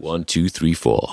[0.00, 1.08] One, two, three, four.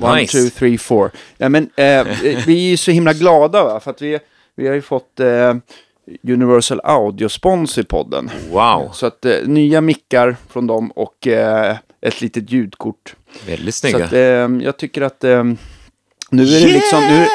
[0.00, 0.32] One, Nice.
[0.38, 1.10] two, three, four.
[1.38, 2.06] Ja, men, eh,
[2.46, 3.80] vi är ju så himla glada va?
[3.80, 4.18] för att vi,
[4.56, 5.54] vi har ju fått eh,
[6.28, 8.30] Universal Audio-spons i podden.
[8.50, 13.14] Wow, Så att eh, nya mickar från dem och eh, ett litet ljudkort.
[13.46, 14.04] väldigt Så snygga.
[14.04, 15.44] att, eh, jag tycker att eh,
[16.30, 17.26] nu är det liksom, nu,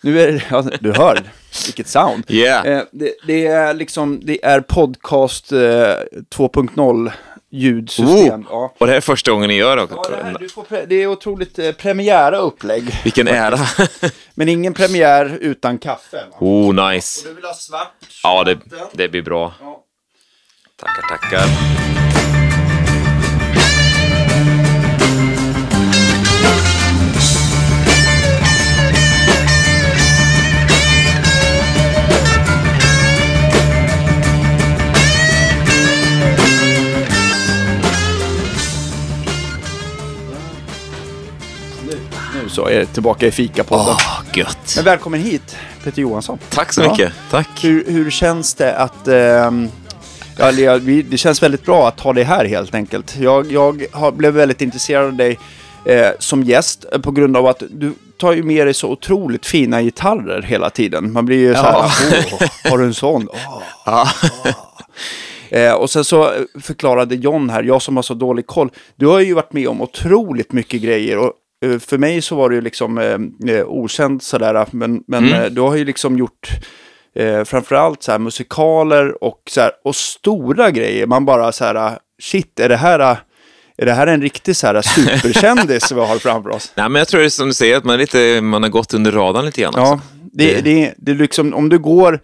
[0.00, 1.22] nu är det, ja, du hör,
[1.66, 2.24] vilket sound.
[2.28, 2.66] Yeah.
[2.66, 7.12] Eh, det, det är liksom, det är podcast eh, 2.0
[7.52, 8.40] ljudsystem.
[8.40, 8.46] Oh.
[8.50, 8.74] Ja.
[8.78, 9.86] Och det här är första gången ni gör det.
[9.90, 13.00] Ja, det, här, du får det är otroligt eh, premiära upplägg.
[13.04, 13.58] Vilken ära.
[14.34, 16.24] Men ingen premiär utan kaffe.
[16.30, 16.36] Va?
[16.40, 17.28] oh, nice.
[17.28, 17.92] Du vill ha svart?
[18.22, 18.58] Ja, det,
[18.92, 19.54] det blir bra.
[19.60, 19.84] Ja.
[20.76, 22.51] Tackar, tackar.
[42.52, 43.86] Så är det tillbaka i fikapodden.
[43.88, 44.72] Åh, gött.
[44.76, 46.38] Men välkommen hit, Peter Johansson.
[46.50, 46.90] Tack så Ja.
[46.90, 47.12] mycket.
[47.30, 47.64] Tack.
[47.64, 49.08] Hur, hur känns det att...
[49.08, 49.68] ehm,
[50.38, 50.52] ja,
[51.10, 53.16] det känns väldigt bra att ha dig här helt enkelt.
[53.20, 55.38] Jag, jag har, blev väldigt intresserad av dig
[55.84, 59.46] eh, som gäst eh, på grund av att du tar ju med dig så otroligt
[59.46, 61.12] fina gitarrer hela tiden.
[61.12, 61.90] Man blir ju så här, Ja.
[62.40, 63.28] "Åh, har du en sån?
[63.32, 64.08] Åh." Ja.
[65.50, 69.20] Eh, och sen så förklarade John här, jag som har så dålig koll, du har
[69.20, 71.30] ju varit med om otroligt mycket grejer och eh,
[71.80, 75.42] för mig så var det ju liksom eh, eh, okänt sådär, men, men Mm.
[75.42, 76.50] eh, du har ju liksom gjort
[77.16, 81.06] eh, framförallt så här musikaler och, så här, och stora grejer.
[81.06, 83.16] Man bara så här, shit, är det här, eh,
[83.76, 86.72] är det här en riktig så här superkändis vi har framför oss?
[86.76, 88.94] Nej, men jag tror det är som du säger, att man, lite, man har gått
[88.94, 89.72] under radarn lite grann.
[89.76, 90.00] Ja,
[90.32, 92.20] det, det, det är liksom, om du går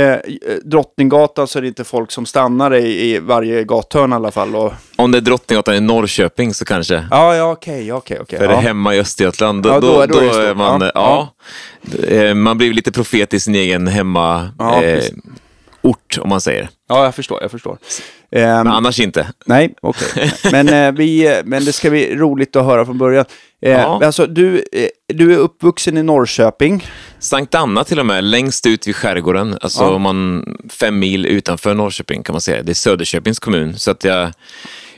[0.00, 0.16] eh,
[0.64, 4.56] Drottninggatan så är det inte folk som stannar i, i varje gathörn i alla fall.
[4.56, 7.04] Och, Om det är Drottninggatan i Norrköping så kanske.
[7.10, 8.38] ja, ja, okej, okej, okej.
[8.38, 8.56] För ja.
[8.56, 10.80] hemma i Östergötland, då, Ja, då då, då är är man...
[10.80, 11.28] Ja, Ja,
[12.08, 14.48] Eh, Man blir lite profet i sin egen hemma...
[14.82, 15.04] Eh,
[15.82, 16.68] ort, om man säger.
[16.88, 17.78] Ja, jag förstår, jag förstår.
[18.34, 19.26] Men Ehm, annars inte.
[19.46, 20.32] nej, okej.
[20.52, 23.24] Men, eh, vi, men det ska bli roligt att höra från början.
[23.62, 24.00] Eh, Ja.
[24.04, 26.86] Alltså, du, eh, du är uppvuxen i Norrköping.
[27.18, 29.58] Sankt Anna till och med, längst ut vid skärgården.
[29.60, 29.98] Alltså Ja.
[29.98, 32.62] man, fem mil utanför Norrköping kan man säga.
[32.62, 33.78] Det är Söderköpings kommun.
[33.78, 34.32] Så att jag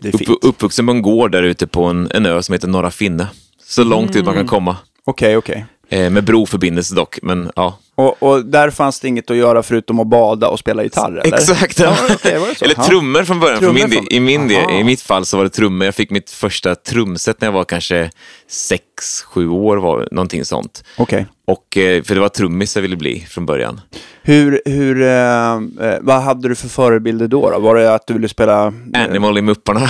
[0.00, 2.68] Det är upp, uppvuxen på en gård där ute på en, en ö som heter
[2.68, 3.26] Norra Finne.
[3.66, 4.76] Så långt ut man kan komma.
[5.04, 5.66] Okej, okej.
[5.88, 7.78] Eh, med broförbindelse dock, men ja.
[7.98, 11.36] Och, och där fanns det inget att göra förutom att bada och spela gitarr, eller?
[11.36, 11.78] Exakt.
[11.78, 12.64] Ja, så?
[12.64, 13.58] Eller trummor från början.
[13.58, 14.70] Trummor min, från- i, min del.
[14.70, 15.84] I mitt fall så var det trummor.
[15.84, 18.10] Jag fick mitt första trumset när jag var kanske
[18.50, 20.84] sex, sju år, var någonting sånt.
[20.96, 21.26] Okej.
[21.46, 23.80] Och, eh, för det var trummis jag ville bli från början.
[24.22, 27.58] Hur, hur, eh, eh, vad hade du för förebilder då, då?
[27.58, 28.66] Var det att du ville spela...
[28.94, 29.80] eh, Animal i Mupparna.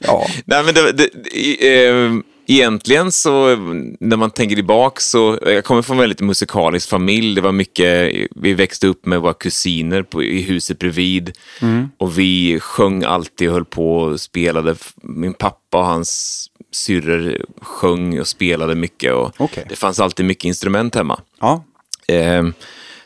[0.00, 0.26] Ja.
[0.44, 2.10] Nej, men det, det, eh,
[2.54, 3.56] egentligen så,
[4.00, 7.34] när man tänker tillbaka så, jag kommer från en väldigt musikalisk familj.
[7.34, 11.32] Det var mycket, vi växte upp med våra kusiner på, i huset bredvid.
[11.98, 14.74] Och vi sjöng alltid och höll på och spelade.
[15.02, 19.12] Min pappa och hans syrror sjöng och spelade mycket.
[19.12, 19.66] Och Okej.
[19.68, 21.20] Det fanns alltid mycket instrument hemma.
[21.40, 21.64] Ja.
[22.08, 22.42] Eh,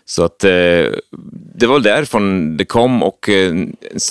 [0.05, 0.87] så att eh,
[1.55, 3.55] det var därifrån det kom och eh,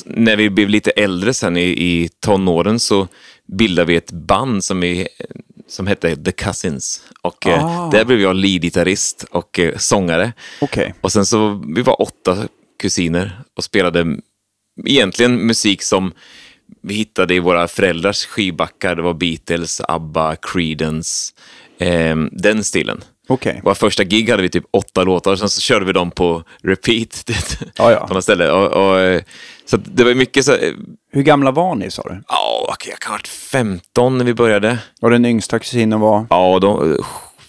[0.05, 3.07] när vi blev lite äldre sen i, i tonåren så
[3.47, 5.07] bildade vi ett band som, vi,
[5.67, 7.03] som hette The Cousins.
[7.21, 7.89] Och eh, Ah.
[7.91, 10.33] där blev jag leadgitarrist och eh, sångare.
[10.61, 10.93] Okej.
[11.01, 12.37] Och sen så, vi var åtta
[12.79, 14.17] kusiner och spelade
[14.85, 16.13] egentligen musik som
[16.81, 18.95] vi hittade i våra föräldrars skivbackar.
[18.95, 21.33] Det var Beatles, ABBA, Creedence,
[21.77, 23.03] eh, den stilen.
[23.27, 23.61] Okej.
[23.63, 27.31] Våra första gig hade vi typ åtta låtar, sen så körde vi dem på repeat.
[28.07, 28.51] På något ställe.
[28.51, 29.21] Och, och, eh,
[29.65, 30.73] så det var mycket så, eh,
[31.11, 32.21] Hur gamla var ni, sa du?
[32.27, 34.77] ja, okej, jag kan ha varit 15 när vi började.
[35.01, 36.25] Och den yngsta kusinen var?
[36.29, 36.97] Ja, de,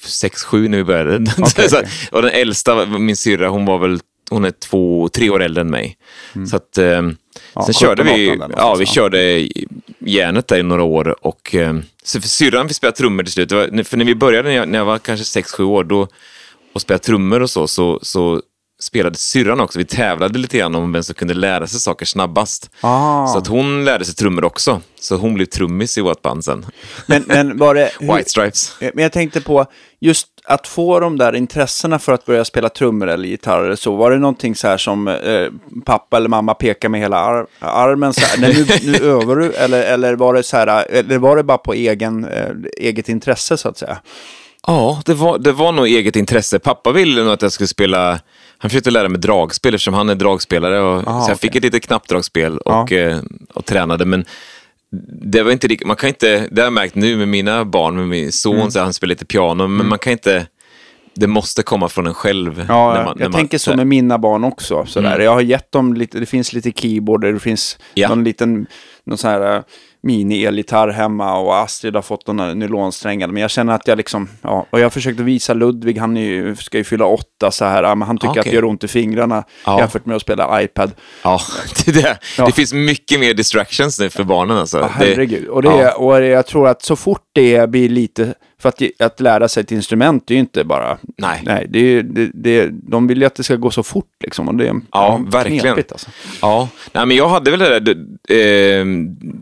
[0.00, 1.14] sex, sju när vi började.
[1.38, 1.88] Okej, så, okej.
[2.12, 4.00] och den äldsta, min syrra, hon var väl
[4.30, 5.96] hon är två, tre år äldre än mig.
[6.50, 7.16] Så att, eh, Mm.
[7.54, 9.48] Ja, sen 17, körde vi, 18 där ja, vi körde
[9.98, 11.26] järnet där i några år.
[11.26, 13.52] Och, eh, så syrran fick spela trummor till slut.
[13.52, 16.08] Var, för när vi började, när jag, när jag var kanske sex, sju år, då,
[16.72, 18.42] och spelade trummor och så, så, så
[18.80, 19.78] spelade syrran också.
[19.78, 22.70] Vi tävlade lite grann om vem som kunde lära sig saker snabbast.
[22.80, 23.26] Ah.
[23.26, 24.80] Så att hon lärde sig trummor också.
[25.00, 26.66] Så hon blev trummis i vårt band sen.
[27.06, 27.90] Men, men var det...
[28.00, 28.76] White Stripes.
[28.80, 29.66] Men jag tänkte på,
[30.00, 33.96] just att få de där intressena för att börja spela trummor eller gitarr eller så,
[33.96, 35.48] var det någonting så här som eh,
[35.84, 39.52] pappa eller mamma pekar med hela ar armen så här, "Nej, nu, nu övar du,
[39.52, 43.56] eller, eller var det så här, eller var det bara på egen, eh, eget intresse
[43.56, 43.98] så att säga?
[44.66, 46.58] Ja, det var, det var nog eget intresse.
[46.58, 48.20] Pappa ville nog att jag skulle spela,
[48.58, 50.80] han försökte lära mig dragspel eftersom han är dragspelare.
[50.80, 51.58] Och, Ah, så jag fick okej.
[51.58, 53.18] ett litet knappdragspel och, eh,
[53.54, 54.04] och tränade.
[54.04, 54.24] Men
[55.22, 58.08] det var inte man kan inte, det har jag märkt nu med mina barn, med
[58.08, 58.70] min son, Mm.
[58.70, 60.46] så han spelar lite piano, men man kan inte,
[61.14, 62.64] det måste komma från en själv.
[62.68, 64.86] Ja, när man- när jag man- tänker så med mina barn också.
[64.86, 65.10] Sådär.
[65.12, 65.24] Mm.
[65.24, 68.08] Jag har gett dem lite, det finns lite keyboarder, det finns Ja.
[68.08, 68.66] någon liten
[69.04, 69.62] någon sån här eh,
[70.02, 73.28] mini-elgitarr hemma och Astrid har fått några nylonsträngar.
[73.28, 76.78] Men jag känner att jag liksom, ja, och jag försökte visa Ludvig, han ju, ska
[76.78, 78.40] ju fylla åtta så här, men han tycker Okej.
[78.40, 79.78] att det gör ont i fingrarna Ja.
[79.80, 80.90] jämfört med att spela iPad.
[81.22, 81.40] Ja,
[81.84, 82.46] det, det, Ja.
[82.46, 84.78] det finns mycket mer distractions nu för barnen alltså.
[84.78, 85.48] Ja, herregud.
[85.48, 89.48] Och, det, och jag tror att så fort det blir lite, för att, att lära
[89.48, 91.42] sig ett instrument, är ju inte bara, Nej.
[91.44, 94.48] nej det är, det, det, de vill ju att det ska gå så fort liksom.
[94.48, 95.60] Och det, Ja, verkligen.
[95.60, 96.10] knepigt, alltså.
[96.42, 97.94] Ja, nej, men jag hade väl det där,
[98.28, 98.86] det, eh,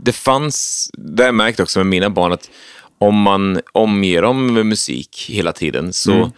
[0.03, 2.51] det fanns, det har jag märkt också med mina barn, att
[2.99, 6.31] om man omger dem med musik hela tiden så, Mm.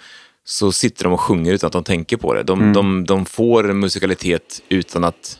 [0.44, 2.42] så sitter de och sjunger utan att de tänker på det.
[2.42, 5.38] De, de, de får musikalitet utan att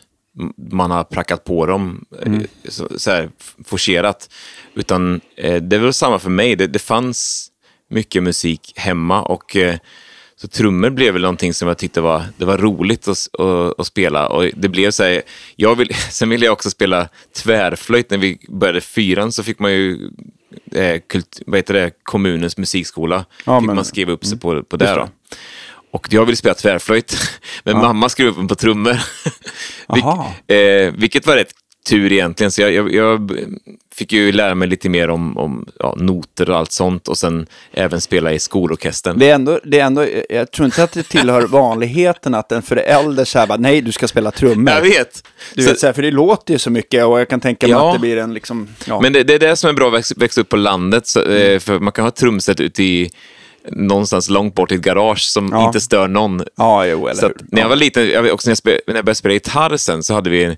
[0.71, 2.33] man har prackat på dem eh,
[2.69, 3.29] så, så här,
[3.65, 4.29] forcerat.
[4.75, 7.47] Utan eh, det är väl samma för mig, det, det fanns
[7.89, 9.77] mycket musik hemma och eh,
[10.35, 13.87] så trummor blev väl någonting som jag tyckte var, det var roligt att, att, att
[13.87, 14.27] spela.
[14.27, 15.21] Och det blev så här,
[15.55, 18.09] jag vill, sen ville jag också spela tvärflöjt.
[18.09, 20.09] När vi började fyran så fick man ju
[20.71, 23.25] eh, kult, vad heter det, kommunens musikskola.
[23.45, 24.95] Ja, fick men- man skriva upp sig på, på Just där.
[24.95, 25.01] det.
[25.01, 25.09] Då.
[25.91, 27.17] Och jag ville spela tvärflöjt,
[27.63, 28.97] men mamma skrev upp mig på trummor.
[29.87, 30.33] Aha.
[30.47, 31.51] eh, vilket var rätt
[31.89, 32.51] tur egentligen.
[32.51, 33.31] Så jag, jag, jag
[33.95, 37.47] fick ju lära mig lite mer om, om ja, noter och allt sånt och sen
[37.73, 39.19] även spela i skolorkestern.
[39.19, 42.61] Det är, ändå, det är ändå, jag tror inte att det tillhör vanligheten att en
[42.61, 44.73] förälder säger bara, nej, du ska spela trummor.
[44.73, 45.27] Jag vet.
[45.55, 47.67] Du Så- vet, så här, för det låter ju så mycket och jag kan tänka
[47.67, 47.87] mig Ja.
[47.89, 49.01] att det blir en liksom, ja.
[49.01, 51.07] Men det, det är det som är bra att växa, växa upp på landet.
[51.07, 51.59] Så, Mm.
[51.59, 53.11] för man kan ha trumset ute i
[53.71, 55.65] någonstans långt bort i ett garage som Ja.
[55.67, 56.43] inte stör någon.
[56.57, 57.69] ja, jo, eller Så att, när jag Ja.
[57.69, 60.29] var liten, jag, också när jag, spel, när jag började spela gitarr sen, så hade
[60.29, 60.57] vi,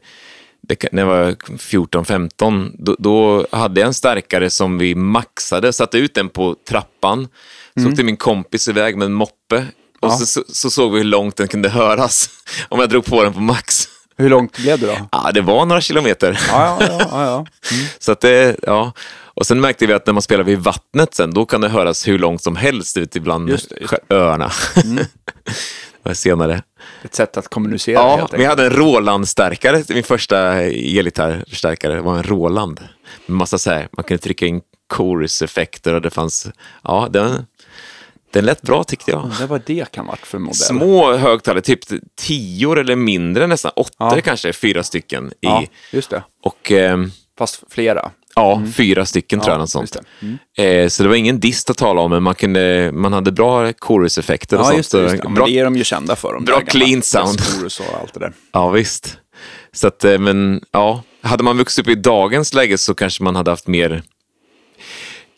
[0.62, 5.98] det, när jag var 14-15, då, då hade jag en stärkare som vi maxade, satte
[5.98, 7.28] ut den på trappan,
[7.84, 9.66] så åkte min kompis iväg med en moppe
[10.02, 10.12] och Mm.
[10.20, 10.26] Ja.
[10.26, 12.30] så, så, så såg vi hur långt den kunde höras
[12.70, 13.88] om jag drog på den på max.
[14.18, 14.98] Hur långt blev det då?
[15.12, 16.40] Ja, det var några kilometer.
[16.52, 17.08] Ja, ja, ja.
[17.12, 17.46] ja, ja.
[18.00, 18.92] Så att det, ja.
[19.40, 22.08] Och sen märkte vi att när man spelar vid vattnet sen, då kan det höras
[22.08, 24.22] hur långt som helst ute bland Just det, just Mm.
[24.24, 24.52] öarna.
[24.86, 25.06] det
[26.04, 26.64] var senare.
[27.04, 32.18] Ett sätt att kommunicera Ja, helt men jag hade en Roland-stärkare, min första elgitarrstärkare var
[32.18, 32.80] en Roland.
[33.26, 34.62] Med massa så här, man kunde trycka in
[34.94, 36.48] chorus-effekter och det fanns,
[36.84, 37.46] ja, den,
[38.34, 39.24] den lät bra tyckte jag.
[39.24, 40.56] Undrar vad det kan varit för modell.
[40.56, 41.80] Små högtalare, typ
[42.16, 44.22] tio eller mindre nästan, åtta Ja.
[44.24, 45.28] kanske, fyra stycken.
[45.28, 46.24] I, Ja, just det.
[46.44, 48.12] Och ehm, Fast flera.
[48.40, 49.56] Ja, fyra stycken tror jag.
[49.56, 49.96] Ja, Något sånt.
[50.20, 53.32] just Eh, så det var ingen dist att tala om, men man, kunde, man hade
[53.32, 54.78] bra chorus-effekter och Ja, sånt.
[54.78, 55.02] just det.
[55.02, 55.22] Just det.
[55.24, 56.34] Ja, bra, det är de ju kända för.
[56.34, 57.42] De bra clean sound.
[57.64, 58.34] Och allt det där.
[58.52, 59.18] Ja, visst.
[59.72, 63.36] Så att, eh, men ja, hade man vuxit upp i dagens läge så kanske man
[63.36, 64.04] hade haft mer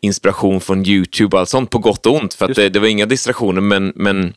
[0.01, 2.33] inspiration från YouTube och allt sånt, på gott och ont.
[2.33, 4.33] För att Just det, det var inga distraktioner, men, men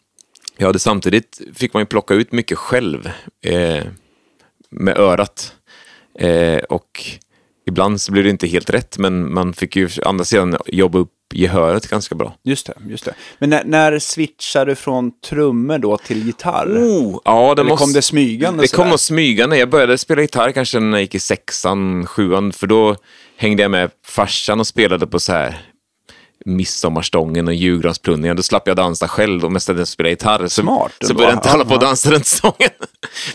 [0.56, 3.10] jag hade samtidigt fick man ju plocka ut mycket själv
[3.46, 3.84] eh,
[4.70, 5.52] med örat.
[6.19, 7.06] Eh, och
[7.66, 11.11] ibland så blev det inte helt rätt, men man fick ju andra sidan jobba upp
[11.34, 12.34] gehöret ganska bra.
[12.44, 13.14] Just det, just det.
[13.38, 16.66] Men när, när switchade du från trummor då till gitarr?
[16.66, 17.84] Oh, ja, det Eller måste...
[17.84, 18.90] kom det smygande Det kom sådär?
[18.90, 19.56] nog smygande.
[19.58, 22.96] Jag började spela gitarr kanske när jag gick i sexan, sjuan, för då
[23.37, 25.60] hängde jag med farsan och spelade på så här
[26.44, 28.36] midsommarstången och julgransplundringen.
[28.36, 30.39] Då slapp jag dansa själv och mest att spela gitarr.
[30.43, 31.86] Så, Smart så började jag inte hålla på och Ja.
[31.86, 32.70] dansa runt stången.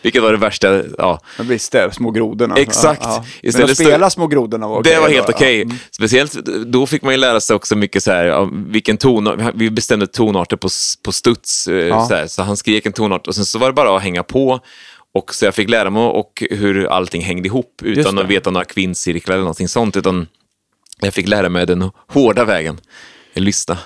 [0.02, 0.84] Vilket var det värsta.
[0.98, 1.20] Ja.
[1.38, 2.56] Ja, det, små grodorna.
[2.56, 3.02] Exakt.
[3.04, 3.26] Ja, ja.
[3.42, 5.34] Men Istället att stod- spela små grodorna var okej det var helt ja.
[5.36, 5.62] okej.
[5.62, 5.78] Mm.
[5.92, 6.34] Speciellt
[6.66, 10.08] då fick man ju lära sig också mycket så här, ja, vilken ton, vi bestämde
[10.08, 10.70] tonarter på,
[11.04, 11.68] på studs.
[11.68, 12.08] eh, Ja.
[12.08, 14.24] Så, här, så han skrek en tonart och sen så var det bara att hänga
[14.24, 14.60] på.
[15.14, 18.66] Och så jag fick lära mig och hur allting hängde ihop utan att veta några
[18.66, 19.98] kvinnocirklar eller någonting sånt.
[19.98, 20.28] Utan
[21.00, 22.78] jag fick lära mig den hårda vägen.
[23.34, 23.78] Lyssna.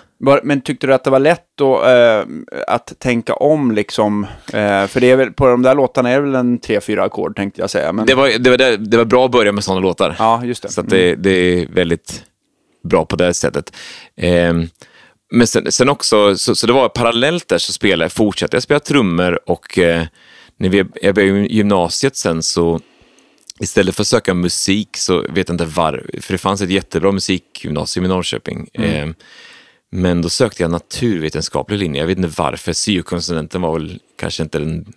[0.44, 2.26] Men tyckte du att det var lätt då, eh,
[2.68, 4.24] att tänka om liksom?
[4.54, 7.04] Eh, för det är väl, på de där låtarna är det väl en tre, fyra
[7.04, 7.92] ackord tänkte jag säga.
[7.92, 10.16] Men, Det var, det, var, det, det var bra att börja med sådana låtar.
[10.20, 10.70] Ja, just det.
[10.70, 12.24] Så det, det är väldigt
[12.84, 13.76] bra på det sättet.
[14.18, 14.68] Ehm,
[15.32, 18.64] men sen, sen också, så, så det var parallellt där så spelade jag, fortsatte jag
[18.64, 20.04] spela trummor och eh,
[20.58, 22.80] när vi, jag började gymnasiet sen så
[23.60, 27.12] istället för att söka musik så vet jag inte var, för det fanns ett jättebra
[27.12, 28.70] musikgymnasium i Norrköping.
[28.74, 29.16] Ehm,
[29.92, 34.60] men då sökte jag naturvetenskaplig linje, jag vet inte varför, syokonsulenten var väl kanske inte
[34.60, 34.94] den...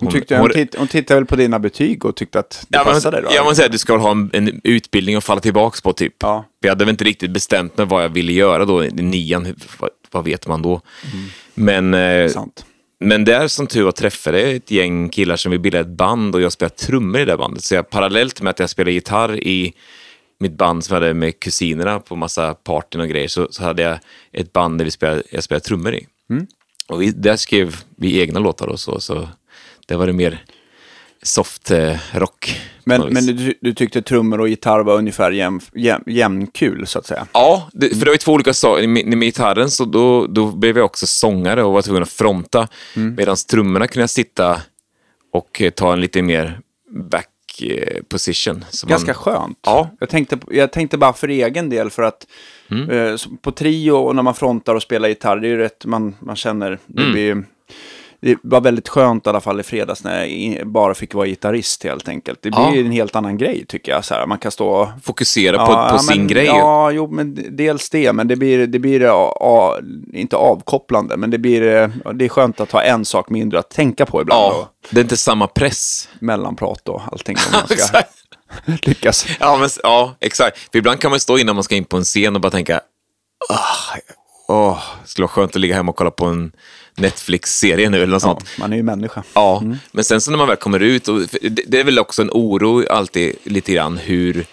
[0.00, 2.84] hon, tyckte, hon, titt, hon tittade väl på dina betyg och tyckte att det Ja,
[2.84, 3.28] passade då?
[3.32, 6.14] jag måste säga att du ska ha en, en utbildning att falla tillbaka på typ.
[6.18, 6.44] Ja.
[6.60, 9.54] Jag hade väl inte riktigt bestämt mig vad jag ville göra då i nian.
[9.78, 10.80] Vad, vad vet man då?
[11.54, 12.64] Men, eh, Sant.
[13.00, 16.34] Men där som tur var träffade jag ett gäng killar som vill bilda ett band
[16.34, 17.64] och jag spelade trummor i det bandet.
[17.64, 19.74] Så jag, parallellt med att jag spelade gitarr i
[20.40, 23.82] mitt band som jag hade med kusinerna på massa partyn och grejer, så, så hade
[23.82, 23.98] jag
[24.32, 26.06] ett band där vi spelade, jag spelade trummor i.
[26.88, 29.28] Och vi, där skrev vi egna låtar och så, så
[29.86, 30.44] där var det mer
[31.22, 32.60] soft eh, rock.
[32.84, 37.06] Men, men du, du tyckte trummor och gitarr var ungefär jäm, jäm, jämnkul, så att
[37.06, 37.26] säga?
[37.32, 38.88] Ja, det, för det var ju två olika saker.
[38.88, 42.68] Med, med gitarren så då, då blev jag också sångare och var tvungen att fronta.
[42.96, 43.14] Mm.
[43.14, 44.60] Medan trummorna kunde jag sitta
[45.32, 46.60] och eh, ta en lite mer
[47.10, 48.64] back eh, position.
[48.70, 49.58] Så man- Ganska skönt.
[49.62, 49.90] Ja.
[50.00, 52.26] Jag, tänkte, jag tänkte bara för egen del för att
[52.70, 52.90] Mm.
[52.90, 56.14] eh, på trio och när man frontar och spelar gitarr, det är ju rätt, man,
[56.20, 57.12] man känner, det, Mm.
[57.12, 57.44] blir,
[58.20, 61.84] det var väldigt skönt i alla fall i fredags när jag bara fick vara gitarrist
[61.84, 62.42] helt enkelt.
[62.42, 62.76] Det blir Ja.
[62.76, 64.04] en helt annan grej tycker jag.
[64.04, 66.44] Så här, man kan stå och Fokusera på, på ja, sin men, grej.
[66.46, 69.78] Ja, jo, men dels det, men det blir, det blir ja, ja,
[70.12, 71.60] inte avkopplande, men det blir,
[72.14, 74.40] det är skönt att ha en sak mindre att tänka på ibland.
[74.40, 76.08] Ja, Och det är inte samma press.
[76.20, 77.76] mellanprat och allting om
[78.82, 79.26] lyckas.
[79.40, 80.58] Ja, men, ja, exakt.
[80.72, 82.80] För ibland kan man stå innan man ska in på en scen och bara tänka,
[83.50, 83.96] åh,
[84.48, 86.52] åh, skulle vara skönt att ligga hemma och kolla på en
[86.98, 88.58] Netflix-serie nu eller något Ja, sånt.
[88.58, 89.22] man är ju människa.
[89.34, 89.62] Ja,
[89.92, 91.20] men sen så när man väl kommer ut, och
[91.66, 94.44] det är väl också en oro alltid lite grann, hur,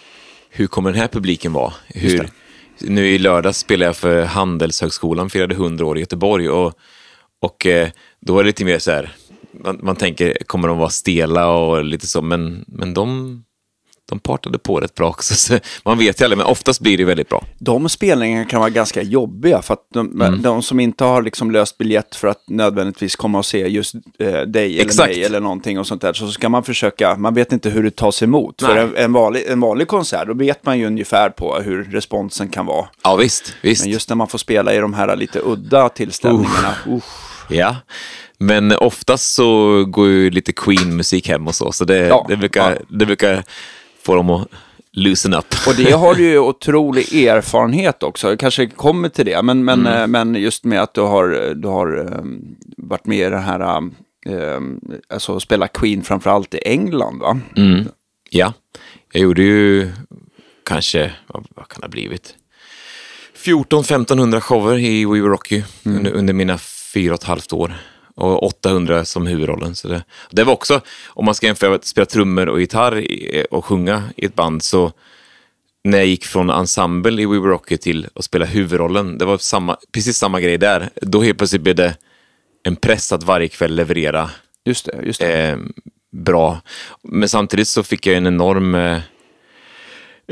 [0.50, 1.72] hur kommer den här publiken vara?
[1.86, 2.30] Hur,
[2.78, 6.74] nu i lördags spelade jag för Handelshögskolan, firade 100 år i Göteborg och,
[7.42, 7.88] och eh,
[8.20, 9.12] då är det lite mer så här,
[9.64, 13.42] man, man tänker, kommer de vara stela och lite så, men, men de,
[14.08, 15.34] de partade på rätt bra också.
[15.36, 17.44] Så man vet ju aldrig, men oftast blir det väldigt bra.
[17.58, 20.42] De spelningarna kan vara ganska jobbiga för att de, Mm.
[20.42, 24.40] de som inte har liksom löst biljett för att nödvändigtvis komma och se just eh,
[24.40, 27.70] dig eller mig eller någonting och sånt där så ska man försöka, man vet inte
[27.70, 28.62] hur det tas emot.
[28.62, 28.82] För Nej.
[28.84, 32.66] en, en, vanlig, en vanlig konsert, då vet man ju ungefär på hur responsen kan
[32.66, 32.88] vara.
[33.04, 33.54] Ja, visst.
[33.62, 33.82] visst.
[33.84, 37.04] Men just när man får spela i de här lite udda tillställningarna, usch.
[37.48, 37.76] Ja,
[38.38, 42.70] men oftast så går ju lite Queen-musik hem och så, så det, Ja, det, brukar,
[42.70, 42.76] ja.
[42.88, 43.44] det brukar
[44.06, 44.48] få dem att
[44.92, 45.46] loosen up.
[45.66, 48.28] Och det har du ju otrolig erfarenhet också.
[48.28, 50.10] Jag kanske kommer till det, men, men, Mm.
[50.10, 53.78] men just med att du har, du har um, varit med i det här,
[54.26, 57.40] um, alltså spela Queen framförallt i England va?
[57.56, 57.84] Mm.
[58.30, 58.52] Ja,
[59.12, 59.92] jag gjorde ju
[60.64, 62.34] kanske, vad, kan det ha blivit?
[63.44, 66.58] 14-1500 shower i We Will Rock You under, under mina
[66.94, 67.74] fyra och ett halvt år.
[68.16, 69.74] Och 800 som huvudrollen.
[69.74, 73.06] Så det, det var också, om man ska jämföra att spela trummor och gitarr
[73.50, 74.92] och sjunga i ett band, så
[75.84, 79.24] när jag gick från ensemble i We Will Rock You till att spela huvudrollen, det
[79.24, 80.90] var samma, precis samma grej där.
[80.94, 81.96] Då helt plötsligt blev det
[82.62, 84.30] en press att varje kväll leverera
[84.64, 85.48] Just det, just det.
[85.48, 85.58] eh,
[86.12, 86.60] bra.
[87.02, 89.00] Men samtidigt så fick jag en enorm, eh,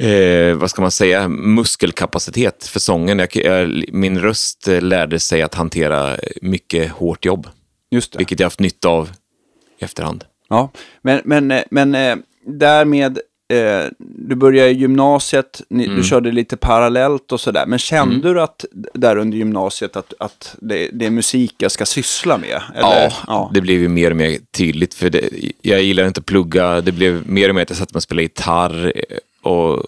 [0.07, 3.19] eh, vad ska man säga, muskelkapacitet för sången.
[3.19, 7.49] Jag, jag, min röst lärde sig att hantera mycket hårt jobb,
[7.95, 8.19] just det.
[8.19, 9.11] vilket jag haft nytta av
[9.81, 10.25] i efterhand.
[10.49, 10.71] Ja,
[11.03, 13.19] men, men, eh, men eh, därmed,
[13.53, 15.97] eh, du började gymnasiet, ni, Mm.
[15.97, 17.67] du körde lite parallellt och sådär.
[17.67, 21.87] Men kände du att där under gymnasiet att, att det, det är musik jag ska
[21.87, 22.63] syssla med?
[22.75, 23.15] Eller?
[23.27, 24.95] ja, det blev ju mer och mer tydligt.
[24.95, 25.29] För det,
[25.63, 26.81] jag gillar inte att plugga.
[26.81, 28.93] Det blev mer och mer att jag satte mig och spelade gitarr
[29.43, 29.83] och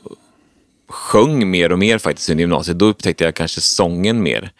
[0.89, 2.79] sjöng mer och mer faktiskt under gymnasiet.
[2.79, 4.51] Då upptäckte jag kanske sången mer.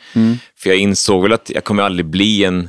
[0.59, 2.69] För jag insåg väl att jag kommer aldrig bli en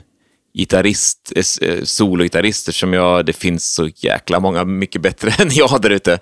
[0.57, 1.43] gitarrist, eh, eh,
[1.83, 5.89] sologitarrister som sologitarrist eftersom jag, det finns så jäkla många mycket bättre än jag där
[5.89, 6.19] ute.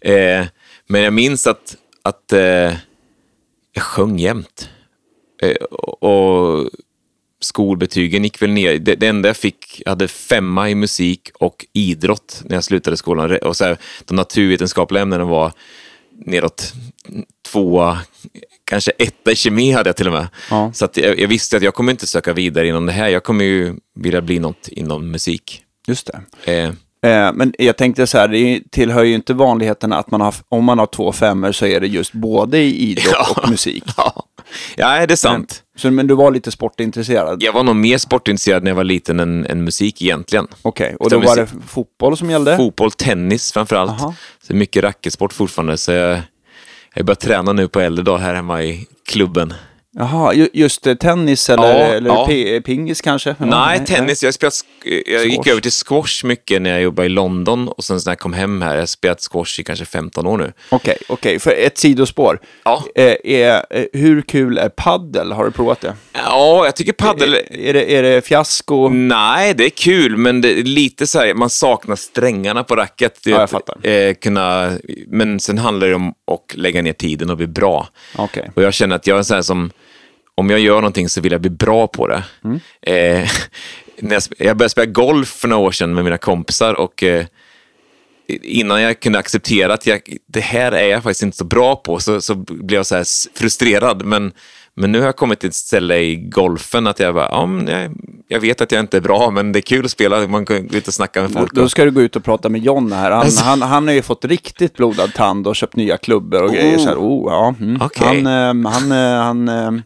[0.00, 0.46] Eh,
[0.86, 2.74] men jag minns att, att eh,
[3.72, 4.68] jag sjöng jämt.
[5.42, 6.70] Eh, och
[7.40, 8.78] skolbetygen gick väl ner.
[8.78, 12.96] Det, det enda jag fick, jag hade femma i musik och idrott när jag slutade
[12.96, 13.38] skolan.
[13.42, 15.52] Och så här, de naturvetenskapliga ämnena var
[16.24, 16.72] neråt
[17.52, 17.98] tvåa,
[18.66, 20.28] kanske etta i kemi hade jag till och med.
[20.50, 20.70] Ja.
[20.74, 23.08] Så att jag, jag visste att jag kommer inte söka vidare inom det här.
[23.08, 25.62] Jag kommer ju vilja bli något inom musik.
[25.86, 26.10] Just
[26.44, 26.52] det.
[26.52, 26.70] Eh,
[27.02, 30.64] Eh, men jag tänkte så här, det tillhör ju inte vanligheten att man har, om
[30.64, 33.42] man har två femmor så är det just både i idrott Ja.
[33.42, 33.84] och musik.
[33.96, 34.26] ja.
[34.76, 35.62] ja, det är sant.
[35.76, 37.42] Så, men du var lite sportintresserad?
[37.42, 40.46] Jag var nog mer sportintresserad när jag var liten än, än musik egentligen.
[40.62, 42.56] Okej, och då Utan var det musik- fotboll som gällde?
[42.56, 43.90] Fotboll, tennis framförallt.
[43.90, 44.14] Aha.
[44.46, 45.76] Så mycket racketsport fortfarande.
[45.76, 46.20] Så jag,
[46.98, 49.54] jag börjar träna nu på äldre dag här hemma i klubben.
[49.98, 52.60] Jaha, ju- just eh, tennis eller, Ja, eller ja.
[52.64, 53.34] Pingis kanske?
[53.38, 54.22] Ja, nej, tennis.
[54.22, 54.54] Jag, spelat,
[55.06, 58.18] jag gick över till squash mycket när jag jobbade i London och sen när jag
[58.18, 58.74] kom hem här.
[58.74, 60.52] Jag har spelat squash i kanske 15 år nu.
[60.68, 61.38] Okej, okej.
[61.38, 62.40] För ett sidospår.
[62.64, 62.82] Ja.
[62.94, 65.32] Eh, är, eh, hur kul är paddel?
[65.32, 65.94] Har du provat det?
[66.12, 67.34] Ja, jag tycker paddel...
[67.34, 68.88] Är, är, det, är det fiasko?
[68.88, 73.18] Nej, det är kul, men det är lite så här, man saknar strängarna på racket.
[73.24, 73.86] Ja, jag Att, fattar.
[73.86, 74.72] Eh, kunna,
[75.06, 77.88] men sen handlar det om att lägga ner tiden och bli bra.
[78.16, 78.50] Okej.
[78.54, 79.70] Och jag känner att jag är så här som,
[80.36, 82.24] om jag gör någonting så vill jag bli bra på det.
[82.44, 82.60] Mm.
[82.82, 83.30] Eh,
[83.96, 87.26] jag, jag började spela golf för några år sedan med mina kompisar och eh,
[88.28, 91.98] innan jag kunde acceptera att jag, det här är jag faktiskt inte så bra på,
[91.98, 93.06] så, så blev jag så här
[93.38, 94.04] frustrerad.
[94.04, 94.32] Men,
[94.76, 97.90] men nu har jag kommit till ett ställe i golfen att jag bara, ja, jag,
[98.28, 100.28] jag vet att jag inte är bra, men det är kul att spela.
[100.28, 101.52] Man kan gå ut och snacka med folk.
[101.52, 103.10] Då ska du gå ut och prata med John här.
[103.10, 103.44] Han, Alltså.
[103.44, 106.78] han, han har ju fått riktigt blodad tand och köpt nya klubbor och grejer.
[106.78, 107.54] Så här, oh, ja.
[107.60, 107.82] mm.
[107.82, 108.06] Okej.
[108.06, 108.26] Han,
[108.66, 109.82] eh, han, eh, han, eh,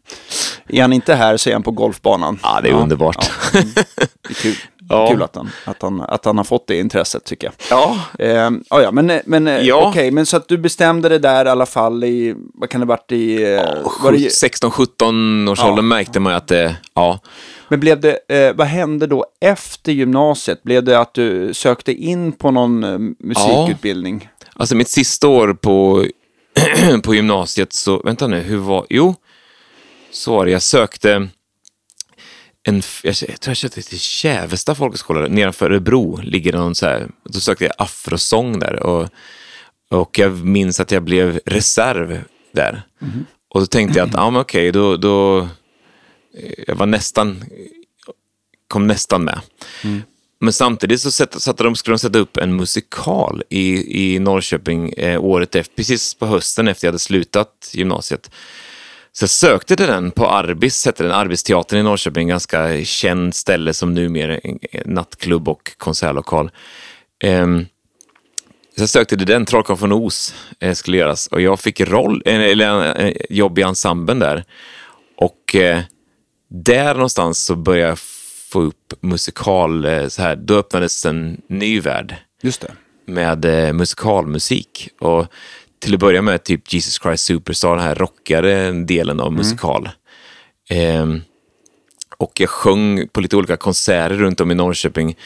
[0.69, 2.39] är han inte här så är han på golfbanan.
[2.43, 3.31] Ja, det är underbart.
[3.53, 3.73] Ja, mm.
[3.75, 4.57] det är kul,
[4.91, 5.09] Ja.
[5.11, 7.55] kul att, han, att, han, att han har fått det intresset tycker jag.
[7.79, 9.89] Ja, Eh, ja, ja, men, men eh, Ja.
[9.89, 12.87] okej, men så att du bestämde det där i alla fall i, vad kan det
[12.87, 13.63] varit i, eh,
[14.03, 15.71] var det, 16-17 års Ja.
[15.71, 17.19] åldern märkte man att det, ja,
[17.69, 20.63] men blev det, eh, vad hände då efter gymnasiet?
[20.63, 24.29] Blev det att du sökte in på någon eh, musikutbildning?
[24.55, 26.05] Alltså mitt sista år på,
[27.03, 29.15] på gymnasiet så, vänta nu, hur var, jo,
[30.13, 31.29] så var det, jag sökte
[32.63, 37.41] en, jag, tror jag sökte till Kävesta folkhögskola, nedanför Örebro ligger någon så här, då
[37.41, 39.09] sökte jag afrosång där och,
[39.91, 42.83] och jag minns att jag blev reserv där.
[43.49, 45.49] Och då tänkte jag att, ja men okej, då, då,
[46.67, 47.45] jag var nästan,
[48.69, 49.41] kom nästan med.
[50.41, 54.93] Men samtidigt så satte, satte de, skulle de sätta upp en musikal i, i Norrköping
[54.93, 58.31] eh, året efter, precis på hösten efter jag hade slutat gymnasiet.
[59.13, 63.75] Så jag sökte till den på Arbis, hette den, Arbetsteatern i Norrköping, ganska känd ställe
[63.75, 66.51] som numera är nattklubb och konsertlokal.
[67.25, 67.67] Ehm,
[68.77, 72.23] så jag sökte till den, Trollkarlen från Os eh, skulle göras och jag fick roll,
[72.27, 74.45] eh, eller eh, jobb i ensemblen där.
[75.17, 75.81] Och eh,
[76.51, 77.99] där någonstans så började jag
[78.51, 82.73] få upp musikal, eh, så här, då öppnades en ny värld Just det.
[83.07, 84.89] med eh, musikalmusik.
[85.01, 85.27] Och
[85.81, 89.89] till att börja med typ Jesus Christ Superstar, den här rockare delen av musikal.
[90.69, 91.21] Ehm,
[92.17, 95.17] och jag sjöng på lite olika konserter runt om i Norrköping.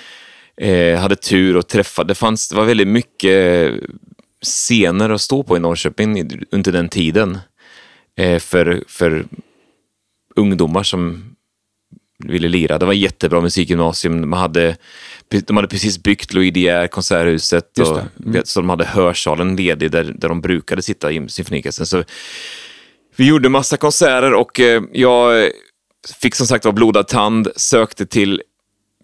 [0.56, 3.73] Eh, hade tur och träffade, det, fanns, det var väldigt mycket
[4.42, 7.38] scener att stå på i Norrköping under den tiden.
[8.16, 9.26] Eh, för, för
[10.36, 11.34] ungdomar som
[12.19, 12.78] ville lira.
[12.78, 14.30] Det var jättebra musikgymnasium.
[14.30, 14.76] Man hade,
[15.28, 17.78] de hade precis byggt Louis Konserthuset.
[17.78, 18.30] Och, det.
[18.30, 21.87] vet, Så de hade hörsalen ledig där, där de brukade sitta i symfoniorkestern.
[21.87, 22.04] Så
[23.17, 25.50] vi gjorde massa konserter och eh, jag
[26.21, 28.43] fick som sagt vara blodad tand, sökte till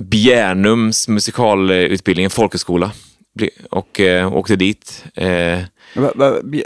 [0.01, 2.93] Bjärnums musikalutbildning, en folkhögskola.
[3.71, 5.05] Och eh, åkte dit.
[5.15, 5.59] Eh,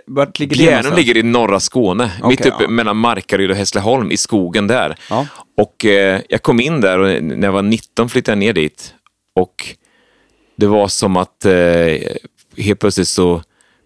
[0.06, 0.96] vart ligger det Bjärnum någonstans?
[0.96, 2.68] ligger i norra Skåne, Okej, mitt uppe ja.
[2.68, 4.96] mellan Markaryd och Hässleholm, i skogen där.
[5.10, 5.26] Ja.
[5.56, 8.94] Och eh, jag kom in där och när jag var 19 flyttade jag ner dit.
[9.34, 9.76] Och
[10.56, 11.96] det var som att eh,
[12.56, 13.42] helt plötsligt så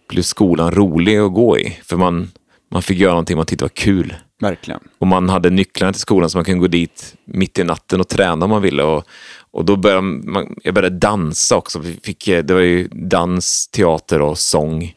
[0.08, 1.78] blev skolan rolig att gå i.
[1.84, 2.30] För man,
[2.70, 4.14] man fick göra någonting man tyckte var kul.
[4.40, 4.80] Verkligen.
[4.98, 8.08] Och man hade nycklarna till skolan så man kunde gå dit mitt i natten och
[8.08, 8.82] träna om man ville.
[8.82, 9.04] Och,
[9.50, 11.78] och då började man, jag började dansa också.
[11.78, 14.94] Vi fick, eh, det var ju dans, teater och sång.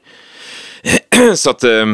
[1.35, 1.85] så att eh,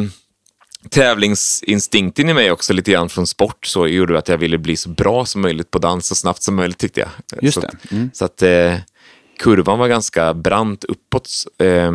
[0.89, 4.89] tävlingsinstinkten i mig också lite grann från sport så gjorde att jag ville bli så
[4.89, 7.09] bra som möjligt på dans så snabbt som möjligt tyckte jag.
[7.41, 7.67] Just så det.
[7.67, 8.09] Att, Mm.
[8.13, 8.75] så att eh,
[9.39, 11.29] kurvan var ganska brant uppåt.
[11.59, 11.91] Eh,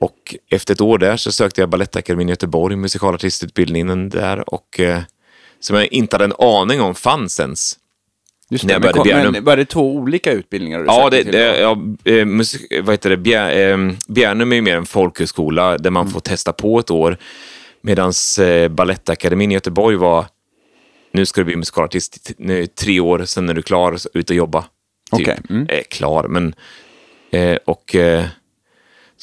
[0.00, 5.02] och efter ett år där så sökte jag Balettakademin i Göteborg, musikalartistutbildningen där och eh,
[5.60, 7.78] som jag inte hade en aning om fanns ens.
[8.50, 8.78] Just det.
[8.78, 12.72] Men, började men var det två olika utbildningar du Ja, det, det, ja eh, musik,
[12.82, 13.34] vad heter det?
[13.34, 13.78] Eh,
[14.08, 17.16] Bjärnum är ju mer en folkhögskola där man får testa på ett år.
[17.80, 20.26] Medan eh, Balettakademin i Göteborg var,
[21.12, 24.62] nu ska du bli musikalartist nu, tre år, sen är du klar, ut och jobba.
[25.16, 25.28] Typ.
[25.28, 25.66] Okej, mm.
[25.68, 26.54] Eh, klar, men...
[27.30, 27.94] Eh, och...
[27.94, 28.24] Eh,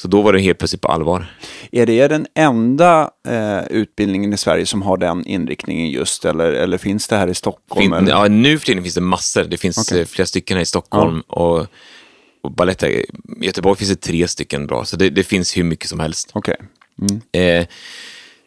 [0.02, 1.36] så då var det helt plötsligt på allvar.
[1.72, 6.24] Är det den enda eh, utbildningen i Sverige som har den inriktningen just?
[6.24, 7.96] Eller, eller finns det här i Stockholm?
[7.98, 9.44] Fin, ja, nu för tiden finns det massor.
[9.44, 10.00] Det finns Okej.
[10.00, 11.20] eh, flera stycken här i Stockholm.
[11.20, 11.66] Och,
[12.42, 13.06] och balett, i
[13.40, 16.30] Göteborg finns det tre stycken bra, så det, det finns hur mycket som helst.
[16.32, 16.56] Okej.
[17.00, 17.20] Mm.
[17.32, 17.66] Eh,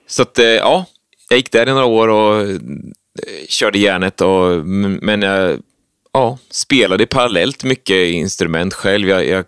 [0.08, 0.86] så att, eh, ja,
[1.30, 2.58] jag gick där i några år och eh,
[3.48, 4.22] körde järnet.
[4.22, 5.60] Och, men jag
[6.13, 9.10] ja, spelade parallellt mycket instrument själv.
[9.10, 9.46] Jag, jag,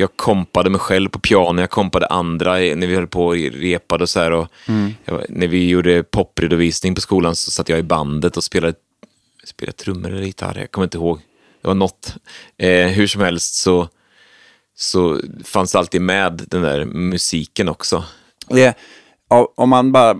[0.00, 4.02] jag kompade mig själv på piano, jag kompade andra när vi höll på och repade
[4.04, 4.30] och så här.
[4.32, 4.48] Och
[5.04, 8.74] jag, var- när vi gjorde popredovisning på skolan så satt jag i bandet och spelade,
[9.44, 11.20] spelade trummor eller gitarr, jag kommer inte ihåg.
[11.62, 12.14] Det var något.
[12.58, 13.88] Eh, hur som helst så,
[14.76, 18.04] så fanns det alltid med den där musiken också.
[18.50, 18.72] Eh,
[19.30, 20.16] ja, om man bara eh,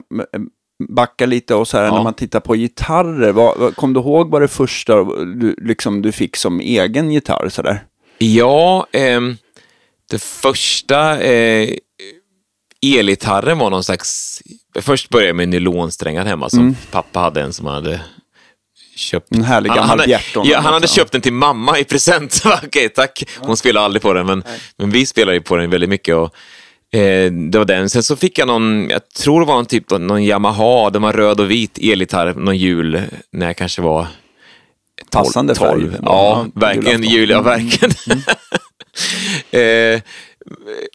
[0.88, 1.95] backar lite och så här, Ja.
[1.97, 6.12] när man tittar på gitarrer, vad, kom du ihåg vad det första du, liksom, du
[6.12, 7.49] fick som egen gitarr?
[7.49, 7.85] Så där?
[8.19, 9.37] Ja, ehm,
[10.11, 11.68] det första eh,
[12.83, 14.42] elgitarren var någon slags...
[14.81, 18.01] Först började jag med nylonsträngar hemma, som pappa hade en som han hade
[18.96, 19.31] köpt.
[19.31, 20.46] En härlig han, gammal han, Bjerton.
[20.49, 22.42] ja, han hade köpt den till mamma i present.
[22.64, 23.25] Okej, tack.
[23.38, 24.44] Hon spelar aldrig på den, men,
[24.77, 26.14] men vi spelar ju på den väldigt mycket.
[26.14, 26.35] Och,
[26.99, 27.90] eh, det var den.
[27.90, 31.12] Sen så fick jag någon, jag tror det var en typ någon Yamaha, den var
[31.12, 34.07] röd och vit elgitarr, någon jul, när jag kanske var
[35.11, 35.70] Passande färg.
[35.70, 35.99] 12.
[36.03, 37.03] Ja, verkligen.
[37.03, 37.94] Jul, ja, verkligen.
[39.50, 40.00] eh,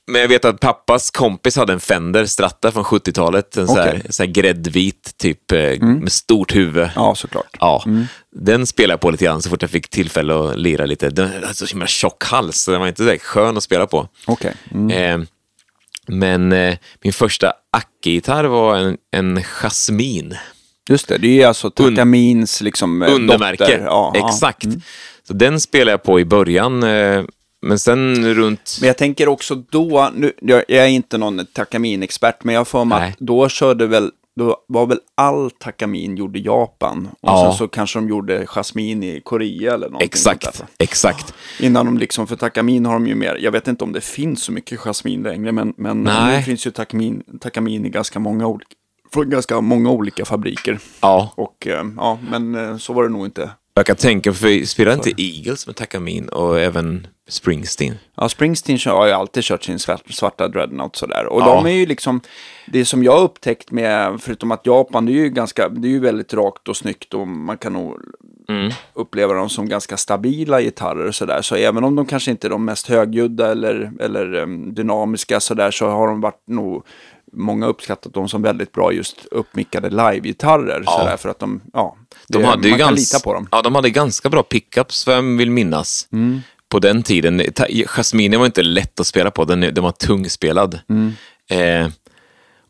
[0.08, 3.58] men jag vet att pappas kompis hade en Fender Strata från 70-talet.
[3.58, 4.14] En sån här, Okej.
[4.14, 6.90] så här gräddvit, typ eh, med stort huvud.
[6.96, 7.58] Ja, såklart.
[7.60, 7.84] Ja,
[8.36, 11.10] den spelade jag på lite grann så fort jag fick tillfälle att lira lite.
[11.10, 13.88] Den hade så himla tjock hals, så den var inte så där skön att spela
[13.88, 14.08] på.
[14.28, 14.54] Okej.
[14.72, 15.22] Mm.
[15.22, 15.28] Eh,
[16.08, 20.36] men eh, min första Acke-gitarr var en, en Jasmin.
[20.90, 23.64] Just det, det är alltså Takamins liksom, eh, Undermärke.
[23.64, 23.80] dotter.
[23.86, 24.30] Ja, ja.
[24.30, 24.68] Exakt.
[25.28, 26.84] Så den spelade jag på i början.
[26.84, 27.24] Eh,
[27.66, 28.78] men sen runt...
[28.82, 32.86] Men jag tänker också då, nu, jag jag är inte någon Takamin-expert, men jag för
[32.86, 37.08] mig att då körde väl, då var väl all Takamin gjorde Japan.
[37.22, 37.44] Och Ja.
[37.44, 41.34] sen så kanske de gjorde Jasmin i Korea eller någonting Exakt, exakt.
[41.60, 44.44] Innan de liksom, för Takamin har de ju mer, jag vet inte om det finns
[44.44, 46.38] så mycket Jasmin längre, men, men Nej.
[46.38, 48.72] nu finns ju Takamin, Takamin i ganska många, olika,
[49.14, 50.80] från ganska många olika fabriker.
[51.02, 53.50] Ja, Och eh, ja, men eh, så var det nog inte.
[53.80, 57.96] Jag kan tänka, för spelar inte Eagles med Takamin och även Springsteen?
[58.18, 61.26] Ja, Springsteen har ju alltid kört sin svart- svarta dreadnought sådär.
[61.26, 61.46] Och Ja.
[61.46, 62.22] de är ju liksom,
[62.68, 65.92] det som jag har upptäckt med, förutom att Japan, det är ju ganska, det är
[65.92, 68.00] ju väldigt rakt och snyggt och man kan nog
[68.50, 68.72] Mm.
[68.94, 71.42] uppleva dem som ganska stabila gitarrer och sådär.
[71.42, 75.72] Så även om de kanske inte är de mest högljudda eller, eller um, dynamiska sådär
[75.72, 76.86] så har de varit nog,
[77.34, 80.84] många uppskattat dem som väldigt bra just uppmickade live-gitarrer.
[80.86, 80.92] Ja.
[81.00, 83.14] Sådär, för att de, ja, De det- hade ju man kan gans...
[83.14, 83.48] lita på dem.
[83.52, 86.08] Ja, de hade ganska bra pickups, jag vill minnas.
[86.70, 87.42] På den tiden.
[87.86, 90.80] Jasminen var inte lätt att spela på, den, den var tungspelad.
[91.50, 91.88] Eh,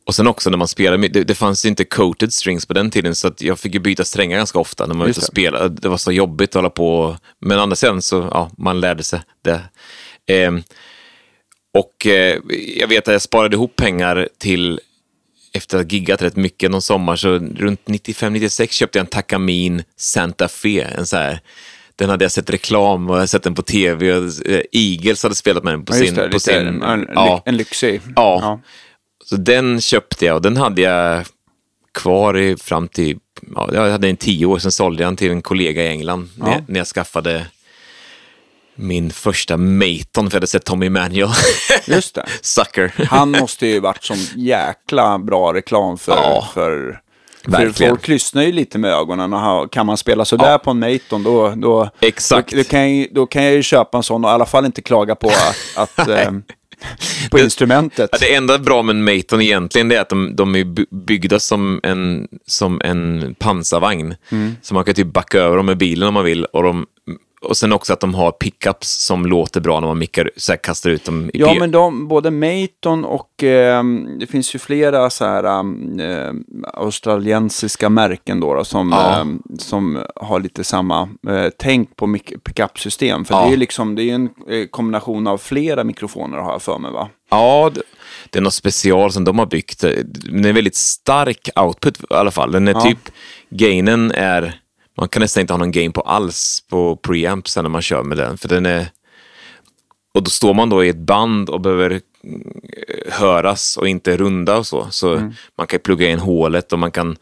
[0.07, 2.91] och sen också när man spelade, det, det fanns ju inte coated strings på den
[2.91, 5.23] tiden, så att jag fick ju byta strängar ganska ofta när man var ute och
[5.25, 5.69] spelade.
[5.69, 7.17] Det var så jobbigt att hålla på.
[7.41, 9.61] Men andra sidan så, ja, man lärde sig det.
[10.35, 10.51] Eh,
[11.75, 12.37] och eh,
[12.77, 14.79] jag vet att jag sparade ihop pengar till
[15.53, 19.83] efter att ha giggat rätt mycket någon sommar, så runt 95-96 köpte jag en Takamin
[19.97, 20.81] Santa Fe.
[20.97, 21.39] En så här,
[21.95, 24.13] den hade jag sett reklam och jag sett den på tv.
[24.13, 26.15] Och, eh, Eagles hade spelat med den på Ja, sin...
[26.15, 28.01] det, på sin en, en, ja, en lyxig.
[28.15, 28.59] Ja.
[29.25, 31.25] Så den köpte jag och den hade jag
[31.93, 33.17] kvar i, fram till...
[33.55, 35.87] Ja, jag hade den i tio år, sen sålde jag den till en kollega i
[35.87, 36.61] England när, Ja.
[36.67, 37.47] när jag skaffade
[38.75, 41.29] min första Maton, för jag hade sett Tommy Manuel.
[41.85, 42.25] Just det.
[42.41, 42.93] Sucker.
[43.09, 46.11] Han måste ju varit som jäkla bra reklam för...
[46.11, 47.01] Ja, för
[47.51, 50.57] för folk lyssnar ju lite med ögonen och kan man spela sådär Ja.
[50.57, 52.51] på en Maton då, då, Exakt.
[52.51, 54.65] då, då, kan jag, då kan jag ju köpa en sån och i alla fall
[54.65, 56.31] inte klaga på att, att eh,
[57.31, 58.09] på instrumentet.
[58.11, 60.85] Ja, det enda bra med en Maton egentligen det är att de, de är by-
[60.91, 64.15] byggda som en, som en pansarvagn.
[64.31, 64.55] Mm.
[64.61, 66.45] Så man kan typ backa över dem med bilen om man vill.
[66.45, 66.85] Och, de,
[67.45, 70.57] och sen också att de har pickups som låter bra när man mickar, så här,
[70.57, 73.83] kastar ut dem i Ja, men de, både Maton och eh,
[74.19, 75.43] det finns ju flera så här
[76.01, 76.33] eh,
[76.73, 79.19] australiensiska märken då, då som, Ja.
[79.19, 79.25] eh,
[79.59, 83.25] som har lite samma eh, tänk på pickup-system.
[83.25, 83.39] För Ja.
[83.41, 86.77] det är ju liksom, det är en eh, kombination av flera mikrofoner har jag för
[86.77, 87.09] mig va?
[87.29, 87.81] Ja, det,
[88.29, 89.81] det är något special som de har byggt.
[90.05, 92.51] Den är väldigt stark output i alla fall.
[92.51, 92.81] Den är Ja.
[92.81, 92.99] typ,
[93.49, 94.59] gainen är,
[94.97, 98.17] man kan nästan inte ha någon gain på alls på preampsen när man kör med
[98.17, 98.37] den.
[98.37, 98.87] För den är,
[100.13, 101.89] och då står man då i ett band och behöver
[102.23, 102.51] mm,
[103.11, 104.87] höras och inte runda och så.
[104.89, 105.33] Så Mm.
[105.57, 107.17] man kan plugga in hålet och man kan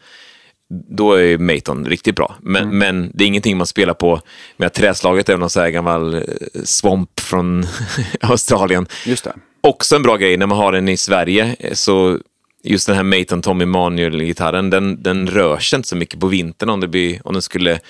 [0.90, 2.34] då är Maton riktigt bra.
[2.40, 2.78] Men, Mm.
[2.78, 4.20] men det är ingenting man spelar på
[4.56, 6.20] med träslaget är någon så här gammal eh,
[6.64, 7.66] swamp från
[8.20, 8.86] Australien.
[9.06, 9.32] Just det.
[9.60, 11.56] Också en bra grej när man har den i Sverige.
[11.58, 12.18] eh, Så
[12.64, 16.68] just den här Maton Tommy Manuel-gitarren, den, den rör sig inte så mycket på vintern
[16.70, 17.80] om, det blir, om den skulle...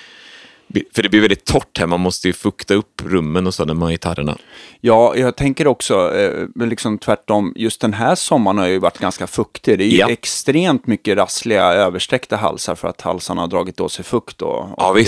[0.95, 3.75] För det blir väldigt torrt här, man måste ju fukta upp rummen och så när
[3.75, 4.39] man har gitarrerna.
[4.81, 7.53] Ja, jag tänker också eh, liksom tvärtom.
[7.57, 9.79] Just den här sommaren har ju varit ganska fuktig.
[9.79, 10.09] Det är ju Ja.
[10.11, 14.99] extremt mycket rassliga översträckta halsar för att halsarna har dragit åt sig fukt och, och
[14.99, 15.05] eh,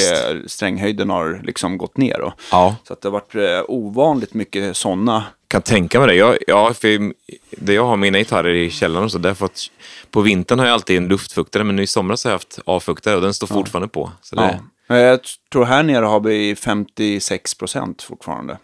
[0.47, 2.21] stränghöjden har liksom gått ner.
[2.21, 2.77] Och, Ja.
[2.85, 5.25] Så att det har varit eh, ovanligt mycket sådana.
[5.49, 6.15] Kan tänka mig det.
[6.15, 7.13] Jag, ja, för
[7.51, 9.61] det jag har mina gitarrer i källaren och så, därför att
[10.11, 13.17] på vintern har jag alltid en luftfuktare, men nu i somras har jag haft avfuktare
[13.17, 14.11] och den står fortfarande på.
[14.23, 14.97] Så det, Ja.
[14.97, 14.99] ja.
[14.99, 15.21] Jag
[15.53, 18.59] tror här nere har vi 56 procent fortfarande.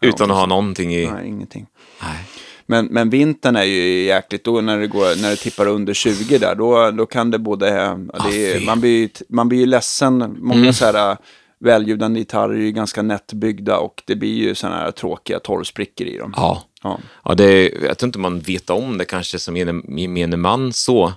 [0.00, 1.06] utan att ha någonting i...
[1.06, 1.66] Nej, ingenting.
[2.02, 2.24] Nej.
[2.66, 6.38] Men, men vintern är ju jäkligt, då när det, går, när det tippar under 20
[6.38, 7.68] där, då, då kan det både,
[8.12, 11.16] ja, det är, man, blir, man blir ju ledsen, många så här
[11.58, 16.18] välljudande gitarrer är ju ganska nättbyggda och det blir ju sådana här tråkiga torrsprickor i
[16.18, 16.34] dem.
[16.36, 16.62] Ja.
[16.82, 16.98] Ja.
[17.24, 21.12] Ja, det, jag tror inte man vet om det kanske som gemene, man så.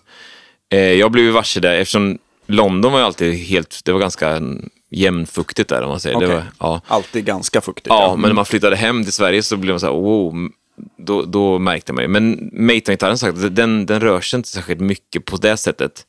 [0.70, 4.42] Eh, jag blev ju varse det eftersom London var ju alltid helt, det var ganska
[4.90, 6.16] jämnfuktigt där om man säger.
[6.16, 6.28] Okej.
[6.28, 6.82] Det var, ja.
[6.88, 7.88] Alltid ganska fuktigt.
[7.90, 10.50] Ja, men när man flyttade hem till Sverige så blev man så här, wow,
[10.98, 12.08] då, då märkte man ju.
[12.08, 16.06] Men Maton-gitarren sagt, den, den rör sig inte särskilt mycket på det sättet.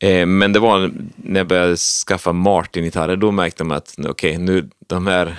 [0.00, 4.68] Eh, men det var när jag började skaffa Martin-gitarrer, då märkte man att okej, nu
[4.86, 5.36] de här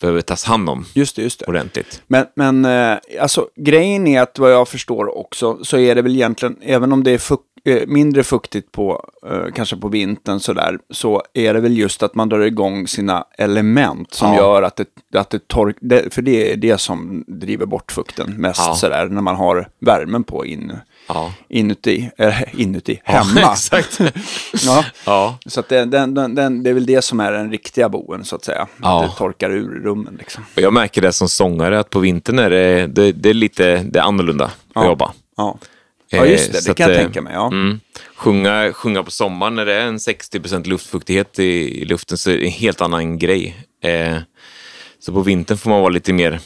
[0.00, 1.46] behöver tas hand om Just det, just det.
[1.46, 2.02] ordentligt.
[2.06, 6.14] Men, men eh, alltså, grejen är att vad jag förstår också så är det väl
[6.16, 10.78] egentligen, även om det är fuk eh, mindre fuktigt på, eh, kanske på vintern sådär,
[10.90, 14.36] så är det väl just att man drar igång sina element som Ja.
[14.36, 18.60] gör att det, att det torkar, för det är det som driver bort fukten mest
[18.66, 18.74] Ja.
[18.74, 20.72] sådär, när man har värmen på in,
[21.08, 23.40] Ja, inuti, äh, inuti, hemma.
[23.52, 23.98] exakt.
[24.66, 24.84] ja.
[25.06, 28.24] Ja, Så att det, den, den, det är väl det som är den riktiga boen
[28.24, 28.66] så att säga.
[28.82, 29.04] Ja.
[29.04, 30.44] Att det torkar ur rummen liksom.
[30.56, 33.76] och jag märker det som sångare att på vintern är det, det, det är lite
[33.82, 34.86] det är annorlunda att Ja.
[34.86, 35.12] jobba.
[35.36, 35.58] Ja,
[36.10, 37.32] ja just det, Eh, så det att, kan jag eh, tänka mig.
[37.32, 37.46] Ja.
[37.46, 37.80] Mm.
[38.16, 42.36] Sjunga, sjunga på sommaren när det är en 60% luftfuktighet i, i luften så är
[42.36, 43.56] det en helt annan grej.
[43.84, 44.16] Eh,
[45.00, 46.40] så på vintern får man vara lite mer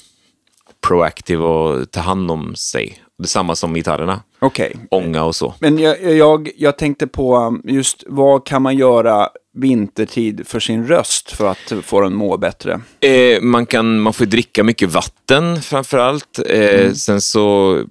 [0.87, 2.99] proaktiv och ta hand om sig.
[3.23, 4.21] Det är samma som gitarrerna.
[4.39, 4.77] Okej.
[4.91, 5.55] Ånga och så.
[5.61, 10.87] Men jag, jag, jag tänkte på um, just vad kan man göra vintertid för sin
[10.87, 12.81] röst för att få den må bättre?
[13.01, 16.39] Eh, man, kan, man får dricka mycket vatten framför allt.
[16.49, 17.87] Eh, Sen så mm,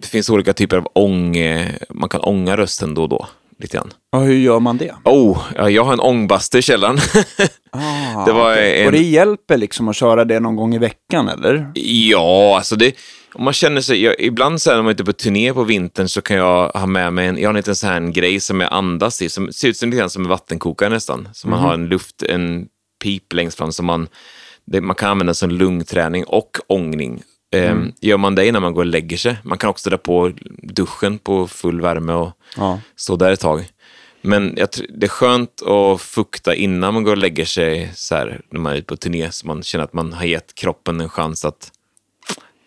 [0.00, 1.36] det finns olika typer av ång.
[1.36, 3.26] eh, Man kan ånga rösten då och då.
[3.58, 3.92] Lite grann.
[4.12, 4.94] Ja, hur gör man det?
[5.04, 6.98] Oh, ja, jag har en ångbastu i källaren.
[7.72, 8.80] Ah, Det var okej.
[8.80, 11.70] en- Och det hjälper liksom att köra det någon gång i veckan eller?
[11.74, 12.92] Ja, alltså det,
[13.34, 15.64] om man känner sig, jag, ibland så här, när man är ute på turné på
[15.64, 18.40] vintern så kan jag ha med mig en, jag har en liten sån här grej
[18.40, 21.28] som jag andas i, som ser ut som, lite som en vattenkokare nästan.
[21.32, 22.66] Så man har en luft, en
[23.02, 24.08] pip längst fram som man,
[24.64, 27.22] det, man kan använda som lungträning och ångning.
[27.54, 30.32] Ehm, Gör man det innan man går och lägger sig, man kan också dra på
[30.62, 32.80] duschen på full värme och Ja.
[32.96, 33.68] stå där ett tag.
[34.22, 38.40] Men jag, det är skönt att fukta innan man går och lägger sig så här,
[38.50, 41.08] när man är ute på turné, så man känner att man har gett kroppen en
[41.08, 41.72] chans att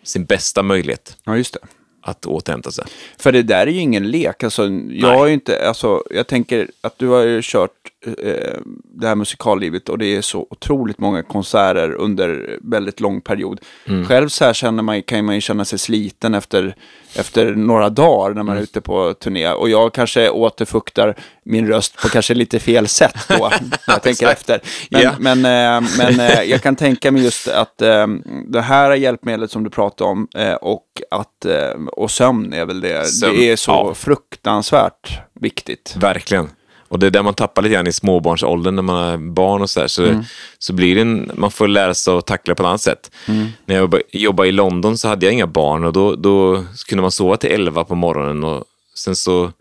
[0.04, 1.60] sin bästa möjlighet ja, just det.
[2.02, 2.84] att återhämta sig.
[3.18, 4.44] För det där är ju ingen lek.
[4.44, 7.70] Alltså, jag har inte, alltså, jag tänker att du har ju kört
[8.06, 8.58] eh,
[8.94, 13.60] det här musikallivet och det är så otroligt många konserter under väldigt lång period.
[14.08, 16.76] Själv så här känner man, kan man ju känna sig sliten efter,
[17.16, 19.48] efter några dagar när man är ute på turné.
[19.48, 23.34] Och jag kanske återfuktar min röst på kanske lite fel sätt då,
[23.86, 24.60] när jag tänker efter.
[24.90, 25.12] Men, Ja.
[25.18, 28.06] men, eh, men eh, jag kan tänka mig just att eh,
[28.48, 30.28] det här hjälpmedlet som du pratar om
[30.60, 31.46] och, att,
[31.92, 33.06] och sömn är väl det.
[33.06, 33.94] Sömn, det är så ja.
[33.94, 35.96] fruktansvärt viktigt.
[35.96, 36.48] Verkligen.
[36.94, 39.70] Och det är där man tappar lite grann i småbarnsåldern när man är barn och
[39.70, 39.86] så där.
[39.88, 40.02] Så,
[40.58, 43.10] så blir det en, man får lära sig att tackla på ett annat sätt.
[43.66, 47.02] När jag jobba- jobbade i London så hade jag inga barn och då, då kunde
[47.02, 49.52] man sova till 11 på morgonen och sen så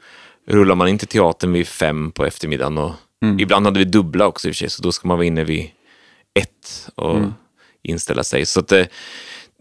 [0.47, 2.77] rullar man in till teatern vid fem på eftermiddagen.
[2.77, 2.91] Och
[3.39, 5.43] Ibland hade vi dubbla också i och för sig, så då ska man vara inne
[5.43, 5.69] vid
[6.39, 7.15] ett och
[7.83, 8.45] inställa sig.
[8.45, 8.87] Så att det,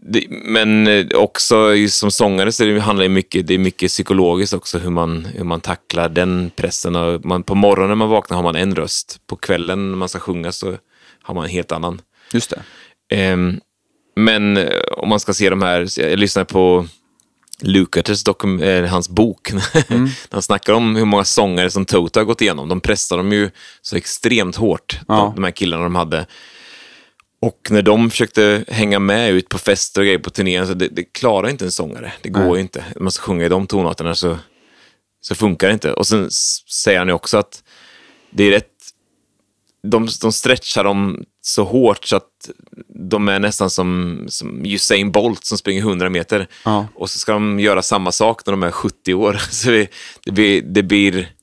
[0.05, 1.55] det, men eh, också
[1.89, 5.43] som sångare så det handlar det mycket, det är mycket psykologiskt också hur man, hur
[5.43, 6.95] man tacklar den pressen.
[6.95, 9.17] Och man, på morgonen när man vaknar har man en röst.
[9.27, 10.77] På kvällen när man ska sjunga så
[11.21, 12.01] har man en helt annan.
[12.33, 12.61] Just det.
[13.15, 13.59] Ehm,
[14.15, 16.87] men eh, om man ska se de här, jag lyssnade på
[17.61, 19.51] Lukates dokum, eh, hans bok,
[19.89, 20.09] Mm.
[20.29, 22.69] han snackar om hur många sångare som Toto har gått igenom.
[22.69, 23.49] De pressar dem ju
[23.81, 25.15] så extremt hårt, Ja.
[25.15, 26.25] de, de här killarna de hade.
[27.43, 30.87] Och när de försökte hänga med ut på fester och grejer på turnén, så det,
[30.87, 32.13] det klarar inte en sångare.
[32.21, 32.53] Det går Nej.
[32.53, 32.83] ju inte.
[32.99, 34.37] Man ska sjunga i de tonarterna så,
[35.21, 35.93] så funkar det inte.
[35.93, 36.31] Och sen
[36.71, 37.63] säger han ju också att
[38.29, 38.69] det är rätt
[39.87, 42.49] de, de stretchar dem så hårt så att
[43.09, 46.47] de är nästan som, som Usain Bolt som springer 100 meter.
[46.65, 46.87] Ja.
[46.95, 49.33] Och så ska de göra samma sak när de är 70 år.
[49.51, 49.87] Så det,
[50.25, 51.33] det, blir, det blir...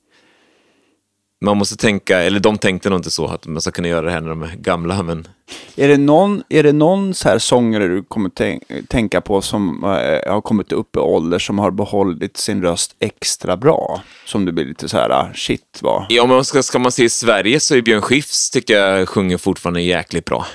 [1.43, 4.11] Man måste tänka, eller de tänkte nog inte så, att man ska kunna göra det
[4.11, 5.03] här när de är gamla.
[5.03, 5.27] Men
[5.75, 9.83] Är det någon, är det någon så här sångare du kommer tän- tänka på som
[9.83, 14.01] eh, har kommit upp i ålder som har behållit sin röst extra bra?
[14.25, 16.05] Som du blir lite så här, ah, shit vad...
[16.09, 19.37] Ja, men ska, ska man se i Sverige så är Björn Skifs, tycker jag, sjunger
[19.37, 20.45] fortfarande jäkligt bra.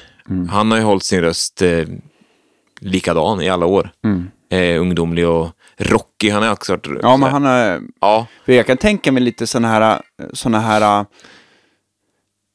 [0.50, 1.84] Han har ju hållit sin röst eh,
[2.80, 3.90] likadan i alla år.
[4.50, 6.30] Eh, ungdomlig och rockig.
[6.30, 6.86] Han har också varit...
[7.02, 7.80] Ja, men han är...
[8.00, 10.00] Ja, För jag kan tänka mig lite sådana här,
[10.32, 11.04] såna här,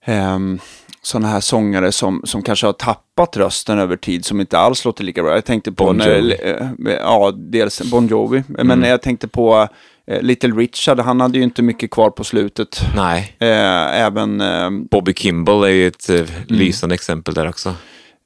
[0.06, 0.60] ehm,
[1.02, 5.04] såna här sångare som, som kanske har tappat rösten över tid, som inte alls låter
[5.04, 5.34] lika bra.
[5.36, 6.36] Jag tänkte på, Bon när, Jovi.
[6.44, 8.90] eh, ja, dels Bon Jovi, men Mm.
[8.90, 9.68] jag tänkte på
[10.08, 12.82] eh, Little Richard, han hade ju inte mycket kvar på slutet.
[12.96, 13.36] nej.
[13.40, 17.76] Eh, även, ehm, Bobby Kimball är ju ett eh, lysande exempel där också.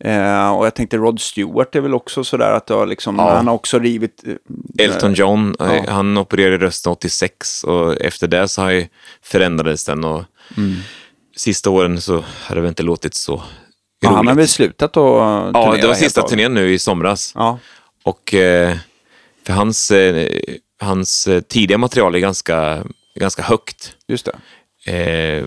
[0.06, 3.36] Eh, och jag tänkte Rod Stewart är väl också sådär att har liksom, Ja.
[3.36, 4.24] han har också rivit...
[4.28, 5.92] eh, Elton John, eh, Ja.
[5.92, 8.88] han opererade rösten 86 och efter det så har ju
[9.22, 10.04] förändrades den.
[10.04, 10.24] Och
[11.36, 13.42] sista åren så har det väl inte låtit så
[14.00, 14.38] Ja, han har roligt.
[14.40, 15.04] väl slutat att
[15.54, 16.28] Ja, det var sista av.
[16.30, 17.32] turnén nu i somras.
[17.36, 17.60] Ja,
[18.04, 18.78] Och eh,
[19.46, 20.30] för hans, eh,
[20.80, 22.84] hans eh, tidiga material är ganska,
[23.20, 23.96] ganska högt.
[24.08, 24.36] just det.
[24.94, 25.46] Eh,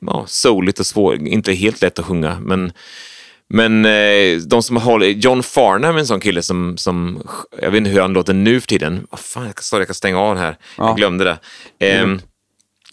[0.00, 2.38] ja, souligt och svårt, inte helt lätt att sjunga.
[2.40, 2.72] Men,
[3.48, 7.22] men eh, de som hållit, John Farnham är en sån kille som, som,
[7.62, 9.06] jag vet inte hur han låter nu för tiden.
[9.10, 10.56] Vad fan, jag kan, jag kan stänga av den här.
[10.78, 10.88] Ja.
[10.88, 11.38] Jag glömde det.
[11.88, 12.16] Eh,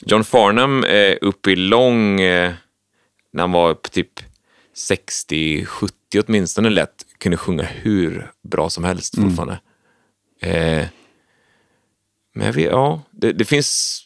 [0.06, 2.54] John Farnham är uppe i lång, eh,
[3.34, 4.20] när han var på typ
[4.76, 5.90] 60-70
[6.28, 9.60] åtminstone lätt, kunde sjunga hur bra som helst fortfarande.
[10.42, 10.86] Eh,
[12.34, 14.02] men jag vet, ja, det, det finns...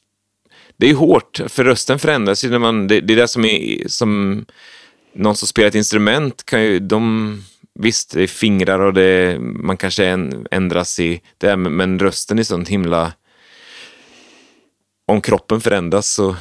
[0.78, 2.88] Det är hårt, för rösten förändras ju när man...
[2.88, 3.88] Det, det är det som är...
[3.88, 4.46] Som,
[5.16, 6.80] någon som spelar ett instrument kan ju...
[6.80, 7.44] De,
[7.80, 10.06] visst, det är fingrar och det, man kanske
[10.52, 13.14] ändras i det, men, men rösten är sånt himla...
[15.08, 16.36] Om kroppen förändras så,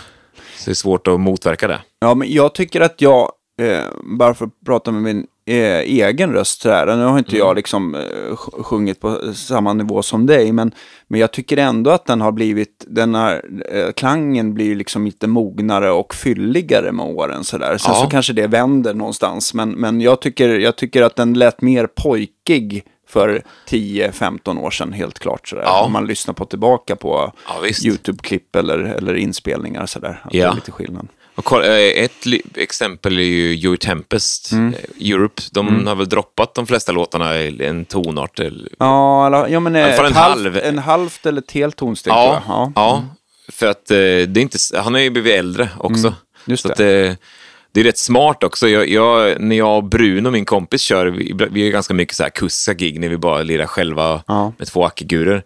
[0.57, 1.81] så är det svårt att motverka det.
[1.99, 3.85] Ja, men jag tycker att jag, eh,
[4.19, 7.47] bara för att prata med min egen röst så här, nu har inte Mm.
[7.47, 8.01] jag liksom eh,
[8.31, 10.75] sj- sjungit på samma nivå som dig, men,
[11.09, 15.27] men jag tycker ändå att den har blivit, den här eh, klangen blir liksom lite
[15.27, 17.79] mognare och fylligare med åren så där.
[17.79, 18.01] Sen Ja.
[18.05, 21.87] så kanske det vänder någonstans, men, men jag, tycker, jag tycker att den lät mer
[21.87, 25.49] pojkig för 10-15 år sedan, helt klart.
[25.49, 25.63] Så där.
[25.63, 25.83] Ja.
[25.85, 27.67] Om man lyssnar på tillbaka på Ja.
[27.87, 30.21] YouTube-klipp eller, eller inspelningar så där.
[30.25, 30.51] Att Det Ja.
[30.51, 31.09] är lite skillnad.
[31.35, 34.75] Kolla, eh, ett exempel är ju Joey Tempest, Mm.
[34.75, 35.43] eh, Europe.
[35.53, 38.39] De har väl droppat de flesta låtarna i en tonart.
[38.41, 40.57] eller- Ja, eller, ja men eh, en halvt, halv.
[40.57, 42.73] en halvt eller ett helt tonsteg Ja, tror jag.
[42.77, 43.05] ja.
[43.53, 43.97] för att det
[44.37, 46.07] är inte, han har ju blivit äldre också.
[46.07, 46.15] Mm,
[46.47, 48.69] just så Att, det är rätt smart också.
[48.69, 52.23] Jag, jag, när jag och Bruno, min kompis, kör, vi, vi gör ganska mycket så
[52.23, 54.53] här akustiska gig när vi bara lirar själva Ja.
[54.59, 55.43] med två ackigurer.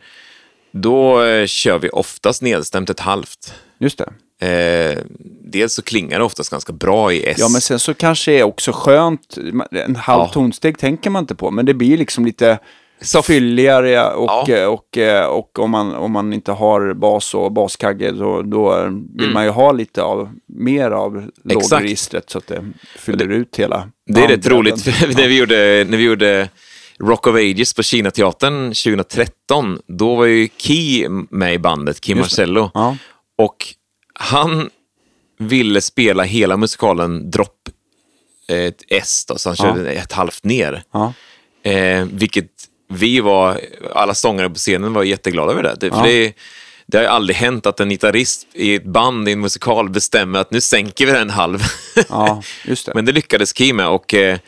[0.72, 3.54] Då kör vi oftast nedstämt ett halvt.
[3.78, 4.12] Just det.
[4.40, 4.98] Eh,
[5.44, 7.36] dels så klingar det oftast ganska bra i S.
[7.40, 9.38] Ja, men sen så kanske det är också skönt,
[9.70, 10.28] en halv Ja.
[10.32, 12.58] tonsteg tänker man inte på, men det blir liksom lite
[13.00, 14.54] Så- fylligare och, Ja.
[14.54, 18.74] eh, och, eh, och om, man, om man inte har bas och baskagge då, då
[19.14, 19.34] vill Mm.
[19.34, 22.64] man ju ha lite av, mer av lågregistret så att det
[22.98, 26.48] fyller ut hela Det är rätt roligt, för när vi gjorde, när vi gjorde
[27.00, 32.14] Rock of Ages på Kinateatern 2013, då var ju Key med i bandet, det.
[32.14, 32.70] Marcello.
[32.74, 32.96] Ja.
[33.38, 33.56] Och
[34.18, 34.70] han
[35.38, 37.68] ville spela hela musikalen drop
[38.48, 39.64] ett S, då, så han Ja.
[39.76, 40.82] körde ett halvt ner.
[40.92, 41.12] Ja.
[41.62, 42.50] Eh, vilket
[42.88, 43.60] vi var,
[43.94, 45.76] alla sångare på scenen var jätteglada över det.
[45.80, 46.02] det, för Ja.
[46.06, 46.32] det
[46.88, 50.38] det har ju aldrig hänt att en gitarrist i ett band i en musikal bestämmer
[50.38, 51.58] att nu sänker vi den en halv.
[52.08, 52.92] ja, just det.
[52.94, 54.38] Men det lyckades Key med och eh,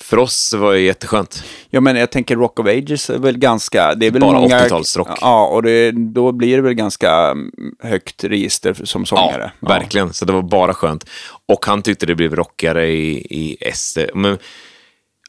[0.00, 1.44] för oss var det jätteskönt.
[1.70, 3.94] Ja, men jag tänker Rock of Ages är väl ganska...
[3.94, 5.18] Det är väl Bara många, 80-talsrock.
[5.20, 9.52] Ja, och det, då blir det väl ganska mm, högt register som sångare.
[9.60, 10.12] Ja, verkligen.
[10.12, 11.06] Så det var bara skönt.
[11.46, 13.98] Och han tyckte det blev rockigare i, i S.
[14.14, 14.38] Men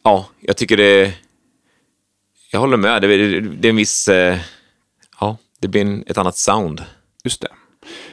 [0.03, 1.13] ja, jag tycker det...
[2.51, 3.01] Jag håller med.
[3.01, 4.07] Det, det, det är en viss...
[4.07, 4.37] Eh,
[5.19, 6.83] ja, det blir en, ett annat sound.
[7.23, 7.47] Just det.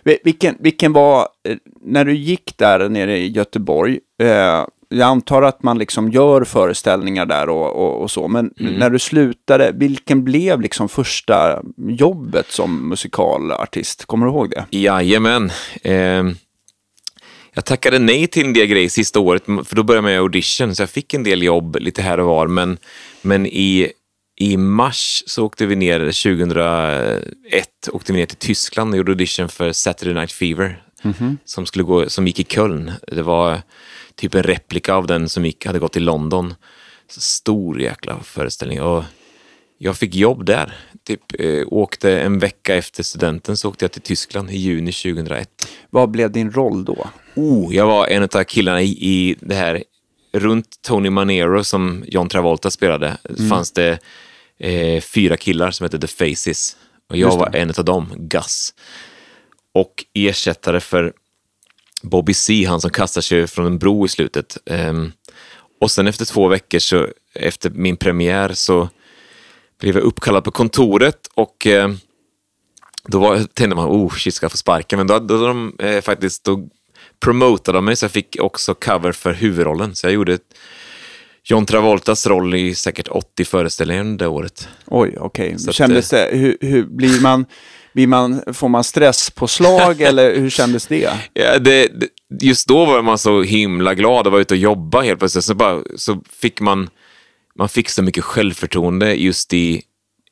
[0.05, 5.42] Vi- Vilken, vilken var, eh, när du gick där nere i Göteborg, eh, jag antar
[5.42, 8.74] att man liksom gör föreställningar där och, och, och så, men Mm.
[8.74, 14.05] när du slutade, vilken blev liksom första jobbet som musikalartist?
[14.05, 14.64] Kommer du ihåg det?
[14.79, 15.51] Jajamän.
[15.83, 16.24] Eh,
[17.55, 20.74] jag tackade nej till en del grejer sista året, för då började jag med audition,
[20.74, 22.46] så jag fick en del jobb lite här och var.
[22.46, 22.79] Men,
[23.22, 23.92] men i,
[24.40, 29.48] i mars så åkte vi ner, 2001, åkte vi ner till Tyskland och gjorde audition
[29.48, 30.83] för Saturday Night Fever,
[31.44, 32.92] som, skulle gå, som gick i Köln.
[33.12, 33.61] Det var
[34.19, 36.55] typ en replika av den som gick, hade gått i London.
[37.11, 38.83] Så stor jäkla föreställning.
[38.83, 39.05] Och
[39.79, 40.77] jag fick jobb där.
[41.05, 45.69] Typ, eh, åkte en vecka efter studenten så åkte jag till Tyskland i juni 2001.
[45.91, 47.09] Vad blev din roll då?
[47.35, 49.85] Oh, jag var en av killarna i, i det här,
[50.33, 53.17] runt Tony Manero som John Travolta spelade,
[53.49, 53.99] fanns det
[54.59, 56.77] eh, fyra killar som hette The Faces.
[57.11, 58.75] Och jag var en av dem, Gus.
[59.75, 61.13] Och ersättare för
[62.03, 64.59] Bobby C, han som kastar sig från en bro i slutet.
[64.67, 65.12] Ehm,
[65.81, 68.89] och sen efter två veckor, så, efter min premiär, så
[69.81, 71.91] blev jag uppkallad på kontoret och eh,
[73.07, 74.99] då var, tänkte man, oh shit, ska jag få sparken?
[74.99, 76.68] Men då, då, de, eh, faktiskt, då
[77.20, 79.95] promotade de mig så jag fick också cover för huvudrollen.
[79.95, 80.39] Så jag gjorde
[81.45, 84.68] John Travoltas roll i säkert 80 föreställningar det året.
[84.87, 85.55] Oj, okej.
[85.68, 87.47] Att, Kändes det, hur, hur blir man,
[88.07, 91.11] man, får man stresspåslag eller hur kändes det?
[91.32, 91.88] Ja, det,
[92.40, 95.44] just då var man så himla glad att vara ute och jobba helt plötsligt.
[95.44, 96.90] Så, bara, så fick man,
[97.59, 99.82] man fick så mycket självförtroende just i,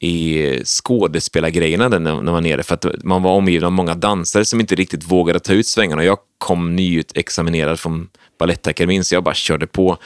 [0.01, 2.63] i skådespelargrejerna när, när man var nere.
[2.63, 6.05] För att man var omgiven av många dansare som inte riktigt vågade ta ut svängarna.
[6.05, 8.09] Jag kom nyutexaminerad från
[8.39, 9.99] Balettakademin så jag bara körde på.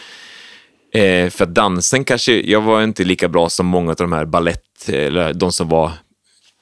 [0.95, 4.89] Eh, för dansen kanske, jag var inte lika bra som många av de här ballett,
[4.89, 5.93] eller de som var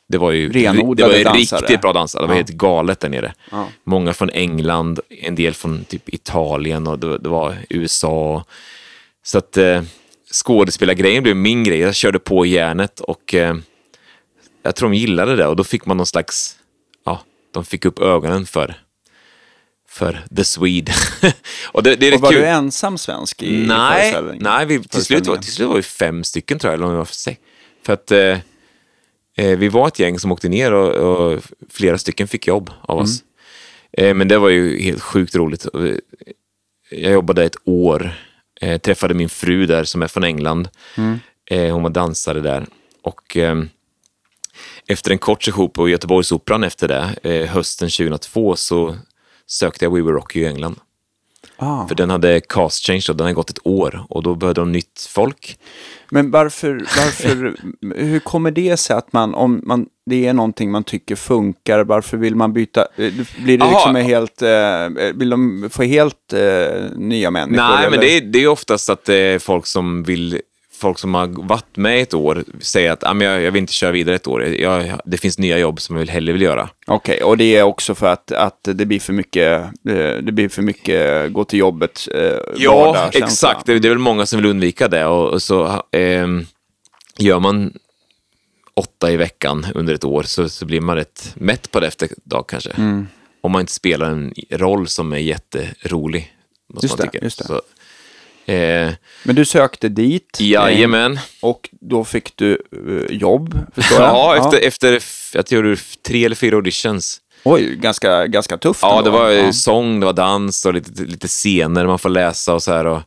[0.09, 0.67] det var ju, det
[1.03, 2.23] var ju riktigt bra dansare.
[2.23, 2.39] Det var Ja.
[2.39, 3.35] helt galet där nere.
[3.51, 3.69] Ja.
[3.85, 8.45] Många från England, en del från typ Italien och det, det var USA.
[9.23, 9.83] Så att eh,
[10.33, 11.79] skådespelargrejen blev min grej.
[11.79, 13.57] Jag körde på järnet och eh,
[14.63, 16.57] jag tror de gillade det och då fick man någon slags,
[17.05, 17.21] ja,
[17.55, 18.75] de fick upp ögonen för,
[19.89, 20.93] för the Swede.
[21.73, 22.41] och det, det är Och var kul.
[22.41, 26.25] du ensam svensk i, Nej, nej vi, till, slut var, till slut var vi fem
[26.25, 27.41] stycken tror jag, eller om vi var sex.
[27.87, 28.39] För att eh,
[29.39, 33.23] vi var ett gäng som åkte ner och, och flera stycken fick jobb av oss.
[33.93, 35.67] Eh, men det var ju helt sjukt roligt.
[35.75, 35.81] Eh,
[36.91, 38.11] Jag jobbade ett år,
[38.61, 40.69] eh, träffade min fru där som är från England.
[41.51, 42.67] Eh, hon var dansare där.
[43.03, 43.63] Och eh,
[44.87, 48.97] efter en kort session på Göteborgsoperan efter det, eh, hösten 2002, så
[49.47, 50.77] sökte jag We Were Rock i England.
[51.57, 51.89] Ah.
[51.89, 54.73] För den hade cast change och den hade gått ett år och då behövde de
[54.73, 55.59] nytt folk.
[56.11, 57.55] Men varför, varför,
[57.95, 62.17] hur kommer det sig att man, om man, det är någonting man tycker funkar, varför
[62.17, 63.73] vill man byta, eh, blir det Aha.
[63.73, 67.57] liksom helt, eh, vill de få helt eh, nya människor?
[67.57, 68.03] Nej, men eller?
[68.03, 70.41] det är, det är oftast att det är folk som vill
[70.79, 73.91] Folk som har varit med ett år säger att ah, jag, jag vill inte köra
[73.91, 74.45] vidare ett år.
[74.45, 76.69] Jag, det finns nya jobb som jag hellre vill göra.
[76.87, 80.49] Okej, och det är också för att, att det blir för mycket, eh, det blir
[80.49, 82.21] för mycket gå till jobbet, eh,
[82.57, 83.27] Ja, vardagskänsla.
[83.27, 83.67] exakt.
[83.67, 85.07] Det, det är väl många som vill undvika det.
[85.07, 86.47] Och, och så ehm,
[87.19, 87.73] gör man
[88.75, 92.07] åtta i veckan under ett år så, så blir man rätt mätt på det efter
[92.07, 92.71] ett dag kanske.
[92.71, 93.07] Mm.
[93.41, 96.35] Om man inte spelar en roll som är jätterolig.
[96.83, 97.45] Just det, just det.
[97.45, 97.63] Så,
[98.49, 98.93] eh,
[99.25, 100.37] Men du sökte dit.
[100.41, 101.13] jajamän.
[101.13, 104.09] eh, Och då fick du eh, jobb, förstår jag?
[104.11, 107.21] Ja, efter, efter jag tror tre eller fyra auditions.
[107.45, 109.53] Oj, ganska, ganska tufft Ja, det var Ja.
[109.53, 112.85] sång, det var dans och lite, lite scener man får läsa och så här.
[112.87, 113.03] Och,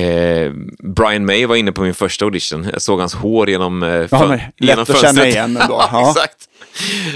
[0.00, 0.52] eh,
[0.96, 2.68] Brian May var inne på min första audition.
[2.72, 5.26] Jag såg hans hår genom, eh, Ja, men lätt genom att känna fönstret.
[5.28, 5.84] igen ändå.
[5.92, 6.10] Ja.
[6.10, 6.48] exakt.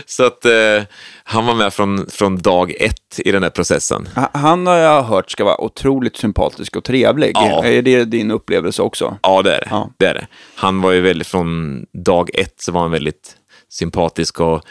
[0.06, 0.82] Så att eh,
[1.24, 4.08] han var med från, från dag ett i den här processen.
[4.14, 7.30] Ha- Han har jag hört ska vara otroligt sympatisk och trevlig.
[7.34, 7.64] Ja.
[7.64, 9.18] Är det din upplevelse också?
[9.22, 9.66] Ja, det är det.
[9.70, 9.90] Ja.
[9.98, 10.26] det, är det.
[10.54, 13.36] Han var ju väldigt, från dag ett så var han väldigt
[13.68, 14.62] sympatisk och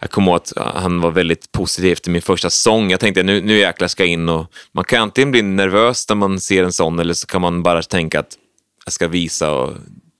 [0.00, 2.90] jag kommer ihåg att han var väldigt positiv efter min första sång.
[2.90, 6.16] Jag tänkte nu, nu jäklar ska jag in och man kan antingen bli nervös när
[6.16, 8.36] man ser en sån eller så kan man bara tänka att
[8.84, 9.72] jag ska visa och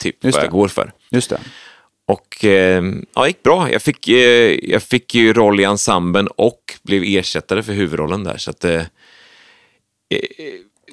[0.02, 0.46] typ Just vad det.
[0.46, 0.92] jag går för.
[1.10, 1.40] Just det.
[2.06, 2.84] Och eh,
[3.14, 3.72] ja, det gick bra.
[3.72, 8.36] Jag fick, eh, jag fick ju roll i ensemblen och blev ersättare för huvudrollen där.
[8.36, 8.84] Så att, eh, eh,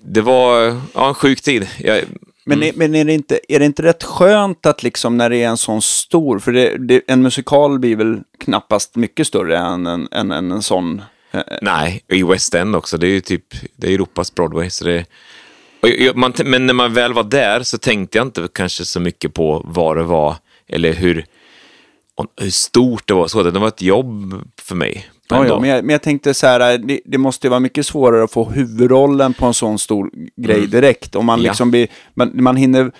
[0.03, 1.67] det var ja, en sjuk tid.
[1.79, 2.01] Jag,
[2.45, 5.37] Men, är, men är, det inte, är det inte rätt skönt att liksom när det
[5.43, 9.87] är en sån stor, för det, det, en musikal blir väl knappast mycket större än
[9.87, 11.01] en, än, än en sån.
[11.31, 12.97] eh, Nej, i West End också.
[12.97, 13.45] Det är ju typ
[13.75, 14.69] det är Europas Broadway.
[14.69, 15.05] Så det,
[15.81, 19.33] jag- man, men när man väl var där så tänkte jag inte kanske så mycket
[19.33, 20.35] på vad det var
[20.71, 21.25] eller hur,
[22.41, 23.27] hur stort det var.
[23.27, 25.09] Så det var ett jobb för mig.
[25.29, 27.85] Ja, ja, men, jag, men jag tänkte så här, det, det måste ju vara mycket
[27.85, 31.15] svårare att få huvudrollen på en sån stor grej direkt.
[31.15, 31.45] Om man Mm.
[31.45, 31.51] Ja.
[31.51, 32.91] liksom blir, man, man hinner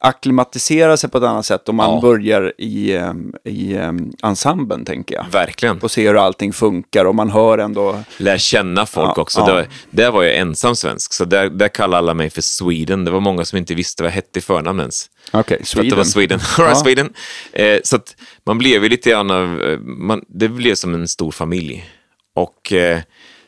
[0.00, 2.00] akklimatisera sig på ett annat sätt om man Ja.
[2.00, 5.26] börjar i, em, i em, ensemblen, tänker jag.
[5.32, 5.78] Verkligen.
[5.78, 7.98] Och ser hur allting funkar och man hör ändå...
[8.16, 9.40] Lär känna folk Ja, också.
[9.40, 9.54] ja.
[9.54, 13.04] Där, där var jag ensam svensk, så där, där kallade alla mig för Sweden.
[13.04, 15.06] Det var många som inte visste vad jag hette i förnamn ens.
[15.32, 16.40] Okej, För att det var Sweden.
[16.40, 16.68] Sweden.
[16.68, 16.74] Ja.
[16.74, 17.12] Sweden.
[17.52, 21.08] Eh, så att man blev ju lite grann av, eh, man, det blev som en
[21.08, 21.90] stor familj.
[22.34, 23.00] Och eh,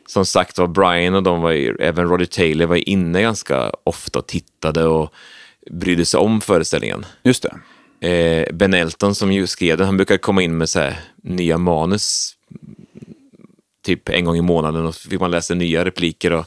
[0.06, 4.18] som sagt var Brian och de var ju, även Roger Taylor var inne ganska ofta
[4.18, 5.14] och tittade och
[5.70, 7.06] brydde sig om föreställningen.
[7.22, 8.08] Just det.
[8.08, 11.58] Eh, ben Elton som ju skrev den, han brukar komma in med så här, nya
[11.58, 12.36] manus
[13.84, 16.46] typ en gång i månaden och så fick man läsa nya repliker och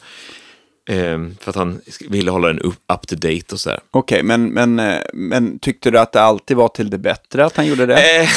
[1.39, 3.79] för att han ville hålla den up, to date och så här.
[3.91, 7.57] Okej, men, men, eh, men tyckte du att det alltid var till det bättre att
[7.57, 8.21] han gjorde det?
[8.21, 8.29] Eh,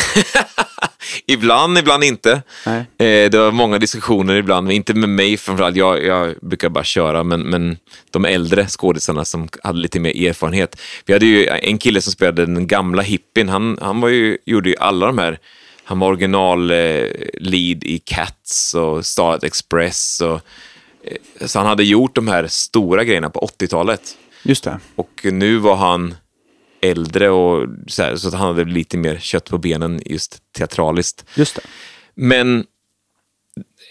[1.26, 2.42] ibland, ibland inte.
[2.66, 2.78] Nej.
[2.78, 5.76] Eh, det var många diskussioner ibland, inte med mig framförallt.
[5.76, 7.76] Jag, jag brukar bara köra, men, men
[8.10, 10.80] de äldre skådisarna som hade lite mer erfarenhet.
[11.06, 14.68] Vi hade ju en kille som spelade den gamla hippien, han, han var ju, gjorde
[14.68, 15.38] ju alla de här,
[15.84, 16.66] han var original
[17.40, 20.20] lead i Cats och Starlight Express.
[20.20, 20.40] Och,
[21.40, 24.16] så han hade gjort de här stora grejerna på 80-talet.
[24.42, 24.78] Just det.
[24.96, 26.14] Och nu var han
[26.80, 31.24] äldre och så, här, så att han hade lite mer kött på benen just teatraliskt.
[31.34, 31.62] Just det.
[32.14, 32.64] Men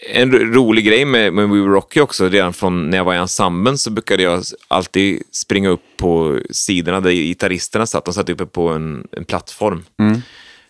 [0.09, 3.13] en ro- rolig grej med, med We Were Rocky också, redan från när jag var
[3.13, 8.05] i ensemblen så brukade jag alltid springa upp på sidorna där gitarristerna satt.
[8.05, 9.83] De satt uppe på en, en plattform.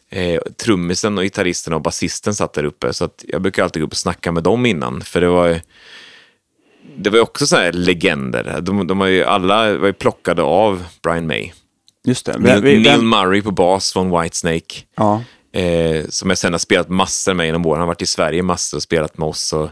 [0.10, 3.86] Eh, trummisen och gitarristen och basisten satt där uppe, så att jag brukar alltid gå
[3.86, 5.60] upp och snacka med dem innan, för det var ju-
[6.98, 8.62] det var ju också så här legender.
[8.62, 11.52] De, de var ju alla var ju plockade av Brian May.
[12.08, 12.38] Just det.
[12.38, 14.76] Neil, Vi- vi- Neil Murray på bas från Whitesnake.
[14.96, 15.24] ja.
[15.54, 17.74] Eh, som jag sen har spelat massor med genom åren.
[17.80, 19.54] Han har varit i Sverige massor och spelat med oss.
[19.54, 19.70] Och,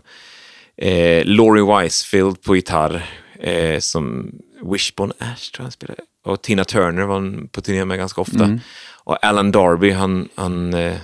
[0.85, 3.05] eh, Laurie Wisefield på gitarr,
[3.39, 4.31] eh, som
[4.71, 6.01] Wishbone Ash tror jag han spelade.
[6.25, 8.59] Och Tina Turner var han på turné med ganska ofta.
[9.03, 10.95] Och Alan Darby, han, han eh,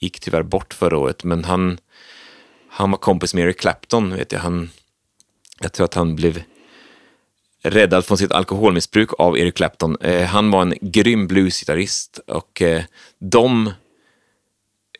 [0.00, 1.78] gick tyvärr bort förra året, men han,
[2.70, 4.40] han var kompis med Eric Clapton, vet jag.
[4.40, 4.70] Han,
[5.62, 6.42] jag tror att han blev
[7.62, 9.96] räddad från sitt alkoholmissbruk av Eric Clapton.
[10.00, 12.82] Eh, han var en grym bluesgitarrist och eh,
[13.18, 13.72] de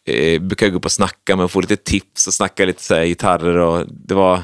[0.06, 2.94] eh, brukar gå upp och snacka med och få lite tips och snacka lite så
[2.94, 4.42] här, gitarrer och det var det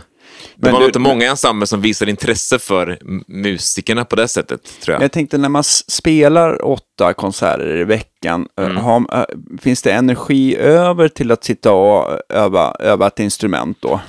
[0.56, 2.98] Men var du- inte många i ensemblen som visade intresse för
[3.28, 5.02] musikerna på det sättet, tror jag.
[5.02, 8.76] Jag tänkte när man spelar åtta konserter i veckan, eh, Mm.
[8.76, 9.24] har, eh,
[9.62, 14.00] finns det energi över till att sitta och öva, öva ett instrument då?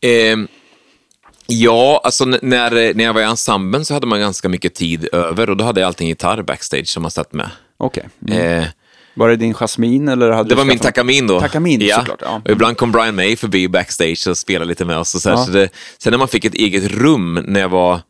[0.00, 0.48] Ehm,
[1.46, 5.50] ja, alltså när, när jag var i ensemblen så hade man ganska mycket tid över
[5.50, 7.50] och då hade jag alltid en gitarr backstage som man satt med.
[7.76, 8.08] Okej.
[8.28, 8.58] Mm.
[8.62, 8.68] Eh,
[9.14, 11.40] Var det din Jasmin eller hade Det var min Takamin då.
[11.40, 11.96] Takamin, ja.
[11.98, 12.20] såklart.
[12.22, 12.42] Ja.
[12.44, 15.14] Och ibland kom Brian May förbi backstage och spelade lite med oss.
[15.14, 15.28] Och så.
[15.28, 15.44] Ja.
[15.44, 15.68] Så det,
[15.98, 18.00] sen när man fick ett eget rum när jag var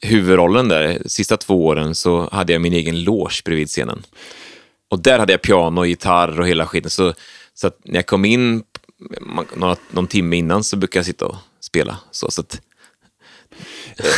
[0.00, 4.02] huvudrollen där, sista två åren, så hade jag min egen loge bredvid scenen.
[4.90, 6.90] Och där hade jag piano, gitarr och hela skiten.
[6.90, 7.14] Så,
[7.54, 8.62] så när jag kom in
[9.56, 11.98] några, någon timme innan så brukade jag sitta och spela.
[12.10, 12.60] Så, så att,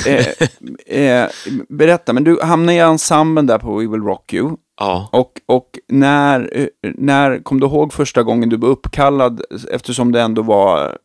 [0.06, 0.26] eh,
[1.00, 1.28] eh,
[1.68, 4.56] berätta, men du hamnade i ensemblen där på We Will Rock You.
[4.80, 5.08] ja.
[5.12, 10.20] Och, och när, eh, när kom du ihåg första gången du blev uppkallad eftersom det
[10.20, 10.98] ändå var,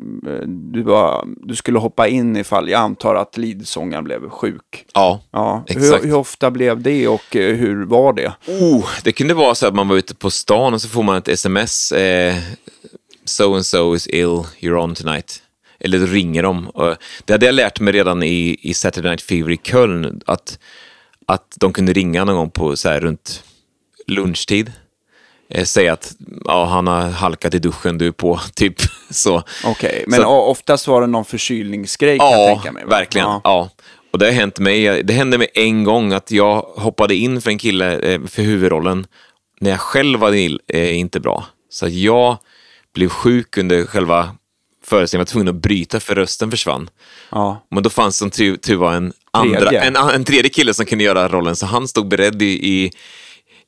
[0.74, 4.86] du, var, du skulle hoppa in ifall jag antar att leadsångaren blev sjuk.
[4.94, 5.20] ja.
[5.32, 8.34] Ja, hur, hur ofta blev det och hur var det?
[8.48, 11.16] Oh, det kunde vara så att man var ute på stan och så får man
[11.18, 11.92] ett sms.
[11.92, 12.36] Eh,
[13.26, 15.43] so and so is ill, you're on tonight.
[15.84, 16.72] Eller då ringer de.
[17.26, 20.22] Det hade jag lärt mig redan i, i Saturday Night Fever i Köln.
[20.26, 20.60] Att,
[21.28, 23.44] att de kunde ringa någon gång på så här runt
[24.08, 24.72] lunchtid.
[25.50, 26.14] Eh, säga att
[26.46, 28.40] ja, han har halkat i duschen, du är på.
[28.56, 28.76] Typ
[29.10, 29.44] så.
[29.66, 32.84] Okej, men Så- oftast var det någon förkylningsgrej kan jag Ja, tänka mig.
[32.84, 32.90] va?
[32.90, 33.28] verkligen.
[33.28, 33.42] Ja.
[33.44, 33.70] Ja.
[34.12, 35.04] Och det har hänt mig.
[35.04, 39.06] Det hände mig en gång att jag hoppade in för en kille eh, för huvudrollen
[39.60, 40.32] när jag själv var
[40.68, 41.46] eh, inte bra.
[41.70, 42.38] Så jag
[42.94, 44.36] blev sjuk under själva
[44.84, 45.20] föreställningen.
[45.22, 46.90] Jag var tvungen att bryta för rösten försvann.
[47.32, 47.66] Ja.
[47.72, 49.82] Men då fanns som tur, tur var en, andra, Tredje.
[49.82, 52.92] en, en tredje kille som kunde göra rollen, så han stod beredd i, i,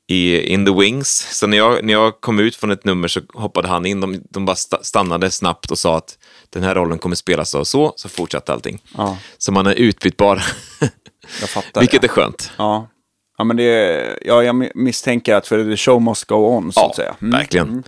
[0.07, 1.27] i In the Wings.
[1.39, 4.01] Så när jag, när jag kom ut från ett nummer så hoppade han in.
[4.01, 6.17] De, de bara sta- stannade snabbt och sa att
[6.49, 8.81] den här rollen kommer spelas så och så, så fortsatte allting.
[8.97, 9.17] Ja.
[9.37, 10.43] Så man är utbytbar,
[11.41, 12.07] Jag fattar vilket det.
[12.07, 12.51] är skönt.
[12.57, 12.89] Ja.
[13.37, 16.95] Ja, men det, ja, jag misstänker att för the show must go on, så att
[16.95, 17.15] säga.
[17.21, 17.31] Mm.
[17.31, 17.83] verkligen.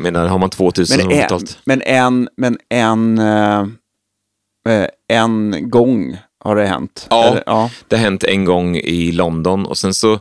[0.00, 1.58] Men har man 2000 Men en, betalt.
[1.64, 3.60] men en, men en, eh,
[4.68, 7.06] eh, en gång har det hänt.
[7.10, 7.24] Ja.
[7.24, 7.70] Eller, ja.
[7.88, 10.20] Det har hänt en gång i London och sen så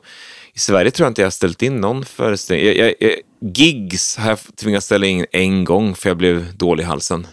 [0.54, 2.66] i Sverige tror jag inte jag har ställt in någon föreställning.
[2.66, 3.16] Jag, jag, jag,
[3.56, 7.28] gigs har jag tvingats ställa in en gång för jag blev dålig i halsen.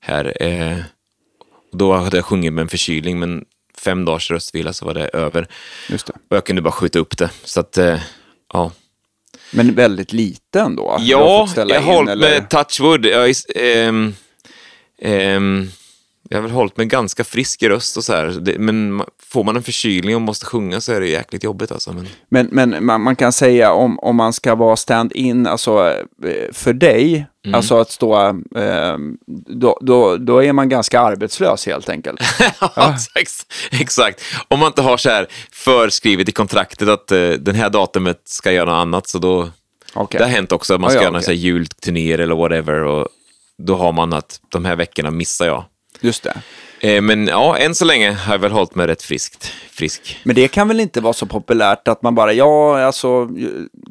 [0.00, 0.42] Här.
[0.42, 0.78] Eh,
[1.72, 3.44] och då hade jag sjungit med en förkylning men
[3.78, 5.48] fem dagars röstvila så var det över.
[5.88, 6.12] Just det.
[6.30, 7.30] Och jag kunde bara skjuta upp det.
[7.44, 8.00] Så att, eh,
[8.52, 8.72] ja.
[9.50, 10.82] Men väldigt lite ändå.
[10.82, 13.06] Du har Ja, jag har hållit med touchwood.
[13.06, 14.14] Jag, ehm,
[15.02, 15.70] ehm,
[16.28, 18.26] jag har väl hållit med ganska frisk i röst och så här.
[18.26, 21.92] Det, men får man en förkylning och måste sjunga så är det jäkligt jobbigt alltså.
[21.92, 25.88] Men, Men, men man, man kan säga om, om man ska vara stand-in, alltså
[26.24, 27.54] eh, för dig, Mm.
[27.54, 28.96] alltså att stå, eh,
[29.46, 32.20] då, då, då är man ganska arbetslös helt enkelt.
[32.60, 32.96] ja.
[33.14, 34.22] ex- exakt.
[34.48, 38.52] Om man inte har så här förskrivet i kontraktet att eh, den här datumet ska
[38.52, 39.48] göra något annat så då...
[39.94, 40.18] Okej.
[40.18, 41.24] Det har hänt också att man Ja, ska ja, göra okej.
[41.24, 43.08] så här julturnéer eller whatever och
[43.58, 45.64] då har man att de här veckorna missar jag.
[46.06, 46.34] Just det.
[46.80, 49.52] Eh, men ja, än så länge har jag väl hållit mig rätt friskt.
[49.70, 50.20] frisk.
[50.24, 53.28] Men det kan väl inte vara så populärt att man bara, ja, alltså,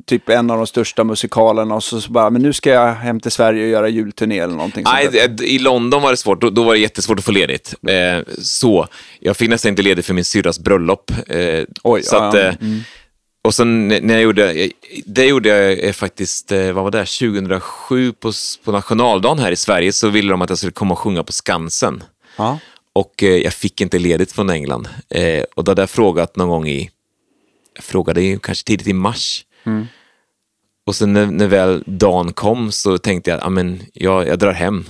[0.05, 3.19] typ en av de största musikalerna och så, så bara, men nu ska jag hem
[3.19, 6.41] till Sverige och göra julturné eller någonting Nej, i London var det svårt.
[6.41, 7.75] Då, då var det jättesvårt att få ledigt.
[7.87, 8.87] Eh, så,
[9.19, 11.11] jag fick nästan inte ledigt för min syrras bröllop.
[11.27, 12.53] Eh, Oj, så ja, att, eh,
[13.45, 14.69] Och sen när jag gjorde,
[15.05, 18.31] det gjorde jag faktiskt, eh, vad var det, 2007 på,
[18.63, 21.31] på nationaldagen här i Sverige så ville de att jag skulle komma och sjunga på
[21.31, 22.03] Skansen.
[22.37, 22.59] Ja.
[22.93, 24.87] Och eh, jag fick inte ledigt från England.
[25.09, 26.89] Eh, och då hade jag frågat någon gång i,
[27.75, 29.45] jag frågade ju kanske tidigt i mars.
[30.85, 34.51] Och sen när, när väl dagen kom så tänkte jag, ja men jag, jag drar
[34.53, 34.85] hem.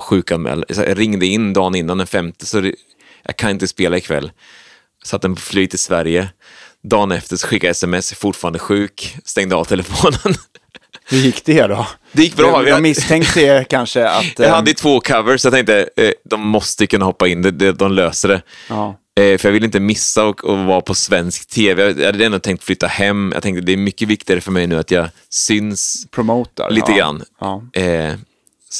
[0.00, 0.64] sjukanmäld.
[0.70, 2.74] Så jag ringde in dagen innan den femte, så det,
[3.22, 4.32] jag kan inte spela ikväll.
[5.04, 6.28] Satt en på flyg till Sverige.
[6.82, 10.34] Dagen efter så skickade jag sms, fortfarande sjuk, stängde av telefonen.
[11.04, 11.86] Hur gick det då?
[12.12, 12.68] Det gick bra.
[12.68, 14.38] Jag, misstänkte kanske att...
[14.38, 17.58] Jag eh, hade ju två covers, så jag tänkte eh, de måste kunna hoppa in,
[17.78, 18.42] de löser det.
[18.68, 18.98] Ja.
[19.20, 21.82] Eh, för jag ville inte missa och, och vara på svensk tv.
[21.82, 23.30] Jag hade ändå tänkt flytta hem.
[23.34, 26.70] Jag tänkte det är mycket viktigare för mig nu att jag syns promotar.
[26.70, 26.98] lite ja.
[26.98, 27.24] grann.
[27.40, 27.62] Ja.
[27.72, 28.14] Eh,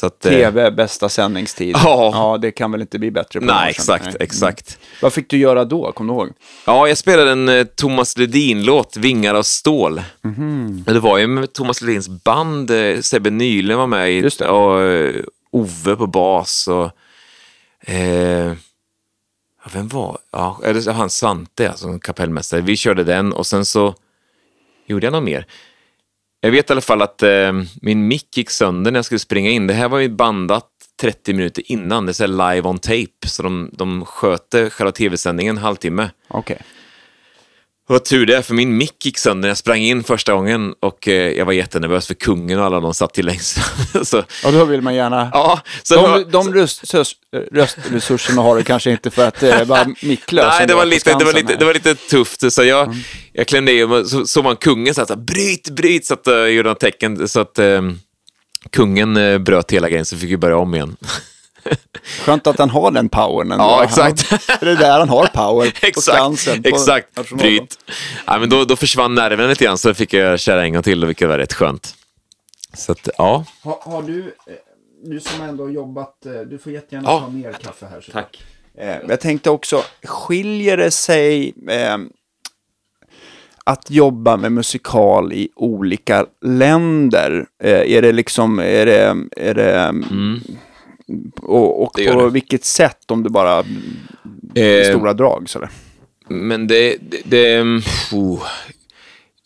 [0.03, 1.75] att, eh, TV, bästa sändningstid.
[1.83, 2.11] Ja.
[2.13, 3.39] ja, det kan väl inte bli bättre.
[3.39, 4.15] på Nej, exakt, Nej.
[4.19, 4.79] exakt.
[5.01, 5.91] Vad fick du göra då?
[5.91, 6.29] Kommer du ihåg?
[6.65, 10.01] Ja, jag spelade en eh, Thomas Ledin-låt, Vingar av stål.
[10.21, 10.83] Mhm.
[10.85, 14.81] Men Det var ju med Thomas Ledins band, eh, Sebbe Nylund var med i, och
[14.81, 15.15] eh,
[15.51, 16.91] Ove på bas och...
[17.93, 18.53] Eh,
[19.73, 20.17] vem var...
[20.31, 22.61] Ja, han Svante, alltså kapellmästare.
[22.61, 23.95] Vi körde den och sen så
[24.85, 25.47] gjorde jag något mer.
[26.45, 29.49] Jag vet i alla fall att eh, min mick gick sönder när jag skulle springa
[29.49, 29.67] in.
[29.67, 30.69] Det här var ju bandat
[31.01, 33.27] 30 minuter innan, det är så här live on tape.
[33.27, 36.09] Så de, de sköter själva tv-sändningen en halvtimme.
[36.27, 36.61] Okej.
[37.87, 40.73] Vad tur det är, för min mick gick sönder när jag sprang in första gången
[40.79, 43.57] och eh, jag var jättenervös för kungen och alla de satt till längst
[44.03, 45.29] så, Och då vill man gärna...
[45.33, 47.17] ja, så de de röst, röst,
[47.51, 50.45] röstresurserna har du kanske inte för att eh, vara micklös.
[50.57, 51.59] Nej, det var, lite, det, var lite, här.
[51.59, 52.53] det var lite tufft.
[52.53, 52.97] Så jag, Mm.
[53.33, 56.21] jag klämde i så såg man kungen så här, så här, bryt, bryt, så att
[56.27, 57.27] jag gjorde något tecken.
[57.27, 57.81] Så att eh,
[58.69, 60.95] kungen eh, bröt hela grejen, så fick vi börja om igen.
[62.25, 63.63] Skönt att han har den powern ändå.
[63.63, 64.29] Ja, exakt.
[64.59, 65.71] Det är där han har power.
[65.71, 66.63] på exakt, Skansen.
[66.63, 67.17] På exakt.
[67.17, 67.57] Nationaldagen.
[67.57, 67.77] Bryt.
[68.25, 70.83] Ja, men då, då försvann nerven lite grann, så då fick jag köra en gång
[70.83, 71.95] till, vilket var rätt skönt.
[72.73, 73.45] Så att, ja.
[73.63, 74.53] Har, har du, eh,
[75.05, 77.19] du som ändå har jobbat, eh, du får jättegärna Ja.
[77.19, 78.01] ta mer kaffe här.
[78.01, 78.11] Så.
[78.11, 78.43] Tack.
[78.77, 81.97] Eh, Jag tänkte också, skiljer det sig eh,
[83.65, 87.45] att jobba med musikal i olika länder?
[87.63, 89.93] Eh, är det liksom, är det, är det,
[91.41, 92.29] och, och på det.
[92.29, 93.63] vilket sätt om du bara,
[94.55, 95.69] Eh, stora drag sådär?
[96.27, 97.61] Men det, det, det
[98.11, 98.43] oh,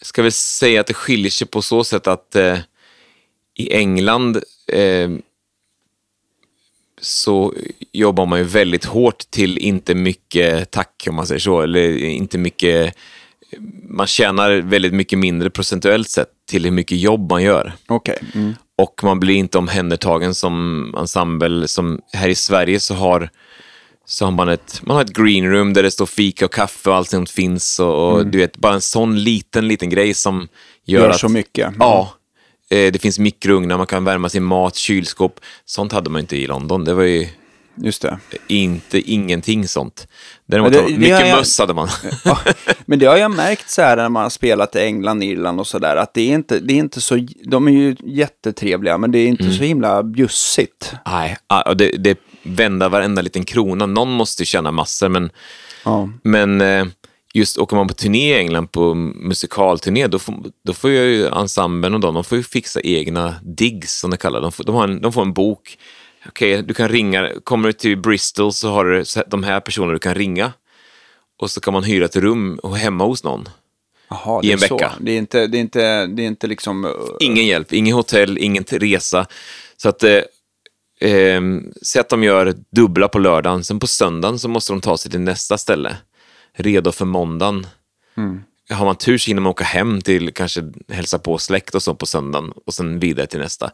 [0.02, 2.58] ska väl säga att det skiljer sig på så sätt att eh,
[3.58, 5.10] i England eh,
[7.02, 7.54] så
[7.92, 12.38] jobbar man ju väldigt hårt till inte mycket tack, om man säger så, eller inte
[12.38, 12.96] mycket,
[13.90, 17.74] man tjänar väldigt mycket mindre procentuellt sett till hur mycket jobb man gör.
[17.88, 18.20] Okej.
[18.36, 18.56] Mm.
[18.78, 21.68] Och man blir inte omhändertagen som ensemble.
[21.68, 23.30] Som här i Sverige så har,
[24.06, 26.90] så har man ett, man har ett green room där det står fika och kaffe
[26.90, 27.80] och allt sånt finns.
[27.80, 30.48] Och, och du vet, bara en sån liten, liten grej som
[30.86, 31.20] gör, Gör att...
[31.20, 31.74] så mycket.
[31.80, 32.14] Ja.
[32.70, 35.40] Eh, det finns mikrougnar, man kan värma sin mat, kylskåp.
[35.66, 36.86] Sånt hade man inte i London.
[36.86, 37.28] Det var ju
[37.78, 38.20] Just det.
[38.48, 40.08] inte, ingenting sånt.
[40.46, 41.88] Däremot, det- det mycket jag- möss hade man.
[42.26, 42.40] Ja,
[42.86, 45.68] men det har jag märkt så här när man har spelat i England, Irland och
[45.68, 49.20] sådär, att det är, inte, det är inte så, de är ju jättetrevliga, men det
[49.20, 49.56] är inte Mm.
[49.58, 50.94] så himla bjussigt.
[51.06, 51.38] Nej,
[51.76, 53.86] det, det vända varenda liten krona.
[53.86, 55.30] Någon måste tjäna massor, men
[55.86, 56.10] Ja.
[56.24, 56.86] Men eh,
[57.34, 61.94] just åker man på turné i England, på musikalturné, då får, då får ju ensemblen
[61.94, 64.46] och de, de får ju fixa egna digs, som de kallar det.
[64.46, 65.78] De får, de en, de får en bok.
[66.26, 70.00] Okej, du kan ringa, kommer du till Bristol så har du de här personerna du
[70.00, 70.54] kan ringa.
[71.40, 73.50] Och så kan man hyra ett rum och hemma hos någon.
[74.10, 74.78] Jaha, I det en så.
[74.78, 74.94] vecka.
[75.00, 76.86] Det är inte, det är inte, det är inte liksom...
[76.86, 79.26] uh, Ingen hjälp, ingen hotell, ingen resa.
[79.78, 80.22] Så att, eh,
[81.02, 81.42] eh,
[81.82, 85.12] säg att de gör dubbla på lördagen, sen på söndagen så måste de ta sig
[85.12, 85.98] till nästa ställe.
[86.54, 87.68] Redo för måndagen.
[88.70, 91.96] Har man tur så hinner man åka hem till kanske hälsa på släkt och så
[91.96, 93.72] på söndagen och sen vidare till nästa.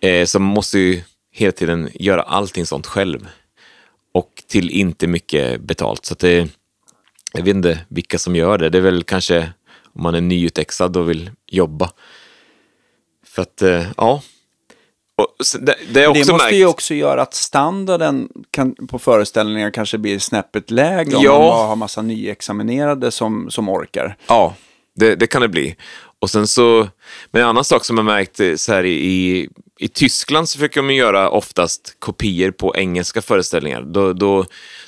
[0.00, 1.02] Eh, så man måste ju
[1.32, 3.28] hela tiden göra allting sånt själv.
[4.14, 6.04] Och till inte mycket betalt.
[6.04, 6.48] Så det,
[7.32, 8.68] jag vet inte vilka som gör det.
[8.70, 9.38] Det är väl kanske
[9.94, 11.90] om man är nyutexad och vill jobba.
[13.26, 14.22] För att, eh, ja.
[15.60, 16.52] Det, det Det måste märkt.
[16.56, 21.38] ju också göra att standarden kan, på föreställningar kanske blir snäppet lägre om Ja.
[21.38, 24.16] man har massa nyexaminerade som, som orkar.
[24.26, 24.54] Ja,
[24.94, 25.76] det, det kan det bli.
[26.20, 26.88] Och sen så,
[27.30, 29.48] men en annan sak som jag märkt eh, så här i,
[29.78, 33.82] i, Tyskland så försöker de göra oftast kopior på engelska föreställningar.
[33.82, 34.44] Då, då,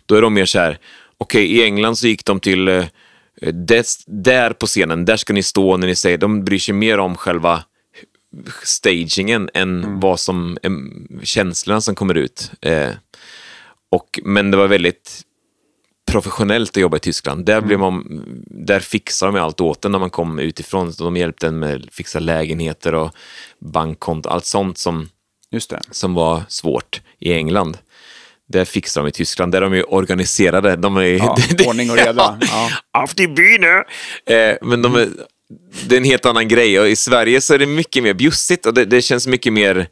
[0.06, 0.78] då är de mer så här,
[1.18, 2.84] okej i England så gick de till, eh,
[3.52, 6.98] des, där på scenen, där ska ni stå när ni säger, de bryr sig mer
[6.98, 7.64] om själva
[8.62, 10.58] stagingen än vad som,
[11.22, 12.50] känslorna som kommer ut.
[12.60, 12.90] Eh,
[13.90, 15.22] och, men det var väldigt
[16.10, 17.44] professionellt att jobba i Tyskland.
[17.44, 20.92] Där, blev man, där fixar de allt åt en när man kom utifrån.
[20.92, 23.10] Så de hjälpte en med att fixa lägenheter och
[23.58, 25.08] bankkonto, allt sånt som,
[25.50, 25.80] det.
[25.90, 27.78] som var svårt i England.
[28.48, 29.52] Där fixar de i Tyskland.
[29.52, 30.76] Där är de ju organiserade.
[30.76, 31.36] De är, Ja,
[31.66, 32.38] ordning och reda.
[32.40, 32.70] Ja.
[32.92, 33.84] Auf die Bühne!
[34.26, 35.08] Eh, men de är,
[35.86, 36.80] det är en helt annan grej.
[36.80, 39.88] Och I Sverige så är det mycket mer bjussigt och det, det känns mycket mer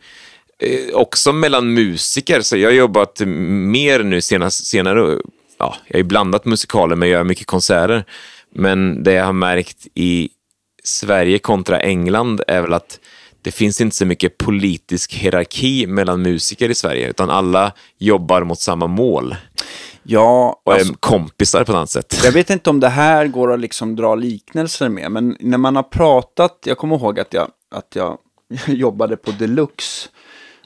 [0.63, 2.41] eh, också mellan musiker.
[2.41, 5.19] Så jag har jobbat mer nu senast, senare.
[5.59, 8.05] Ja, jag har ju blandat musikaler, men jag gör mycket konserter.
[8.55, 10.29] Men det jag har märkt i
[10.85, 13.01] Sverige kontra England är väl att
[13.43, 18.61] det finns inte så mycket politisk hierarki mellan musiker i Sverige, utan alla jobbar mot
[18.61, 19.37] samma mål
[20.11, 22.21] Ja, och är alltså, kompisar på något sätt.
[22.25, 25.77] jag vet inte om det här går att liksom dra liknelser med, men när man
[25.77, 28.19] har pratat, jag kommer ihåg att jag, att jag
[28.67, 30.09] jobbade på Deluxe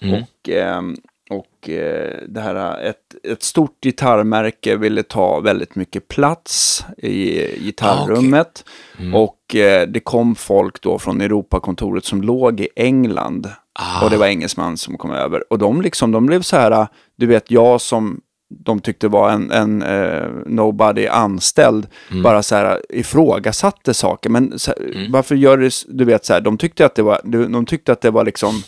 [0.01, 0.97] och, ehm,
[1.33, 8.65] och eh, det här, ett, ett stort gitarrmärke ville ta väldigt mycket plats i gitarrrummet.
[9.15, 13.51] Och eh, det kom folk då från Europakontoret som låg i England.
[14.05, 15.53] Och det var engelsman som kom över.
[15.53, 18.21] Och de, liksom, de blev så här, du vet, jag som
[18.59, 21.87] de tyckte var en, en eh, nobody anställd,
[22.23, 24.31] bara så här ifrågasatte saker.
[24.31, 27.53] Men här, varför gör det, du vet så här, de tyckte att det var, de,
[27.53, 28.63] de tyckte att det var liksom,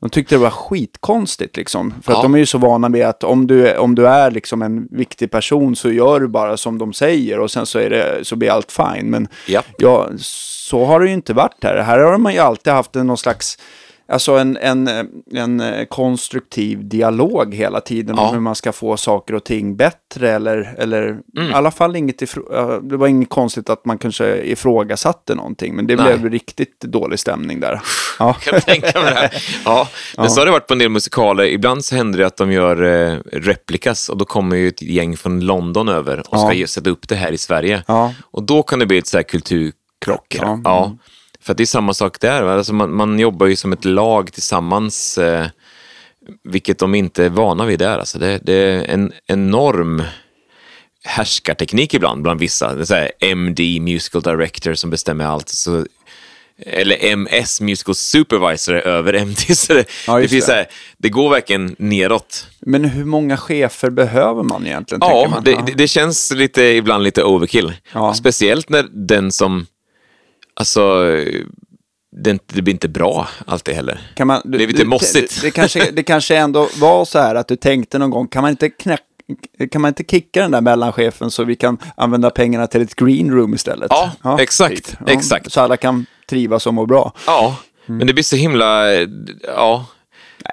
[0.00, 1.94] de tyckte det var skitkonstigt liksom.
[2.02, 2.16] För Ja.
[2.16, 4.62] att de är ju så vana med att om du, är- om du är liksom
[4.62, 8.24] en viktig person så gör du bara som de säger och sen så, är det,
[8.24, 9.10] så blir allt fine.
[9.10, 9.66] Men Japp.
[9.78, 11.76] ja, så har det ju inte varit här.
[11.78, 13.58] Här har man ju alltid haft någon slags
[14.08, 14.88] Alltså en, en,
[15.34, 18.28] en konstruktiv dialog hela tiden Ja.
[18.28, 21.02] om hur man ska få saker och ting bättre eller, eller
[21.36, 21.50] Mm.
[21.50, 25.74] i alla fall inget ifrå- ja, det var inget konstigt att man kanske ifrågasatte någonting
[25.76, 26.18] men det Nej.
[26.18, 27.80] blev riktigt dålig stämning där.
[28.18, 29.30] Ja, kan jag tänka mig det.
[29.64, 31.44] Ja, men så har det varit på en del musikaler.
[31.44, 35.16] Ibland så händer det att de gör eh, replikas och då kommer ju ett gäng
[35.16, 36.66] från London över och ska Ja.
[36.66, 37.82] sätta upp det här i Sverige.
[37.86, 38.12] Ja.
[38.30, 40.36] Och då kan det bli ett så här kulturkrock.
[40.64, 40.96] Ja.
[41.46, 42.42] För det är samma sak där.
[42.42, 45.46] Alltså man, man jobbar ju som ett lag tillsammans, eh,
[46.44, 47.98] vilket de inte är vana vid där.
[47.98, 50.02] Alltså det, det är en enorm
[51.04, 52.74] härskarteknik ibland bland vissa.
[52.74, 55.48] Det är MD, Musical Director, som bestämmer allt.
[55.48, 55.86] Så,
[56.66, 59.36] eller MS, Musical Supervisor, över MD.
[59.36, 60.52] Så det, Ja, det, finns det.
[60.52, 60.66] Här,
[60.98, 62.46] det går verkligen neråt.
[62.60, 65.00] Men hur många chefer behöver man egentligen?
[65.04, 65.44] Ja, man?
[65.44, 67.72] det, det, det känns lite, ibland lite overkill.
[67.92, 68.14] Ja.
[68.14, 69.66] Speciellt när den som,
[70.60, 71.02] alltså,
[72.22, 74.00] det, inte- det blir inte bra alltid heller.
[74.14, 75.42] Kan man, Det är lite mossigt.
[75.42, 78.50] Det, kanske, det kanske ändå var så här att du tänkte någon gång, kan man
[78.50, 79.02] inte knäcka
[79.72, 83.30] kan man inte kicka den där mellanchefen så vi kan använda pengarna till ett green
[83.30, 83.90] room istället?
[84.22, 85.52] Ja, exakt, exakt.
[85.52, 87.12] Så alla kan trivas och må bra.
[87.26, 87.56] Ja,
[87.88, 87.98] Mm.
[87.98, 88.90] men det blir så himla,
[89.56, 89.86] ja,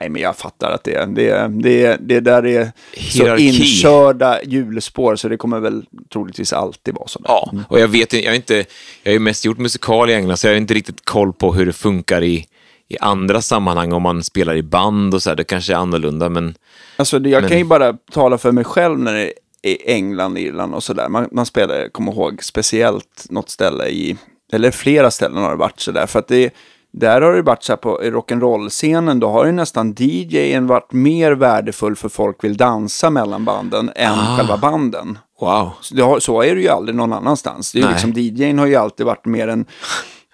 [0.02, 3.48] Nej, men jag fattar att det, det, det, det där är så Hierarki.
[3.48, 7.20] inkörda hjulspår så det kommer väl troligtvis alltid vara så.
[7.20, 7.26] där.
[7.30, 7.54] ja.
[7.70, 8.56] Och jag vet jag har inte,
[9.04, 11.54] jag har ju mest gjort musikal i England så jag har inte riktigt koll på
[11.54, 12.46] hur det funkar i,
[12.88, 16.30] i andra sammanhang om man spelar i band och så här, det kanske är annorlunda
[16.30, 16.56] men
[16.96, 20.76] Alltså, jag Men- kan ju bara tala för mig själv när det är England, Irland
[20.76, 21.10] och sådär.
[21.10, 24.18] Man, man spelar, jag kommer ihåg, speciellt något ställe i,
[24.54, 26.06] eller flera ställen har det varit sådär.
[26.06, 26.54] För att det,
[26.94, 31.32] där har det varit så här på rock'n'roll-scenen, då har ju nästan DJen varit mer
[31.32, 34.38] värdefull för folk vill dansa mellan banden än Ah.
[34.38, 35.18] själva banden.
[35.42, 35.72] wow.
[35.82, 37.72] Så, har, så är det ju aldrig någon annanstans.
[37.72, 37.92] Det är Nej.
[37.92, 39.66] liksom, DJn har ju alltid varit mer en...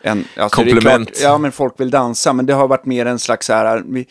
[0.02, 1.08] en alltså Komplement.
[1.08, 3.84] klart- ja, men folk vill dansa, men det har varit mer en slags så här...
[3.86, 4.08] Vi,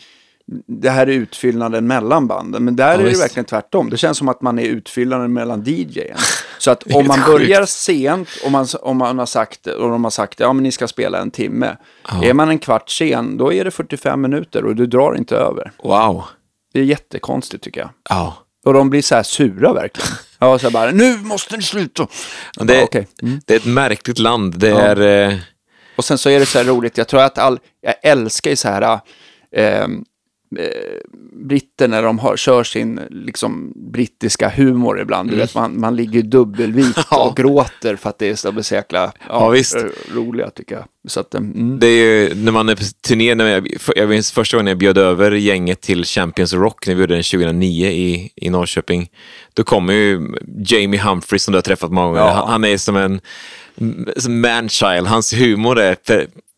[0.67, 3.21] det här är utfyllnaden mellan banden, men där är det visst.
[3.23, 3.89] verkligen tvärtom.
[3.89, 6.17] Det känns som att man är utfyllnaden mellan DJen.
[6.57, 7.27] Så att om man sjukt.
[7.39, 10.71] börjar sent och man, om man har sagt, och de har sagt ja men ni
[10.71, 11.75] ska spela en timme.
[12.23, 15.71] Är man en kvart sen, då är det 45 minuter och du drar inte över.
[15.83, 16.23] Wow.
[16.73, 17.89] Det är jättekonstigt tycker jag.
[18.09, 18.37] Ja.
[18.65, 20.09] Och de blir så här sura verkligen.
[20.41, 22.07] Ja, så här bara, nu måste ni sluta.
[22.59, 23.07] Det, Bara, okej.
[23.45, 24.59] det är ett märkligt land.
[24.59, 25.29] Det är...
[25.29, 25.37] Eh,
[25.95, 28.55] Och sen så är det så här roligt, jag tror att all, jag älskar ju
[28.55, 28.99] så här,
[29.55, 29.87] eh,
[31.33, 35.29] britter när de har, kör sin liksom, brittiska humor ibland.
[35.29, 37.03] Du vet, man, man ligger dubbelvikt Mm.
[37.11, 37.29] Ja.
[37.29, 39.75] och gråter för att det är så, jäkla ja, Ja, visst.
[39.75, 39.83] eh,
[40.13, 40.85] roliga tycker jag.
[41.07, 41.79] Så att, eh, mm.
[41.79, 44.77] Det är ju när man är på turné, när jag, jag minns första gången jag
[44.77, 49.09] bjöd över gänget till Champions Rock när vi gjorde den 2009 i, i Norrköping.
[49.53, 50.21] Då kommer ju
[50.65, 52.21] Jamie Humphries som du har träffat många gånger.
[52.21, 52.31] Ja.
[52.33, 53.21] Han, han är som en
[54.41, 55.95] manchild, hans humor är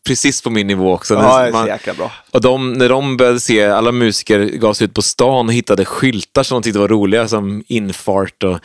[0.06, 1.14] precis på min nivå också.
[1.14, 2.12] Ja, det är så bra.
[2.30, 5.84] och de, när de började se, alla musiker gav sig ut på stan och hittade
[5.84, 8.58] skyltar som de tyckte var roliga, som infart och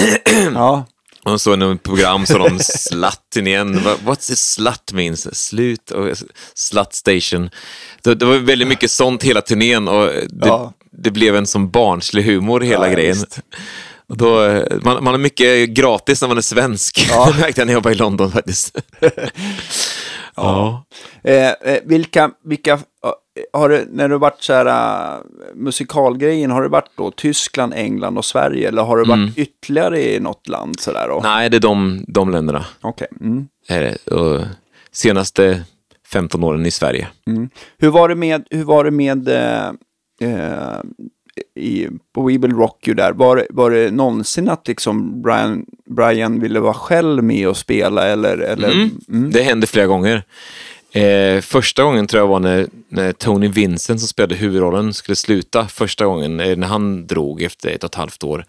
[0.54, 0.86] Ja,
[1.22, 3.78] och såg något program så de slatten igen.
[3.78, 5.34] What- What's this slut means?
[5.48, 6.16] Slut och
[6.54, 7.50] slut station.
[8.02, 10.72] Det, det var väldigt mycket sånt hela turnén och det, Ja.
[10.92, 13.16] det blev en som barnslig humor hela Ja, grejen.
[14.08, 17.06] Och då, man, man har mycket gratis när man är svensk.
[17.10, 17.30] Ja.
[17.34, 18.76] Det märkte jag när jag jobbade i London faktiskt.
[20.36, 20.84] ja.
[21.22, 22.78] Eh, eh, vilka, vilka, eh,
[23.52, 25.22] har du, när du varit så här, uh,
[25.54, 28.68] musikalgrejen, har det varit då Tyskland, England och Sverige?
[28.68, 31.18] Eller har det varit ytterligare i något land sådär då?
[31.18, 31.22] Mm.
[31.22, 32.66] Nej, det är de, de länderna.
[32.80, 33.08] Okej.
[33.20, 33.48] Mm.
[33.68, 34.14] Är det.
[34.14, 34.40] Och
[34.92, 35.64] senaste
[36.12, 37.08] 15 åren i Sverige.
[37.78, 39.68] Hur var det med, hur var det med eh,
[40.20, 40.78] eh,
[41.54, 46.40] i, på We Will Rock You där, var, var det någonsin att liksom Brian, Brian
[46.40, 48.38] ville vara själv med och spela eller?
[48.38, 49.30] eller Mm.
[49.30, 50.22] Det hände flera gånger.
[50.92, 55.68] Eh, första gången tror jag var när, när Tony Vincent som spelade huvudrollen skulle sluta.
[55.68, 58.44] Första gången eh, när han drog efter ett och ett halvt år.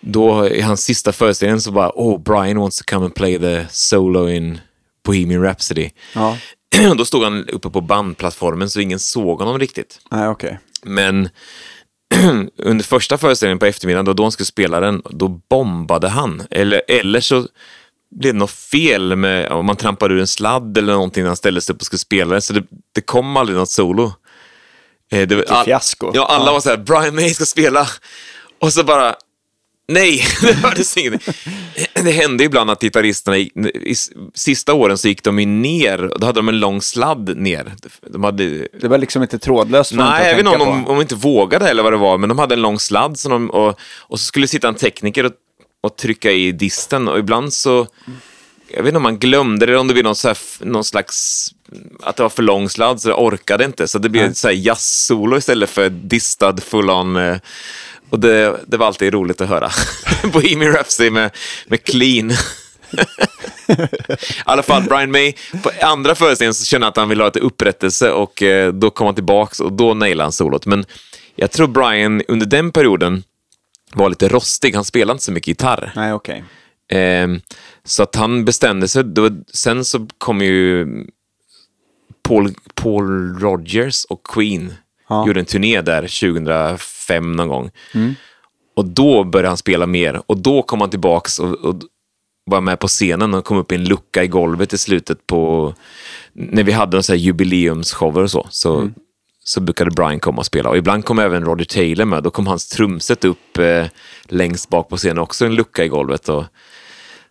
[0.00, 3.66] Då i hans sista föreställning så bara, oh, Brian wants to come and play the
[3.70, 4.60] solo in
[5.04, 5.90] Bohemian Rhapsody.
[6.14, 6.38] Ja,
[6.96, 10.00] Då stod han uppe på bandplattformen så ingen såg honom riktigt.
[10.10, 10.58] nej okej.
[10.82, 11.28] Men
[12.58, 16.42] under första föreställningen på eftermiddagen, då, då han skulle spela den, då bombade han.
[16.50, 17.46] Eller, eller så
[18.10, 21.36] blev det något fel med om man trampade ur en sladd eller någonting när han
[21.36, 22.42] ställde sig upp och skulle spela den.
[22.42, 22.62] Så det,
[22.94, 24.12] det kom aldrig något solo.
[25.12, 26.10] Eh, det, all, fiasko.
[26.14, 26.52] Ja, alla Ja.
[26.52, 27.86] var så här, Brian May ska spela.
[28.60, 29.14] Och så bara,
[29.88, 31.34] nej, det hördes ingenting.
[31.94, 33.94] Det hände ibland att gitarristerna, i
[34.34, 37.72] sista åren så gick de ju ner, och då hade de en lång sladd ner.
[38.10, 41.68] De hade Det var liksom inte trådlöst Nej, jag vet inte om de, inte vågade
[41.70, 44.24] eller vad det var, men de hade en lång sladd som de, och, och så
[44.24, 45.32] skulle sitta en tekniker och,
[45.80, 47.86] och trycka i disten och ibland så,
[48.68, 50.84] jag vet inte om man glömde det eller om det blev någon, så här, någon
[50.84, 51.48] slags,
[52.02, 54.48] att det var för lång sladd så det orkade inte, så det blev ett så
[54.48, 57.40] här jazz-solo istället för distad full-on.
[58.10, 59.70] Och det, det var alltid roligt att höra.
[60.32, 61.30] Bohemian Rhapsody med,
[61.66, 62.30] med clean.
[62.30, 62.36] I
[64.44, 65.32] alla fall, Brian May,
[65.62, 68.90] på andra föreställningen så kände han att han ville ha lite upprättelse och eh, då
[68.90, 70.66] kom han tillbaks och då nailade han solot.
[70.66, 70.84] Men
[71.36, 73.22] jag tror Brian under den perioden
[73.92, 75.92] var lite rostig, han spelade inte så mycket gitarr.
[75.96, 76.44] Nej, okej.
[76.88, 77.40] Ehm,
[77.84, 80.86] så att han bestämde sig, då, sen så kom ju
[82.22, 84.74] Paul, Paul Rogers och Queen,
[85.08, 85.26] Ja.
[85.26, 87.70] gjorde en turné där 2005 någon gång.
[88.76, 91.74] Och då började han spela mer och då kom han tillbaks och, och
[92.46, 95.74] var med på scenen och kom upp i en lucka i golvet i slutet på,
[96.32, 98.90] när vi hade så här jubileumsshower och så, så,
[99.44, 100.70] så brukade Brian komma och spela.
[100.70, 103.86] Och ibland kom även Roger Taylor med, då kom hans trumset upp eh,
[104.24, 106.28] längst bak på scenen, också en lucka i golvet.
[106.28, 106.44] Och,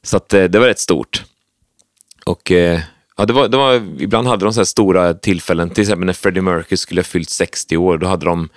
[0.04, 1.24] så att, eh, det var rätt stort.
[2.26, 2.80] Och eh,
[3.18, 6.14] ja, det var, det var, ibland hade de så här stora tillfällen, till exempel när
[6.14, 8.50] Freddie Mercury skulle ha fyllt 60 år, då hade de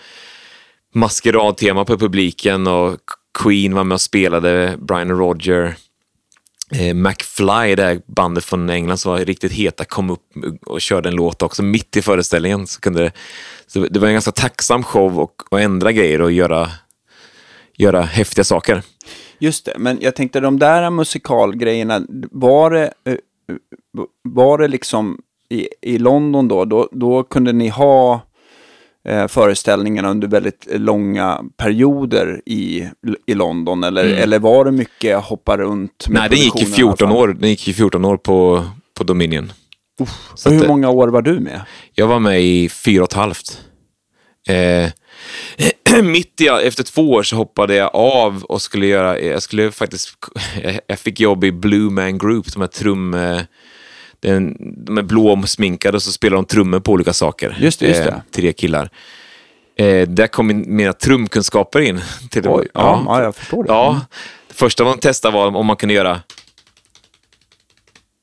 [0.95, 2.99] maskeradtema på publiken och
[3.39, 5.77] Queen var med och spelade, Brian och Roger.
[6.71, 10.23] Eh, McFly, det här bandet från England som var riktigt heta, kom upp
[10.67, 12.67] och körde en låt också mitt i föreställningen.
[12.67, 13.13] Så kunde det,
[13.67, 16.71] så det var en ganska tacksam show och, och ändra grejer och göra,
[17.77, 18.83] göra häftiga saker.
[19.39, 23.15] Just det, men jag tänkte de där musikalgrejerna, var det, eh,
[24.23, 25.19] var det liksom
[25.51, 28.21] i, i London då, då, då kunde ni ha
[29.09, 32.89] eh, föreställningarna under väldigt långa perioder i,
[33.27, 33.85] i London?
[33.85, 36.09] Eller, eller var det mycket hoppa runt?
[36.09, 36.21] med Mm.
[36.21, 37.17] Nej, det gick i alla 14 fall?
[37.17, 38.65] år, det gick ju 14 år på,
[38.99, 39.53] på Dominion.
[40.35, 41.61] Så hur många år var du med?
[41.95, 43.61] Jag var med i fyra och ett halvt.
[44.49, 44.91] Eh,
[46.03, 50.12] mitt i, efter två år så hoppade jag av och skulle göra, jag skulle faktiskt,
[50.87, 53.41] jag fick jobb i Blue Man Group, de här trum, eh,
[54.20, 57.57] den, de är blåsminkade och så spelar de trummor på olika saker.
[57.61, 58.22] Just det, just Eh, det.
[58.33, 58.91] tre killar.
[59.79, 62.01] Eh, där kom min, mina trumkunskaper in.
[62.31, 63.68] Till Oj, ja, ja, jag förstår det.
[63.72, 64.01] Ja, Mm.
[64.49, 66.20] det första de testade var om man kunde göra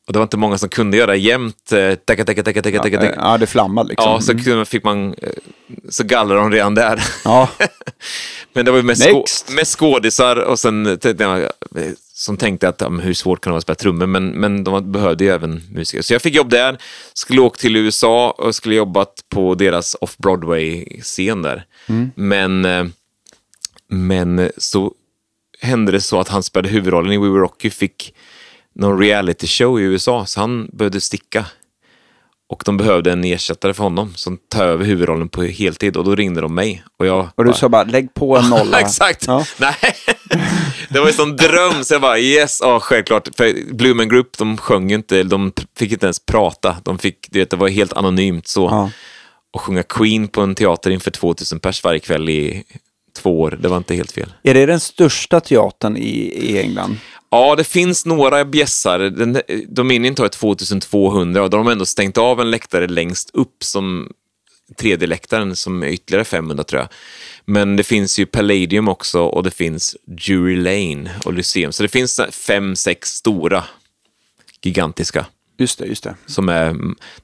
[0.08, 1.72] och det var inte många som kunde göra jämnt.
[1.72, 4.12] eh, Tacka, tacka, tacka, tacka, tacka, Ja, det flammade liksom.
[4.12, 5.30] Ja, så kunde- fick man, eh,
[5.90, 7.04] så gallrade de redan där.
[7.24, 7.50] Ja,
[8.54, 9.50] Men det var ju mest, skå, Next.
[9.52, 10.98] mest skådisar och sen eh,
[12.14, 14.92] som tänkte att men hur svårt kan det vara att spela trummor, men, men de
[14.92, 16.02] behövde ju även musiker.
[16.02, 16.78] Så jag fick jobb där,
[17.14, 21.66] skulle åka till USA och skulle jobbat på deras off-Broadway-scen där.
[22.16, 22.86] Men, eh,
[23.90, 24.94] men så
[25.62, 28.16] hände det så att han spelade huvudrollen i We Were Rocky, fick
[28.76, 31.46] någon reality show i USA, så han behövde sticka.
[32.50, 36.16] Och de behövde en ersättare för honom som tar över huvudrollen på heltid och då
[36.16, 36.84] ringde de mig.
[37.00, 38.80] Och, jag och du sa bara lägg på en nolla.
[38.82, 39.28] Exakt.
[39.28, 39.46] Ja.
[39.60, 39.76] Nej.
[40.90, 43.30] Det var en sån dröm, så jag bara yes, ja självklart.
[43.36, 46.78] För Blue Man Group, de sjöng ju inte, de fick inte ens prata.
[46.84, 48.62] De fick, du vet, det var helt anonymt så.
[48.62, 48.92] Ja.
[49.54, 52.64] Och sjunga Queen på en teater inför 2000 pers varje kväll i
[53.16, 54.34] två år, det var inte helt fel.
[54.44, 56.18] Är det den största teatern i,
[56.50, 56.98] i England?
[57.36, 59.00] Ja, det finns några bjässar.
[59.00, 63.64] Den, Dominion tar 2200 och då har de ändå stängt av en läktare längst upp
[63.64, 64.12] som
[64.78, 66.90] tredje läktaren som är ytterligare 500 tror jag.
[67.46, 71.72] Men det finns ju Palladium också och det finns Jury Lane och Lyceum.
[71.72, 73.64] Så det finns fem, sex stora,
[74.62, 75.26] gigantiska,
[75.58, 76.16] Just det, just det.
[76.26, 76.74] som är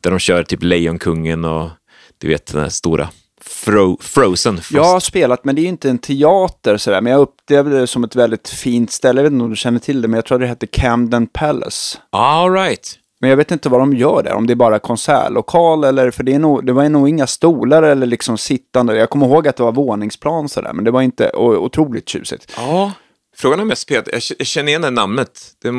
[0.01, 1.69] där de kör typ Lejonkungen och
[2.17, 3.09] du vet den här stora
[3.45, 4.55] Fro Frozen.
[4.55, 4.71] Frost.
[4.71, 7.01] Jag har spelat, men det är ju inte en teater sådär.
[7.01, 9.19] Men jag upplevde det som ett väldigt fint ställe.
[9.19, 11.97] Jag vet inte om du känner till det, men jag tror det hette Camden Palace.
[12.09, 12.97] All right.
[13.21, 16.23] Men jag vet inte vad de gör där, om det är bara konsertlokal eller, för
[16.23, 18.95] det, är nog, det var nog inga stolar eller liksom sittande.
[18.95, 22.51] Jag kommer ihåg att det var våningsplan sådär, men det var inte otroligt tjusigt.
[22.57, 22.91] Ja,
[23.35, 25.39] frågan om jag spelat, jag känner igen det namnet.
[25.61, 25.71] Det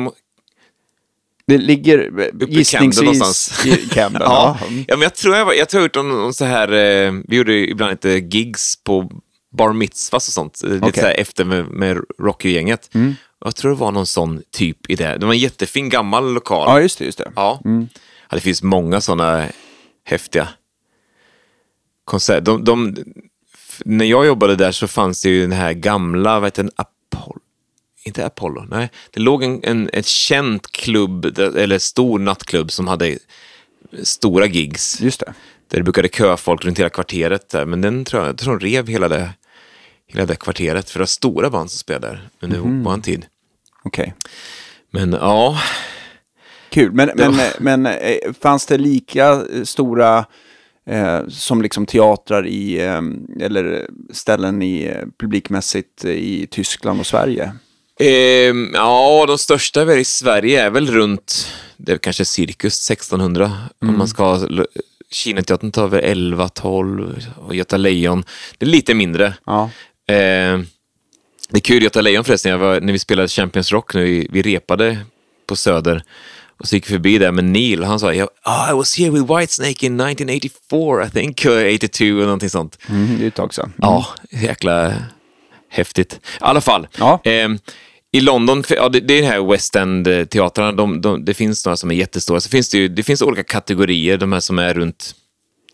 [1.47, 1.97] Det ligger
[2.29, 4.21] Camden gissningsvis i Camden.
[4.25, 4.57] ja.
[4.61, 4.67] ja.
[4.87, 7.11] ja, men jag tror jag, var- jag tror jag har gjort någon, så här, eh,
[7.27, 9.11] vi gjorde ibland lite gigs på
[9.57, 12.89] bar mitzvahs och sånt, eh, lite så här efter med, med Rocky-gänget.
[12.95, 13.15] Mm.
[13.45, 15.17] Jag tror det var någon sån typ i det.
[15.17, 16.67] Det var en jättefin gammal lokal.
[16.69, 17.05] ja, just det.
[17.05, 17.31] Just det.
[17.35, 17.61] Ja.
[18.29, 19.45] ja, det finns många sådana
[20.05, 20.47] häftiga
[22.05, 22.41] konserter.
[22.41, 22.95] De, de,
[23.85, 27.39] när jag jobbade där så fanns det ju den här gamla, vad heter den, Apollo?
[28.05, 28.89] Inte Apollo, nej.
[29.11, 33.17] Det låg en, en ett känt klubb, eller stor nattklubb som hade
[34.03, 35.01] stora gigs.
[35.01, 35.33] Just det.
[35.67, 37.49] Där det brukade köa folk runt hela kvarteret.
[37.49, 37.65] Där.
[37.65, 39.29] Men den tror jag, jag tror de rev hela det,
[40.07, 40.89] hela det kvarteret.
[40.89, 42.83] För det var stora band som spelade där under Mhm.
[42.83, 43.25] vår tid.
[43.83, 44.13] Okej.
[44.91, 45.57] Men ja,
[46.69, 46.91] Kul.
[46.91, 50.25] Men, men, men eh, fanns det lika stora
[50.85, 53.01] eh, som liksom teatrar i, eh,
[53.41, 57.53] eller ställen i eh, publikmässigt i Tyskland och Sverige?
[57.99, 63.51] Ehm, ja, de största väl i Sverige är väl runt, det är kanske cirkus 1600.
[63.81, 64.47] Om man ska ha,
[65.11, 68.23] Kinateatern tar väl 11, 12 och Göta Lejon,
[68.57, 69.33] det är lite mindre.
[69.45, 69.69] Ja.
[70.07, 70.65] Ehm,
[71.49, 74.27] det är kul, Göta Lejon förresten, jag var, när vi spelade Champions Rock, nu, vi,
[74.31, 74.97] vi repade
[75.47, 76.03] på Söder.
[76.57, 79.09] Och så gick vi förbi där med Neil, han sa, "Ja, oh, I was here
[79.09, 82.77] with Whitesnake in 1984, I think, or 82 och någonting sånt.
[82.89, 83.73] Mm, det är ett tag sedan.
[83.77, 84.93] Ja, jäkla
[85.73, 86.13] häftigt.
[86.13, 86.87] I alla fall.
[86.97, 87.19] Ja.
[87.23, 87.59] ehm,
[88.11, 91.77] I London, ja, det, det är den här West End-teatrarna, de, de, det finns några
[91.77, 92.39] som är jättestora.
[92.39, 95.15] Så finns det, ju, det finns olika kategorier, de här som är runt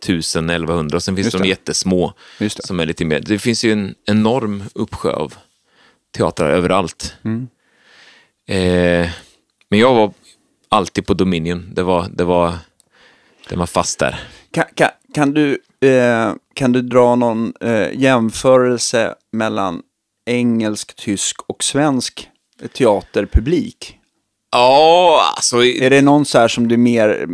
[0.04, 1.48] 1000, 1100, och sen finns Just de det.
[1.50, 2.68] jättesmå Just det.
[2.68, 3.20] som är lite mer.
[3.20, 5.34] Det finns ju en enorm uppsjö av
[6.18, 7.16] teatrar överallt.
[7.26, 7.48] Mm.
[8.48, 9.10] Eh,
[9.70, 10.14] men jag var
[10.70, 12.54] alltid på Dominion, det var, det var,
[13.50, 14.20] det var fast där.
[14.52, 19.82] Kan, kan, kan, du, eh, kan du dra någon eh, jämförelse mellan
[20.30, 22.28] engelsk, tysk och svensk
[22.74, 23.96] teaterpublik?
[24.52, 25.64] Ja, alltså...
[25.66, 27.26] Är det någon så här som du mer,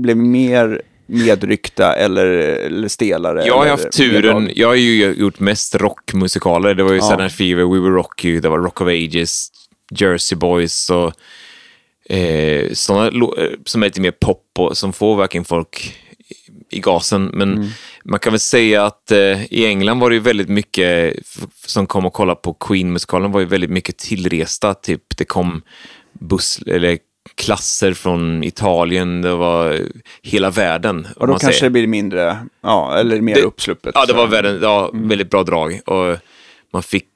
[0.00, 3.46] blev mer medryckta eller, eller stelare?
[3.46, 6.74] Jag har haft turen, jag har ju gjort mest rockmusikaler.
[6.74, 7.16] Det var ju Ja.
[7.16, 9.48] Night Fever, We Were Rocky, det var Rock of Ages,
[9.90, 11.12] Jersey Boys och
[12.14, 16.03] eh, sådana eh, som är lite mer pop och som får verkligen folk
[16.70, 17.24] i, gasen.
[17.24, 17.68] Men Mm.
[18.04, 21.16] man kan väl säga att eh, i England var det ju väldigt mycket
[21.66, 24.74] som kom och kollade på Queen-musikalen var ju väldigt mycket tillresta.
[24.74, 25.62] Typ det kom
[26.12, 26.98] buss eller
[27.34, 29.80] klasser från Italien, det var
[30.22, 31.06] hela världen.
[31.16, 31.62] Och då kanske säger.
[31.64, 33.92] det blir mindre, ja, eller mer Det- uppsluppet.
[33.94, 35.80] Ja, det var världen, ja, väldigt bra drag.
[35.86, 36.16] Och
[36.72, 37.06] man fick,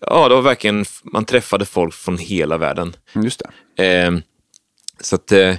[0.00, 2.96] ja, det var verkligen, man träffade folk från hela världen.
[3.14, 3.42] Mm, Just
[3.76, 3.86] det.
[4.04, 4.12] Eh,
[5.00, 5.54] så att, eh,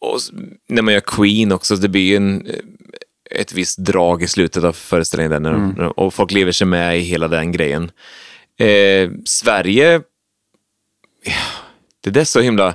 [0.00, 0.18] och
[0.68, 2.54] när man gör Queen också, det blir ju en, eh,
[3.30, 5.42] ett visst drag i slutet av föreställningen.
[5.42, 5.88] Där, Mm.
[5.90, 7.90] och folk lever sig med i hela den grejen.
[8.58, 10.00] Eh, Sverige,
[11.24, 11.32] ja,
[12.00, 12.74] det där är så himla...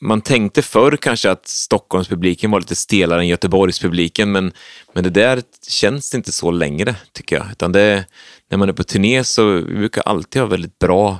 [0.00, 4.52] Man tänkte förr kanske att Stockholmspubliken var lite stelare än Göteborgspubliken, men,
[4.92, 7.46] men det där känns inte så längre, tycker jag.
[7.52, 8.04] Utan det,
[8.50, 11.18] när man är på turné så vi brukar alltid ha väldigt bra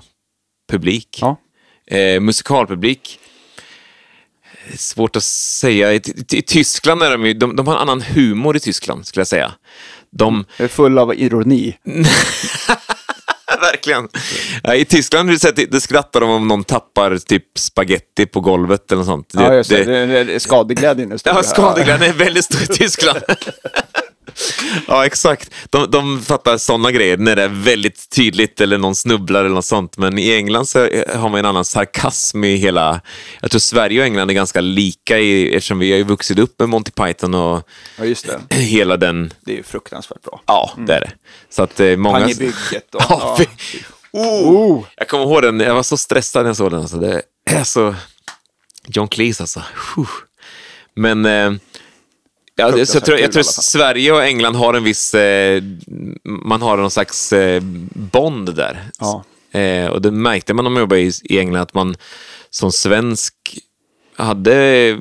[0.71, 1.19] publik.
[1.21, 1.37] Ja.
[1.87, 3.21] Eh, musikalpublik,
[4.77, 5.93] svårt att säga.
[5.93, 9.07] I, i, i Tyskland är de ju, de, de har en annan humor i Tyskland,
[9.07, 9.53] skulle jag säga.
[10.11, 11.77] De, är full av ironi.
[13.61, 14.09] Verkligen.
[14.63, 15.31] Ja, I Tyskland
[15.71, 19.31] det skrattar de om någon tappar typ spaghetti på golvet eller något sånt.
[19.33, 19.85] Ja, just det.
[19.85, 21.33] det, det, det skadeglädjen är stor.
[21.37, 23.19] Ja, skadeglädjen är väldigt stor i Tyskland.
[24.89, 25.51] ja, exakt.
[25.71, 29.65] De, de fattar sådana grejer när det är väldigt tydligt eller någon snubblar eller något
[29.65, 29.97] sånt.
[29.97, 30.79] Men i England så
[31.15, 33.01] har man en annan sarkasm i hela...
[33.41, 36.59] Jag tror Sverige och England är ganska lika i, eftersom vi har ju vuxit upp
[36.59, 37.69] med Monty Python och
[37.99, 38.55] Ja, just det.
[38.57, 39.33] hela den...
[39.41, 40.43] Det är ju fruktansvärt bra.
[40.47, 41.11] Ja, det är det.
[41.51, 42.19] Så att eh, många...
[42.21, 43.03] Pang i bygget och...
[43.09, 43.79] Ja, fy-
[44.13, 44.85] oh.
[44.97, 46.81] Jag kommer ihåg den, jag var så stressad när jag såg den.
[46.81, 46.97] Alltså.
[46.97, 47.95] Det är så...
[48.87, 49.63] John Cleese alltså.
[50.95, 51.53] Men eh,
[52.59, 53.43] ja, så jag, tror, jag tror.
[53.43, 55.15] Sverige och England har en viss...
[55.15, 55.63] Eh,
[56.25, 57.63] man har någon slags eh,
[57.95, 58.91] bond där.
[58.99, 59.25] Ja.
[59.61, 61.97] Eh, och det märkte man när man jobbade i, i England, att man
[62.51, 63.35] som svensk
[64.17, 64.97] hade...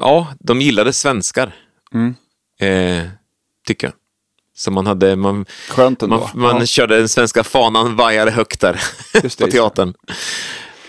[0.00, 1.54] Ja, de gillade svenskar.
[1.94, 2.14] Mm.
[2.60, 3.06] Eh,
[3.66, 3.94] tycker jag.
[4.56, 5.16] Så man hade...
[5.16, 6.16] Man, Skönt ändå.
[6.16, 6.66] man, man ja.
[6.66, 8.80] körde den svenska fanan vajade högt där
[9.12, 9.94] det, på teatern.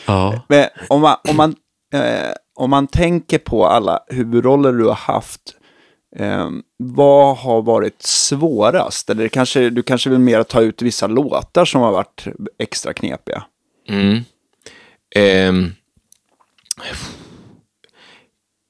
[0.06, 0.46] Ja.
[0.48, 1.56] Men om man, om, man,
[1.94, 2.32] eh,
[2.62, 5.42] om man tänker på alla huvudroller du har haft,
[6.16, 9.10] eh, vad har varit svårast?
[9.10, 12.26] Eller kanske, du kanske vill mer ta ut vissa låtar som har varit
[12.60, 13.44] extra knepiga?
[13.90, 14.20] Mm.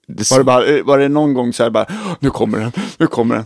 [0.08, 1.86] Det, Var det, bara, var det någon gång så här bara,
[2.20, 3.46] nu kommer den, nu kommer den.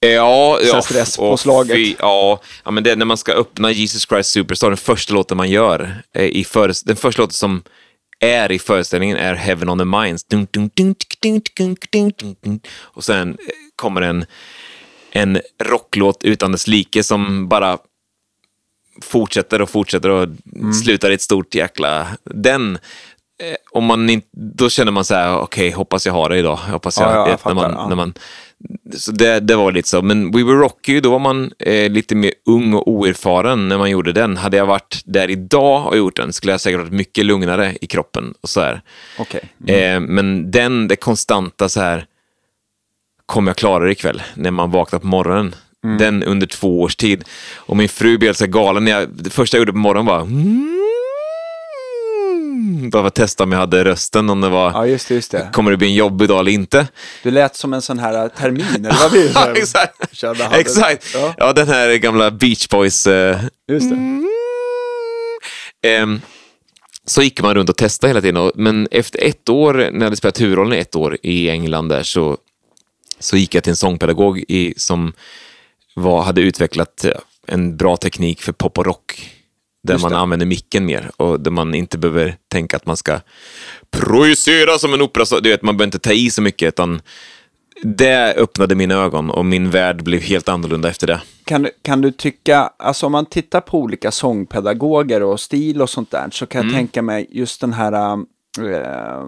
[0.00, 1.76] Ja, Så här ja, stresspåslaget.
[1.76, 5.14] fy, ja, ja, men det är när man ska öppna Jesus Christ Superstar, den första
[5.14, 7.62] låten man gör, eh, i föres- den första låten som
[8.18, 10.26] är i föreställningen är Heaven on the Minds.
[12.76, 13.36] Och sen eh,
[13.76, 14.26] kommer en,
[15.10, 17.78] en rocklåt utan dess like som bara
[19.02, 20.72] fortsätter och fortsätter och Mm.
[20.72, 22.06] slutar i ett stort jäkla...
[22.24, 22.78] Den,
[23.70, 26.56] om man inte, då känner man så här, okej, hoppas jag har det idag.
[26.56, 27.88] Hoppas jag, Ja, ja, jag vet, när fattar, man, ja.
[27.88, 28.14] när man,
[28.96, 30.02] så det, det var lite så.
[30.02, 33.90] Men We Were Rocky, då var man eh, lite mer ung och oerfaren när man
[33.90, 34.36] gjorde den.
[34.36, 37.86] Hade jag varit där idag och gjort den skulle jag säkert varit mycket lugnare i
[37.86, 38.34] kroppen.
[38.40, 38.82] och så här.
[39.18, 39.40] Okej.
[39.66, 42.06] Eh, men den, det konstanta så här,
[43.26, 44.22] kommer jag klara det ikväll?
[44.34, 45.54] När man vaknar på morgonen.
[45.98, 47.24] Den under två års tid.
[47.56, 48.84] Och min fru blev så galen.
[48.84, 50.20] När jag, det första jag gjorde på morgonen var...
[50.20, 50.73] Mm,
[52.90, 54.70] bara för att testa om jag hade rösten, om det var...
[54.70, 55.48] Ja, just det, just det.
[55.52, 56.86] Kommer det bli en jobbig dag eller inte?
[57.22, 59.60] Du lät som en sån här termin, eller vad blir det?
[59.60, 60.52] Exakt.
[60.52, 61.14] Exakt.
[61.14, 61.34] Ja.
[61.38, 61.52] Ja.
[61.52, 63.06] den här gamla Beach Boys...
[63.06, 63.96] Eh, Just det.
[65.88, 66.20] Ehm,
[67.06, 68.50] så gick man runt och testade hela tiden.
[68.54, 72.02] Men efter ett år, när jag hade spelat huvudrollen i ett år i England där,
[72.02, 72.36] så,
[73.18, 75.12] så gick jag till en sångpedagog i, som
[75.94, 77.12] var, hade utvecklat eh,
[77.46, 79.30] en bra teknik för pop och rock.
[79.86, 83.20] Där man använder micken mer och där man inte behöver tänka att man ska
[83.90, 85.26] projicera som en opera.
[85.26, 87.00] Så, du vet, man behöver inte ta i så mycket, utan
[87.82, 91.20] det öppnade mina ögon och min värld blev helt annorlunda efter det.
[91.44, 95.90] Kan, du- kan du tycka, alltså om man tittar på olika sångpedagoger och stil och
[95.90, 96.72] sånt där, så kan Mm.
[96.72, 99.24] jag tänka mig just den här, äh,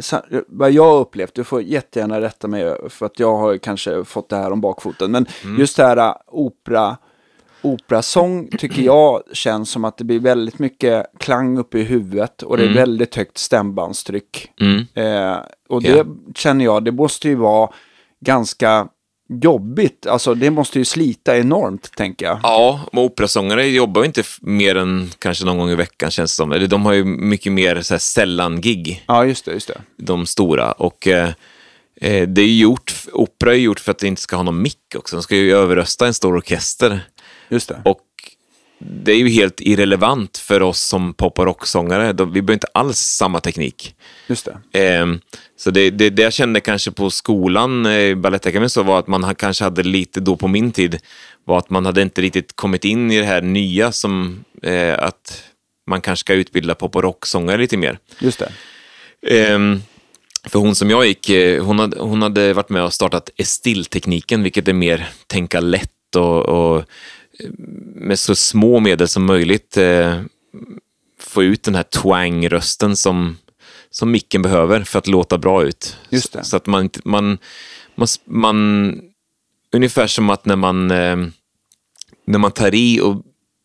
[0.00, 4.28] sa- vad jag upplevt, du får jättegärna rätta mig för att jag har kanske fått
[4.28, 5.58] det här om bakfoten, men Mm.
[5.60, 6.96] just det här äh, opera,
[7.66, 12.56] operasång tycker jag känns som att det blir väldigt mycket klang uppe i huvudet och
[12.56, 14.50] det är väldigt högt stämbandstryck.
[14.60, 14.86] Mm.
[14.94, 15.38] Eh,
[15.68, 16.04] och det Ja.
[16.34, 17.70] känner jag, det måste ju vara
[18.20, 18.88] ganska
[19.42, 20.06] jobbigt.
[20.06, 22.40] Alltså det måste ju slita enormt, tänker jag.
[22.42, 26.34] Ja, men operasångare jobbar ju inte mer än kanske någon gång i veckan känns det
[26.36, 26.52] som.
[26.52, 29.80] Eller de har ju mycket mer så här sällan-gig, Ja, just det, just det.
[29.96, 30.72] de stora.
[30.72, 31.28] Och eh,
[32.00, 34.94] eh, det är gjort, opera är gjort för att det inte ska ha någon mick
[34.96, 35.16] också.
[35.16, 37.00] De ska ju överrösta en stor orkester.
[37.48, 37.82] Just det.
[37.84, 38.02] Och
[38.78, 42.06] det är ju helt irrelevant för oss som pop och rocksångare.
[42.06, 43.94] Vi behöver inte alls samma teknik.
[44.26, 44.80] Just det.
[44.80, 45.20] Ehm,
[45.56, 49.34] så det, det, det jag kände kanske på skolan, eh, Balettakademin, så var att man
[49.34, 50.98] kanske hade lite då på min tid,
[51.44, 55.42] var att man hade inte riktigt kommit in i det här nya som eh, att
[55.86, 57.98] man kanske ska utbilda pop och rocksångare lite mer.
[58.18, 58.52] Just det.
[59.28, 59.82] Ehm,
[60.44, 64.42] för hon som jag gick, eh, hon hade, hon hade varit med och startat Estil-tekniken,
[64.42, 66.84] vilket är mer tänka lätt och, och eh,
[67.94, 70.20] med så små medel som möjligt eh,
[71.20, 73.36] få ut den här twang-rösten som,
[73.90, 75.96] som micken behöver för att låta bra ut.
[76.10, 76.44] Just det.
[76.44, 77.38] Så, så att man man,
[77.94, 79.00] man, man,
[79.72, 81.16] ungefär som att när man, eh,
[82.26, 83.22] när man tar i och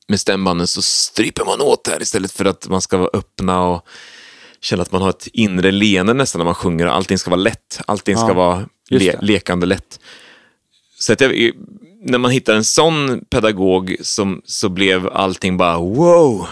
[0.07, 3.87] med stämbanden så stryper man åt här istället för att man ska vara öppna och
[4.61, 6.87] känna att man har ett inre leende nästan när man sjunger.
[6.87, 9.99] Allting ska vara lätt, allting ska Ja, vara just le, lekande lätt.
[11.01, 11.51] Så att jag,
[12.03, 16.47] när man hittar en sån pedagog som, så blev allting bara wow.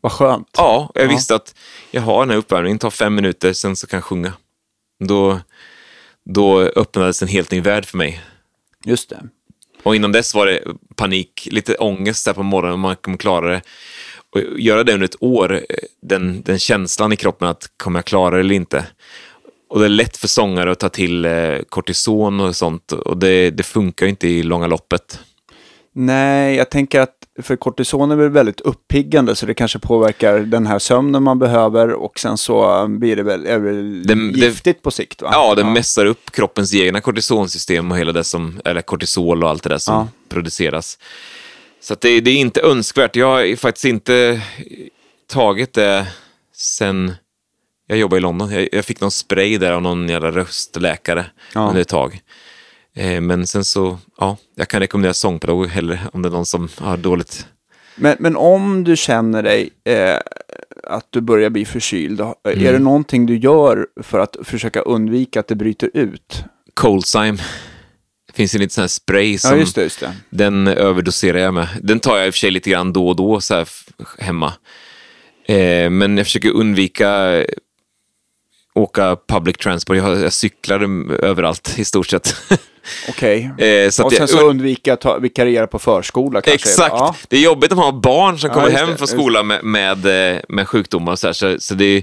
[0.00, 0.48] Vad skönt.
[0.56, 1.08] Ja, jag Ja.
[1.08, 1.54] visste att
[1.90, 4.32] jag har den här uppvärmningen, tar fem minuter, sen så kan jag sjunga.
[5.04, 5.40] Då,
[6.24, 8.20] då öppnades en helt ny värld för mig.
[8.84, 9.22] Just det.
[9.82, 10.60] Och innan dess var det
[10.96, 13.62] panik, lite ångest där på morgonen om man kommer klara det.
[14.30, 15.60] Och göra det under ett år, eh,
[16.02, 18.86] den, den känslan i kroppen att kommer jag klara det eller inte.
[19.68, 23.50] Och det är lätt för sångare att ta till eh, kortison och sånt och det,
[23.50, 25.20] det funkar ju inte i långa loppet.
[25.92, 30.66] Nej, jag tänker att för kortison är väl väldigt uppiggande så det kanske påverkar den
[30.66, 34.38] här sömnen man behöver och sen så blir det väl, är det väl Det- det-
[34.46, 35.28] giftigt på sikt va?
[35.32, 39.62] Ja, det mässar upp kroppens egna kortisonsystem och hela det som, eller kortisol och allt
[39.62, 40.08] det där som Ja.
[40.28, 40.98] produceras.
[41.80, 43.16] Så det, det är inte önskvärt.
[43.16, 44.40] Jag har faktiskt inte
[45.32, 46.06] tagit det
[46.56, 47.12] sen
[47.88, 48.50] jag jobbade i London.
[48.52, 51.24] Jag, jag fick någon spray där av någon jävla röstläkare
[51.54, 51.60] Ja.
[51.68, 52.20] under ett tag.
[52.96, 56.68] Eh, men sen så, ja, jag kan rekommendera sångpedagog hellre om det är någon som
[56.78, 57.46] har dåligt.
[57.96, 60.16] Men, men om du känner dig eh,
[60.84, 62.66] att du börjar bli förkyld, Mm.
[62.66, 66.44] är det någonting du gör för att försöka undvika att det bryter ut?
[66.74, 67.38] Coldsime.
[68.26, 70.12] Det finns en liten sån här spray som Ja, just det, just det.
[70.30, 71.68] Den överdoserar jag med.
[71.82, 73.68] Den tar jag i och för sig lite grann då och då så här
[74.18, 74.52] hemma.
[75.46, 77.44] Eh, men jag försöker undvika eh,
[78.78, 79.96] åka public transport.
[79.96, 80.80] Jag, jag cyklar
[81.24, 82.34] överallt i stort sett.
[83.08, 83.50] Okej.
[83.58, 86.68] Eh, så att Och sen så undvika att ta, vikariera på förskola kanske.
[86.70, 86.94] Exakt.
[86.94, 87.16] Ja.
[87.28, 89.64] Det är jobbigt om man har barn som Ja, kommer just hem från skolan med,
[89.64, 91.32] med, eh, med sjukdomar och så här.
[91.32, 92.02] Så, så det är,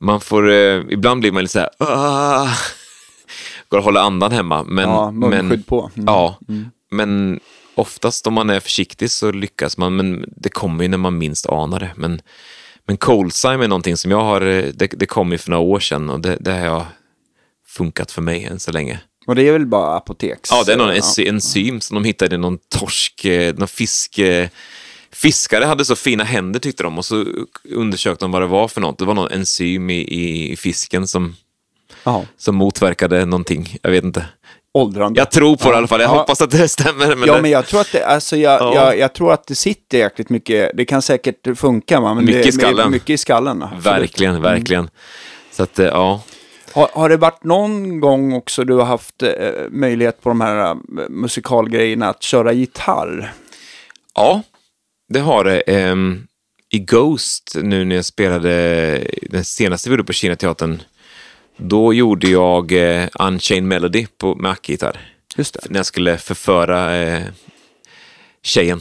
[0.00, 2.48] man får, eh, ibland blir man lite så här, "Ah."
[3.68, 4.64] går och håller andan hemma.
[4.64, 5.90] Men, Ja, munskydd på.
[5.94, 6.04] Mm.
[6.06, 6.38] Ja,
[6.90, 7.40] men
[7.74, 9.96] oftast om man är försiktig så lyckas man.
[9.96, 11.90] Men det kommer ju när man minst anar det.
[11.96, 12.20] Men,
[12.86, 15.80] men Coldsime är någonting som jag har, eh, det, det kom ju för några år
[15.80, 16.86] sedan och det, det har
[17.66, 19.00] funkat för mig än så länge.
[19.26, 20.50] Och det är väl bara apoteks...
[20.52, 20.94] Ja, det är någon ja.
[20.94, 24.18] enzy- enzym som de hittade i någon torsk, eh, någon fisk...
[24.18, 24.48] eh,
[25.10, 27.24] Fiskare hade så fina händer tyckte de och så
[27.64, 28.98] undersökte de vad det var för något.
[28.98, 31.36] Det var någon enzym i, i fisken som,
[32.36, 33.78] som motverkade någonting.
[33.82, 34.26] Jag vet inte.
[34.76, 35.20] Åldrande.
[35.20, 36.00] Jag tror på det i alla fall.
[36.00, 36.18] Jag Ja.
[36.18, 37.16] hoppas att det stämmer.
[37.16, 38.74] Men ja, det, men jag tror att det, alltså jag, Ja.
[38.74, 42.14] jag, jag tror att det sitter jäkligt mycket, det kan säkert funka, va?
[42.14, 42.90] men Mycket det, i skallen.
[42.90, 43.62] Mycket i skallen.
[43.62, 43.86] absolut.
[43.86, 44.90] verkligen, verkligen.
[45.52, 46.22] Så att, eh, ja.
[46.72, 49.30] Har, har det varit någon gång också du har haft eh,
[49.70, 50.76] möjlighet på de här eh,
[51.08, 53.32] musikalgrejerna att köra gitarr?
[54.14, 54.42] Ja,
[55.08, 55.60] det har det.
[55.60, 56.26] Ehm,
[56.72, 60.82] I Ghost, nu när jag spelade den senaste vi gjorde på Kinateatern,
[61.56, 65.00] då gjorde jag eh, Unchained Melody på, med ackgitarr.
[65.36, 65.60] Just det.
[65.70, 67.22] När jag skulle förföra eh,
[68.42, 68.80] tjejen.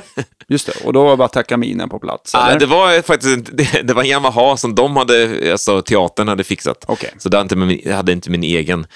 [0.48, 2.34] Just det, och då var bara Takaminen på plats?
[2.34, 2.58] Eller?
[2.58, 6.84] det var faktiskt det, det var en Yamaha som de hade, alltså teatern hade fixat.
[6.88, 7.10] Okej.
[7.18, 8.86] Så det hade inte min, hade inte min egen.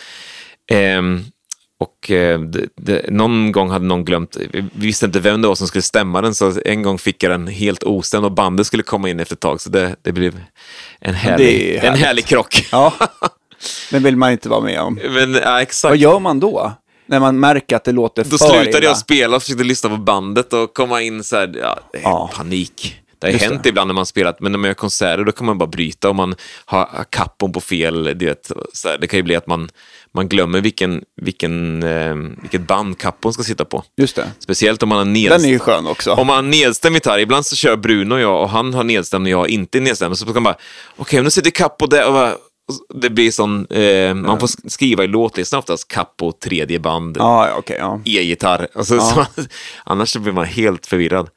[0.71, 1.25] Ehm,
[1.81, 5.55] och eh, det, det, någon gång hade någon glömt, vi visste inte vem det var
[5.55, 8.83] som skulle stämma den, så en gång fick jag den helt ostämd och bandet skulle
[8.83, 10.41] komma in efter ett tag, så det, det blev
[11.01, 12.69] en härlig, Det är en härlig krock.
[12.73, 12.93] Ja,
[13.91, 14.95] det vill man inte vara med om.
[15.11, 15.91] Men ja, exakt.
[15.91, 16.73] Vad gör man då?
[17.07, 18.81] När man märker att det låter Då för slutade illa?
[18.83, 22.03] jag spela och försökte lyssna på bandet och komma in så här, ja, det är
[22.03, 22.31] Ja.
[22.35, 22.97] panik.
[23.19, 23.69] Det har Just hänt det.
[23.69, 26.17] ibland när man spelat, men när man gör konserter då kan man bara bryta om
[26.17, 26.35] man
[26.65, 28.05] har kappon på fel.
[28.19, 29.69] Du vet, så här, det kan ju bli att man,
[30.15, 33.85] man glömmer vilken, vilken, eh, vilket band kappon ska sitta på.
[33.97, 34.31] Just det.
[34.39, 36.13] Speciellt om man har Den är nedstämd, ju skön också.
[36.13, 37.19] om man har nedstämd gitarr.
[37.19, 40.19] Ibland så kör Bruno och jag och han har nedstämd och jag inte är nedstämd.
[40.19, 40.57] Så kan man bara,
[40.97, 42.35] okej, nu sitter Kappo där och bara,
[42.95, 47.77] det blir sån, eh, man får skriva i låtlistan oftast Kappo, tredje band, ja, okej.
[47.79, 48.01] ja.
[48.05, 48.69] e-gitarr.
[48.75, 49.27] Alltså, så,
[49.85, 51.29] annars blir man helt förvirrad.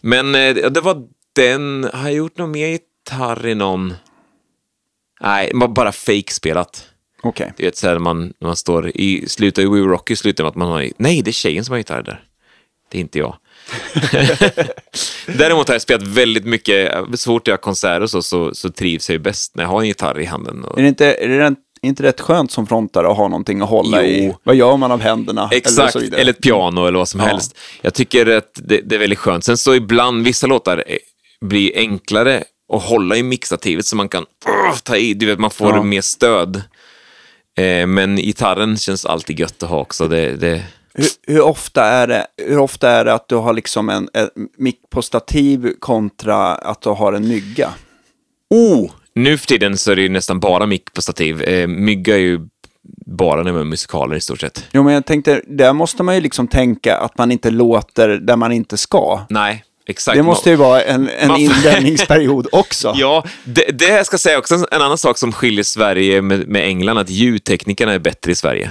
[0.00, 1.02] Men eh, det var
[1.36, 3.94] den, har jag gjort någon mer gitarr i någon?
[5.20, 5.92] Nej, bara
[7.22, 7.34] fake-spelat.
[7.34, 7.52] Okej.
[7.56, 10.56] Du vet, så här man, man står i slutet i We Rocky, slutar med att
[10.56, 12.24] man har, nej, det är tjejen som har gitarr där.
[12.90, 13.36] Det är inte jag.
[15.38, 19.08] Däremot har jag spelat väldigt mycket, så fort jag har konserter så, så, så trivs
[19.08, 20.64] jag ju bäst när jag har en gitarr i handen.
[20.64, 23.68] Och, Är det inte, är det inte rätt skönt som frontare att ha någonting att
[23.68, 24.08] hålla Jo.
[24.08, 24.34] i?
[24.42, 25.48] Vad gör man av händerna?
[25.52, 26.30] Exakt, eller, vidare?
[26.30, 27.26] ett piano eller vad som Ja.
[27.26, 27.58] helst.
[27.82, 29.44] Jag tycker att det, det är väldigt skönt.
[29.44, 30.96] Sen så ibland, vissa låtar eh,
[31.40, 35.50] blir enklare att hålla i mixtativet så man kan uh, ta i, du vet, man
[35.50, 35.82] får Ja.
[35.82, 36.62] mer stöd.
[37.60, 40.08] Eh, men gitarren känns alltid gött att ha också.
[40.08, 40.62] Det, det,
[40.94, 44.28] Hur, hur, ofta är det, hur ofta är det att du har liksom en, en
[44.58, 47.70] mick på stativ kontra att du har en mygga?
[48.50, 48.90] oh!
[49.14, 51.42] Nu för tiden så är det ju nästan bara mick på stativ.
[51.42, 52.40] Eh, mygga är ju
[53.06, 54.64] bara när man är musikaler i stort sett.
[54.72, 58.36] Jo, men jag tänkte, där måste man ju liksom tänka att man inte låter där
[58.36, 59.20] man inte ska.
[59.28, 60.16] Nej, exakt.
[60.16, 62.94] Det måste ju vara en, en Man- invändningsperiod också.
[62.96, 66.64] Ja, det, det jag ska säga också en annan sak som skiljer Sverige med, med
[66.64, 68.70] England, att ljudteknikerna är bättre i Sverige.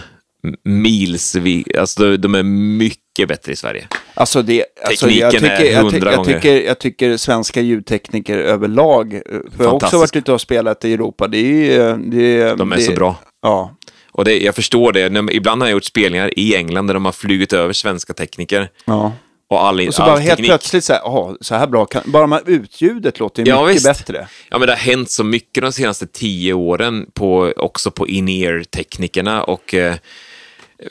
[0.63, 1.35] Mils,
[1.77, 3.87] alltså de, är mycket bättre i Sverige.
[4.13, 6.33] Alltså det, alltså jag, Tekniken är tycker, jag, ty, hundra jag, gånger.
[6.33, 9.21] tycker, jag tycker svenska ljudtekniker överlag, eh,
[9.57, 11.97] för jag har också varit ute och spelat i Europa, det är ju...
[11.97, 13.15] Det, De är det, så bra.
[13.41, 13.75] Ja,
[14.11, 17.11] Och det, jag förstår det, ibland har jag gjort spelningar i England där de har
[17.11, 18.69] flugit över svenska tekniker.
[18.85, 19.11] ja.
[19.51, 20.49] Och all, Och så all bara helt teknik.
[20.49, 23.75] plötsligt så här, "Jaha, så här bra kan, bara med utljudet låter ju Ja, mycket
[23.75, 23.85] visst.
[24.07, 24.27] bättre.
[24.49, 29.43] Ja, men det har hänt så mycket de senaste tio åren, på, också på in-ear-teknikerna.
[29.43, 29.95] Och eh,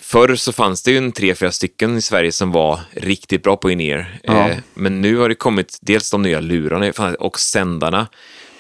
[0.01, 3.57] förr så fanns det ju en tre, fyra stycken i Sverige som var riktigt bra
[3.57, 4.19] på in-ear.
[4.23, 4.49] Ja.
[4.49, 8.07] Eh, men nu har det kommit dels de nya lurarna och sändarna.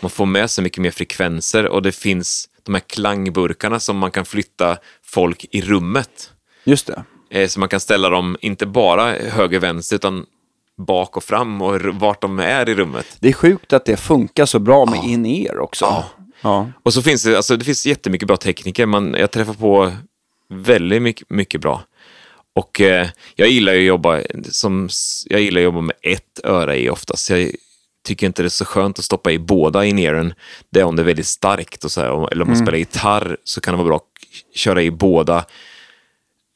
[0.01, 4.11] Man får med sig mycket mer frekvenser och det finns de här klangburkarna som man
[4.11, 6.31] kan flytta folk i rummet.
[6.65, 7.03] Just det.
[7.31, 10.27] Eh, så man kan ställa dem inte bara höger-vänster utan
[10.77, 13.07] bak och fram och vart de är i rummet.
[13.21, 15.85] Det är sjukt att det funkar så bra med in-ear också.
[15.85, 16.05] Ja.
[16.41, 16.71] Ja.
[16.83, 18.87] Och så finns det, alltså det finns jättemycket bra tekniker.
[18.87, 19.93] Man, jag träffar på
[20.49, 21.83] väldigt mycket, mycket bra.
[22.55, 24.89] Och eh, jag gillar ju att jobba som,
[25.27, 27.31] jag gillar att jobba med ett öra i oftast.
[27.31, 27.51] Jag
[28.07, 30.35] tycker inte det är så skönt att stoppa i båda in earen.
[30.71, 33.37] Det är om det är väldigt starkt och så här, eller om man spelar gitarr
[33.45, 35.45] så kan det vara bra att köra i båda.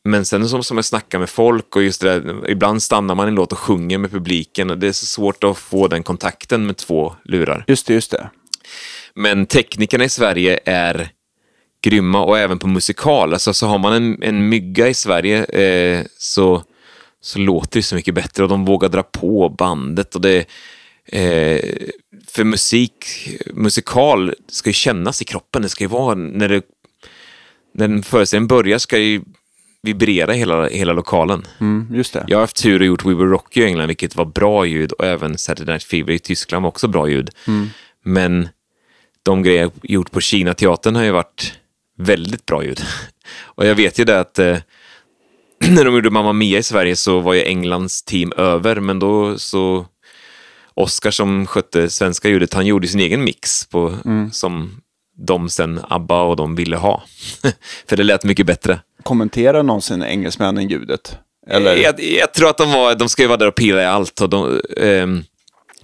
[0.05, 3.27] Men sen som, som jag snackar med folk och just det där, ibland stannar man
[3.27, 6.03] i en låt och sjunger med publiken och det är så svårt att få den
[6.03, 7.65] kontakten med två lurar.
[7.67, 8.31] Just det, just det.
[9.15, 11.11] Men teknikerna i Sverige är
[11.83, 13.33] grymma och även på musikal.
[13.33, 16.63] Alltså, så har man en, en mygga i Sverige eh, så,
[17.21, 20.15] så låter det så mycket bättre och de vågar dra på bandet.
[20.15, 20.39] och det
[21.07, 21.61] eh,
[22.27, 23.07] För musik,
[23.55, 25.63] musikal ska ju kännas i kroppen.
[25.63, 26.63] Det ska ju vara när, det,
[27.75, 29.23] när föreställningen börjar ska ju
[29.83, 31.47] vibrera hela, hela lokalen.
[31.61, 32.25] Mm, just det.
[32.29, 34.93] Jag har haft tur och gjort We Were Rocky i England, vilket var bra ljud
[34.93, 37.31] och även Saturday Night Fever i Tyskland var också bra ljud.
[38.05, 38.49] Men
[39.23, 41.59] de grejer jag gjort på Kina-teatern har ju varit
[41.99, 42.81] väldigt bra ljud.
[43.45, 44.59] Och jag vet ju det att eh,
[45.69, 49.39] när de gjorde Mamma Mia i Sverige så var ju Englands team över, men då
[49.39, 49.87] så
[50.75, 53.99] Oscar som skötte svenska ljudet, han gjorde sin egen mix på,
[54.33, 54.81] som
[55.17, 57.03] de sen, ABBA och de ville ha.
[57.89, 58.81] För det lät mycket bättre.
[59.03, 61.17] Kommenterar någonsin engelsmännen ljudet?
[61.51, 61.77] Eller?
[61.77, 64.21] Jag, jag tror att de var, de ska ju vara där och pilla i allt.
[64.21, 65.25] Och de, ehm,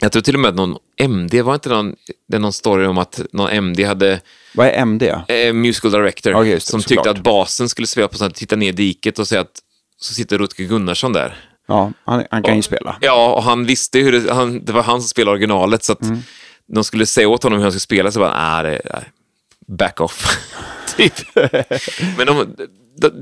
[0.01, 1.95] jag tror till och med att någon MD, var inte någon,
[2.29, 4.21] det är någon story om att någon MD hade,
[4.55, 5.03] Vad är MD?
[5.29, 8.69] eh, musical director, just det, som tyckte att basen skulle sveva på sånt, titta ner
[8.69, 9.61] i diket och säga att
[10.01, 11.37] så sitter Rutger Gunnarsson där.
[11.69, 12.97] Ja, han, han kan ju spela.
[13.01, 16.03] Ja, och han visste hur det, han, det var han som spelade originalet, så att
[16.03, 16.19] Mm.
[16.75, 19.03] de skulle säga åt honom hur han skulle spela, så bara, nej, nej,
[19.67, 20.27] back off.
[20.97, 21.15] typ.
[22.17, 22.57] Men de,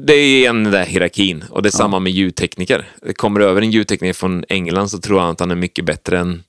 [0.07, 2.89] det är igen den där hierarkin, och det är samma med ljudtekniker.
[3.17, 6.43] Kommer över en ljudtekniker från England så tror han att han är mycket bättre än,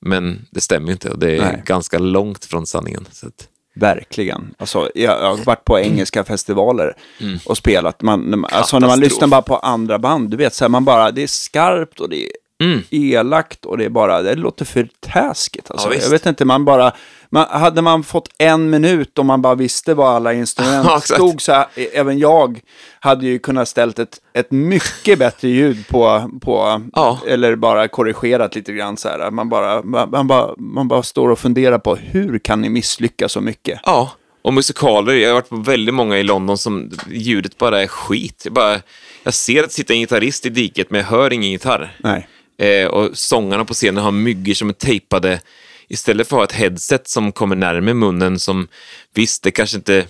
[0.00, 1.62] men det stämmer ju inte, och det är Nej.
[1.66, 3.06] ganska långt från sanningen.
[3.12, 4.54] Så att, Verkligen.
[4.58, 7.38] Alltså, jag, har varit på engelska festivaler Mm.
[7.44, 8.02] och spelat.
[8.02, 10.68] Man, när man, alltså när man lyssnar bara på andra band, du vet, så här,
[10.68, 12.30] man bara, det är skarpt och det är
[12.64, 12.82] Mm.
[12.90, 15.70] elakt och det är bara, det låter för taskigt.
[15.70, 15.94] Alltså.
[15.94, 16.92] Ja, jag vet inte, man bara,
[17.30, 21.42] man, hade man fått en minut och man bara visste vad alla instrument Ja, stod
[21.42, 22.60] så här, e- även jag
[23.00, 27.18] hade ju kunnat ställt ett, ett mycket bättre ljud på, på Ja.
[27.28, 29.30] eller bara korrigerat lite grann så här.
[29.30, 33.32] Man bara, man, man, bara, man bara står och funderar på hur kan ni misslyckas
[33.32, 33.80] så mycket?
[33.84, 34.10] Ja,
[34.42, 35.12] och musikaler.
[35.14, 38.42] Jag har varit på väldigt många i London som ljudet bara är skit.
[38.44, 38.80] Jag, bara,
[39.22, 41.96] jag ser att sitter en gitarrist i diket, men jag hör ingen gitarr.
[41.98, 42.28] Nej.
[42.58, 45.40] Eh, och sångarna på scenen har myggor som är tejpade.
[45.88, 48.68] Istället för att ha ett headset som kommer närmare munnen som,
[49.14, 50.06] visst, det kanske inte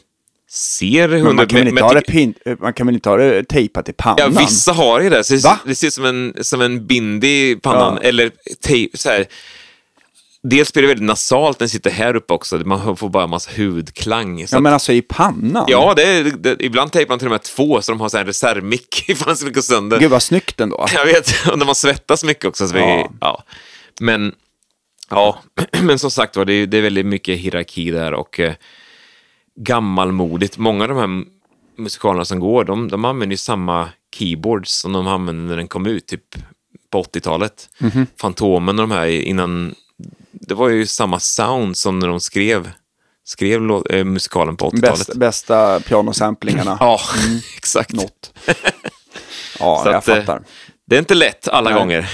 [0.50, 1.32] ser hundra...
[1.32, 3.92] Man kan, väl inte ha det pin, man kan väl inte ha det tejpat i
[3.92, 4.18] pannan?
[4.18, 5.24] Ja, vissa har ju det.
[5.24, 7.98] Så det, ser ut som en, som en bindi i pannan.
[8.02, 8.08] Ja.
[8.08, 9.26] Eller tejp, så här.
[10.50, 12.56] Dels blir det väldigt nasalt när den sitter här uppe också.
[12.56, 14.46] Man får bara en massa hudklang.
[14.48, 15.64] Så Ja, men alltså i pannan?
[15.68, 18.16] Ja, det är, det, ibland tejpar man till och med två så de har så
[18.16, 20.00] här reservmick ifall den skulle gå sönder.
[20.00, 20.86] Gud vad snyggt ändå.
[20.94, 22.68] Jag vet, och när man svettas mycket också.
[22.68, 23.42] Så vi, Ja.
[24.00, 24.34] Men,
[25.10, 25.38] ja.
[25.82, 28.54] men som sagt var, det, är- det är väldigt mycket hierarki där och eh,
[29.60, 30.58] gammalmodigt.
[30.58, 31.24] Många av de här
[31.82, 35.86] musikalerna som går, de, de använder ju samma keyboards som de använde när den kom
[35.86, 36.22] ut, typ
[36.90, 37.68] på 80-talet.
[37.78, 38.06] Mhm.
[38.20, 39.74] Fantomen och de här innan,
[40.46, 42.70] det var ju samma sound som när de skrev,
[43.24, 44.98] skrev eh, musikalen på 80-talet.
[44.98, 46.76] Bästa, bästa pianosamplingarna.
[46.80, 47.00] Ja,
[47.56, 47.92] exakt.
[47.92, 48.32] Något.
[49.58, 50.42] Ja, Så jag att, eh, fattar.
[50.86, 51.78] Det är inte lätt alla Nej.
[51.78, 52.10] gånger.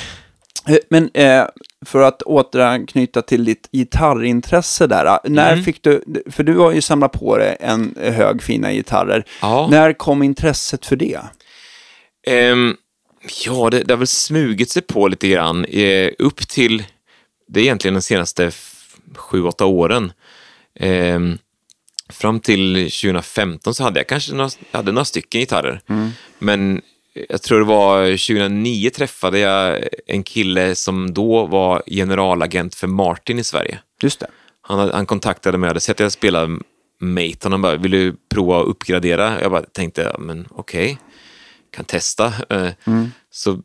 [0.69, 1.45] Eh, Men eh,
[1.87, 5.07] för att återanknyta till ditt gitarrintresse där.
[5.07, 5.65] eh, När Mm.
[5.65, 9.25] fick du, för du har ju samlat på dig en hög fina gitarrer.
[9.41, 9.69] Ja.
[9.71, 11.21] När kom intresset för det?
[12.27, 12.77] Ehm,
[13.47, 15.65] ja, det, det har väl smugit sig på lite grann.
[15.65, 16.85] Eh, upp till,
[17.53, 18.51] det är egentligen de senaste
[19.16, 20.12] sju, åtta åren.
[20.81, 21.39] Ehm,
[22.09, 25.81] fram till 2015 så hade jag kanske några, hade några stycken gitarrer.
[26.39, 26.81] Men
[27.29, 33.39] jag tror det var 2009 träffade jag en kille som då var generalagent för Martin
[33.39, 33.79] i Sverige.
[34.03, 34.27] Just det.
[34.62, 36.59] Han, han kontaktade mig och hade sett att jag spelade
[37.01, 39.41] Maton och bara, vill du prova att uppgradera?
[39.43, 40.99] Jag bara tänkte, men okej,
[41.70, 42.27] kan testa.
[42.51, 42.69] Eh,
[43.31, 43.62] Så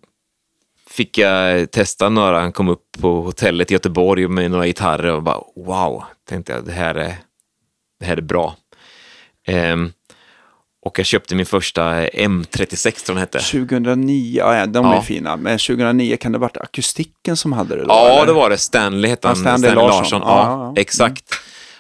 [0.97, 5.23] fick jag testa några, han kom upp på hotellet i Göteborg med några gitarrer och
[5.23, 7.15] bara, wow, tänkte jag, det här är,
[7.99, 8.55] det här är bra.
[9.47, 9.91] Ehm,
[10.85, 13.39] och jag köpte min första M36, tror den hette.
[13.39, 15.01] 2009, ja, de är Ja.
[15.01, 15.35] fina.
[15.37, 17.87] Men 2009 kan det ha varit akustiken som hade det då?
[17.89, 18.25] Ja, eller?
[18.25, 18.57] det var det.
[18.57, 19.37] Stanley hette Ja, han.
[19.59, 20.21] Stanley Larsson.
[20.21, 20.81] Ja, Ja, ja, ja.
[20.81, 21.23] exakt.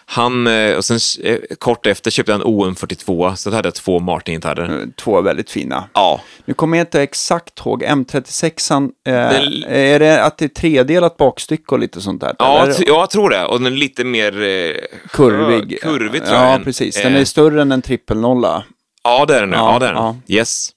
[0.09, 3.99] Han, eh, och sen eh, kort efter köpte en OM42, så då hade jag två
[3.99, 4.79] Martin-gitarrer.
[4.79, 5.89] Eh, Två väldigt fina.
[5.93, 10.49] Ja, Nu kommer jag inte exakt ihåg, M36an, eh, Den- är det att det är
[10.49, 12.35] tredelat bakstycke och lite sånt där?
[12.39, 12.87] ja, eller?
[12.87, 13.45] jag tror det.
[13.45, 14.75] Och den är lite mer eh,
[15.11, 15.81] Kurvig.
[15.81, 16.59] kurvig tror ja, jag.
[16.59, 17.01] Ja, precis.
[17.01, 18.63] Den är större än en trippelnolla.
[19.03, 19.51] Ja, det är den.
[19.51, 20.03] Ja, Ja, det är den.
[20.03, 20.15] ja.
[20.27, 20.69] Yes.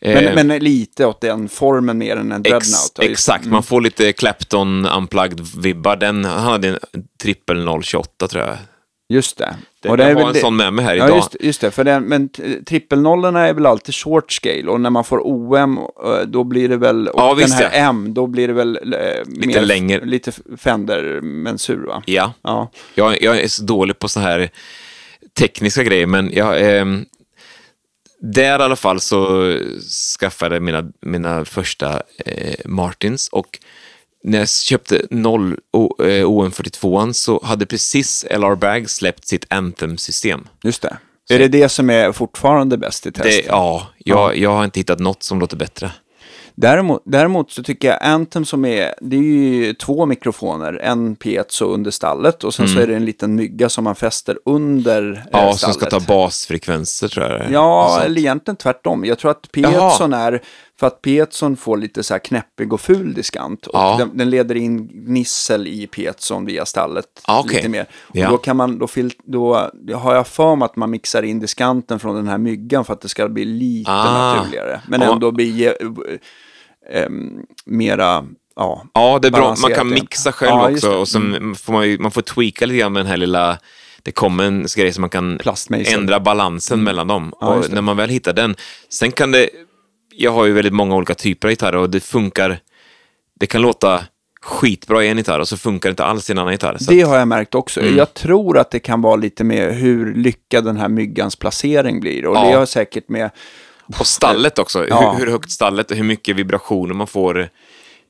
[0.00, 2.68] Men, men lite åt den formen mer än en ex, dreadnought.
[2.98, 5.96] Just- exakt, man får lite Clapton unplugged-vibbar.
[5.96, 6.78] Den han hade en
[7.22, 8.56] trippel 028 tror jag.
[9.12, 9.54] Just det.
[9.80, 11.16] Den, Och det är jag har en det- sån med mig här Ja, idag.
[11.16, 11.70] just, just det.
[11.70, 12.28] För den, men
[12.66, 16.76] trippelnollorna är väl alltid short scale och när man får OM eh, då blir det
[16.76, 17.70] väl, och Ja, den här ja.
[17.70, 20.04] M, då blir det väl eh, mer, längre.
[20.04, 22.02] Lite Fender-mensur va?
[22.06, 22.32] Ja.
[22.42, 22.70] Ja.
[22.94, 24.50] Jag, jag är så dålig på så här
[25.38, 27.04] tekniska grejer, men jag, ehm,
[28.20, 29.54] där i alla fall så
[30.20, 33.58] skaffade jag mina, mina första eh, Martins och
[34.24, 40.48] när jag köpte 0 O- eh, OM42 så hade precis LR Bag släppt sitt Anthem-system.
[40.62, 40.96] Just det.
[41.30, 43.24] Är det det som är fortfarande bäst i test?
[43.24, 45.92] Det, ja, jag, jag har inte hittat något som låter bättre.
[46.54, 51.64] Däremot, däremot så tycker jag Anthem som är, det är ju två mikrofoner, en piezo
[51.64, 55.08] under stallet och sen så är det en liten mygga som man fäster under eh,
[55.08, 55.22] Mm.
[55.32, 55.76] Ja, som stallet.
[55.76, 57.50] ska ta basfrekvenser tror jag.
[57.50, 59.04] Ja, eller egentligen tvärtom.
[59.04, 60.42] Jag tror att piezon är,
[60.80, 63.66] för att piezon får lite så här knäppig och ful diskant.
[63.66, 63.96] Och Ja.
[63.98, 67.56] den, den leder in gnissel i piezon via stallet Ja, okej.
[67.56, 67.86] lite mer.
[68.02, 68.28] Och Ja.
[68.30, 71.98] då kan man, då, fil, då har jag för mig att man mixar in diskanten
[71.98, 74.34] från den här myggan för att det ska bli lite Ah.
[74.36, 74.80] naturligare.
[74.88, 75.72] Men ändå bli eh,
[77.04, 78.24] ehm, mera,
[78.56, 78.84] ja.
[78.94, 79.54] Ja, det är bra.
[79.62, 82.78] Man kan mixa själv Ja, också och sen får man, ju, man får tweaka lite
[82.78, 83.58] grann med den här lilla
[84.02, 85.40] det kommer en grej som man kan
[85.86, 87.32] ändra balansen mellan dem.
[87.40, 88.56] Ja, och när man väl hittar den,
[88.88, 89.48] sen kan det,
[90.20, 92.58] jag har ju väldigt många olika typer av gitarrer och det funkar,
[93.40, 94.04] det kan låta
[94.42, 96.76] skitbra i en gitarr och så funkar det inte alls i en annan gitarr.
[96.88, 97.80] Det har jag märkt också.
[97.80, 97.96] Mm.
[97.96, 102.26] Jag tror att det kan vara lite med hur lyckad den här myggans placering blir.
[102.26, 102.44] Och Ja.
[102.44, 103.30] det har säkert med
[103.98, 105.12] och stallet också, Ja.
[105.18, 107.48] hur, hur högt stallet och hur mycket vibrationer man får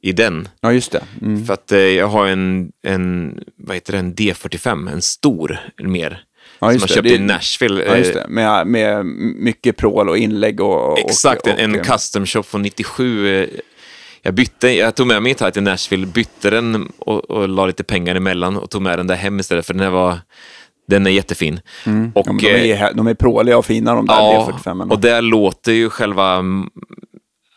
[0.02, 0.48] i den.
[0.60, 1.02] Ja, just det.
[1.22, 1.46] Mm.
[1.46, 6.24] För att eh, jag har en, en, vad heter det, en D45, en stor mer.
[6.60, 6.88] Ja, som det.
[6.88, 7.84] köpte Det- i Nashville.
[7.84, 8.28] Ja, just eh, det.
[8.28, 9.06] Med, med
[9.36, 10.92] mycket prål och inlägg och...
[10.92, 13.42] och Exakt, och, en, en och, custom shop från 97.
[13.42, 13.48] eh,
[14.22, 17.84] Jag bytte, jag tog med mig gitarr till Nashville, bytte den och, och la lite
[17.84, 20.18] pengar emellan och tog med den där hem istället för den här var,
[20.88, 21.60] den är jättefin.
[21.82, 22.12] Och, Mm.
[22.14, 24.90] Ja, men de, eh, är, de är pråliga och fina de där ja, D45.
[24.90, 26.44] och där låter ju själva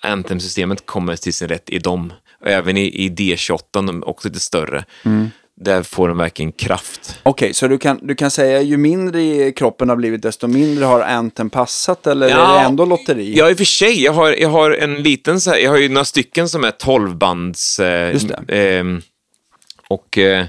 [0.02, 2.14] Anthem-systemet kommer till sin rätt i dem.
[2.42, 4.86] Och även i, i D28, de är också lite större.
[5.06, 5.30] Mm.
[5.56, 7.20] Där får den verkligen kraft.
[7.24, 10.86] Okej, så du kan, du kan säga ju mindre i kroppen har blivit, desto mindre
[10.86, 12.08] har Anthem passat?
[12.08, 13.34] Eller är Ja, det ändå lotteri?
[13.38, 14.04] Ja, i och för sig.
[14.04, 16.72] Jag har, jag har en liten så här, jag har ju några stycken som är
[16.72, 17.80] 12-bands.
[17.80, 18.16] Eh,
[18.48, 18.78] det.
[18.78, 19.02] ehm,
[19.88, 20.46] och eh,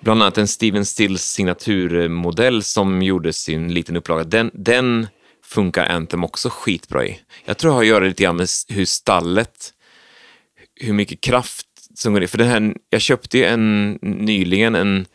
[0.00, 4.24] bland annat en Steven Stills signaturmodell som gjorde sin liten upplaga.
[4.24, 5.06] Den, den
[5.44, 7.20] funkar Anthem också skitbra i.
[7.44, 9.72] Jag tror jag har att göra lite grann med hur stallet,
[10.80, 11.66] hur mycket kraft
[11.98, 12.26] som går i.
[12.26, 15.06] För den här, jag köpte ju en nyligen en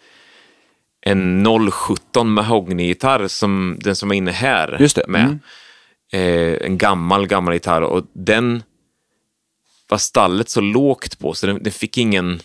[1.05, 5.21] en 017 mahogny-gitarr, som, den som var inne här Just det, med.
[5.21, 5.39] mm.
[6.11, 8.63] Eh, en gammal, gammal gitarr och den
[9.89, 12.39] var stallet så lågt på så den, den fick ingen...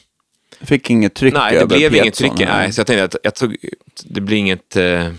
[0.61, 2.33] Fick inget tryck Nej, det över blev inget tryck.
[2.39, 3.57] Nej, så jag tänkte att jag tog,
[4.05, 4.77] det blir inget...
[4.77, 5.13] Eh,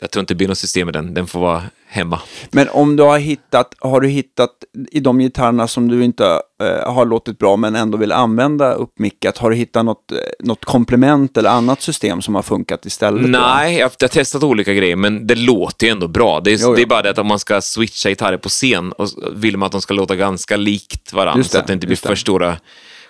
[0.00, 1.14] jag tror inte det blir något system med den.
[1.14, 2.20] Den får vara hemma.
[2.50, 4.50] Men om du har hittat, har du hittat
[4.90, 9.38] i de gitarrerna som du inte eh, har låtit bra men ändå vill använda uppmickat,
[9.38, 13.30] har du hittat något, eh, något komplement eller annat system som har funkat istället?
[13.30, 16.40] Nej, jag jag har testat olika grejer, men det låter ju ändå bra.
[16.40, 16.74] Det är, Jo, jo.
[16.74, 19.66] det är bara det att om man ska switcha gitarrer på scen, och vill man
[19.66, 22.08] att de ska låta ganska likt varandra, så att det inte blir det.
[22.08, 22.56] för stora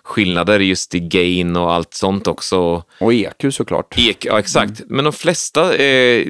[0.07, 2.83] skillnader just i gain och allt sånt också.
[3.01, 3.99] Och EQ såklart.
[3.99, 4.81] Ek, ja, exakt.
[4.81, 4.97] Mm.
[4.97, 6.27] Men de flesta, eh,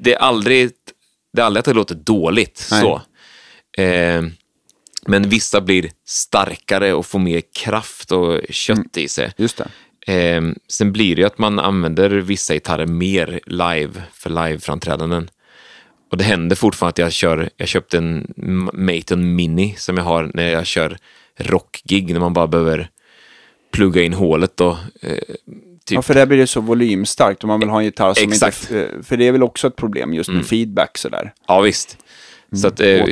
[0.00, 0.70] det, är aldrig,
[1.38, 2.68] det är aldrig att det låter dåligt.
[2.70, 2.80] Nej.
[2.80, 3.02] så.
[3.82, 4.22] Eh,
[5.06, 8.88] men vissa blir starkare och får mer kraft och kött Mm.
[8.94, 9.32] i sig.
[9.36, 9.60] Just.
[10.06, 15.30] Eh, sen blir det ju att man använder vissa gitarrer mer live för liveframträdanden.
[16.10, 18.32] Och det händer fortfarande att jag kör, jag köpte en
[18.72, 20.96] Maton Mini som jag har när jag kör
[21.36, 22.88] rockgig, när man bara behöver
[23.72, 25.18] plugga in hålet och eh,
[25.88, 28.32] typ Ja, för där blir det så volymstarkt om man vill ha en gitarr som
[28.32, 28.62] Exakt.
[28.62, 28.84] inte...
[28.84, 30.46] eh, För det är väl också ett problem just med Mm.
[30.46, 31.32] feedback sådär.
[31.46, 31.96] Ja, visst.
[32.56, 33.04] Så att, eh,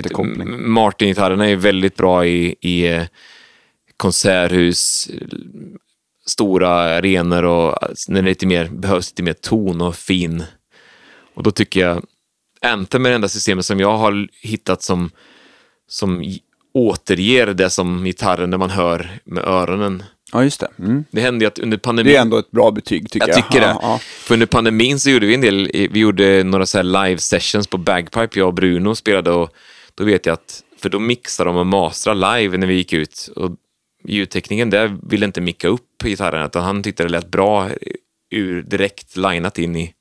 [0.59, 3.03] Martin-gitarrerna är väldigt bra i, i eh,
[3.97, 5.09] konserthus,
[6.27, 10.45] stora arenor och eh, när det lite mer, behövs lite mer ton och fin.
[11.35, 12.05] Och då tycker jag
[12.63, 15.11] Anthem är det enda systemet som jag har hittat som,
[15.89, 16.23] som
[16.77, 20.03] återger det som gitarren när man hör med öronen.
[20.33, 20.69] Ja, just det.
[20.79, 21.05] Mm.
[21.11, 22.13] Det hände ju att under pandemin...
[22.13, 23.39] Det är ändå ett bra betyg tycker jag.
[23.39, 23.67] Jag tycker det.
[23.67, 23.99] Ja, ja.
[24.03, 27.79] För under pandemin så gjorde vi en del, vi gjorde några så live sessions på
[27.79, 29.51] Bagpipe, jag och Bruno spelade och
[29.95, 33.31] då vet jag att, för då mixade de och mastrade live när vi gick ut
[33.37, 33.51] och
[34.09, 37.69] ljudtekniken där ville inte micka upp gitarren utan han tyckte det lät bra
[38.31, 39.93] ur direkt linat in i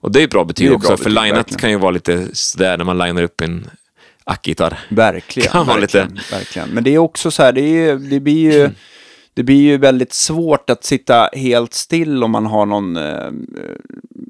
[0.00, 1.58] och det är ett bra betyg Det också, bra för betyg, linat verkligen.
[1.60, 3.70] kan ju vara lite sådär när man linar upp en
[4.24, 4.78] ackgitarr.
[4.88, 5.48] Verkligen.
[5.52, 6.68] Kan verkligen, lite- verkligen.
[6.68, 8.70] Men det är också så här, det, är, det blir ju...
[9.34, 13.30] Det blir ju väldigt svårt att sitta helt still om man har någon, eh,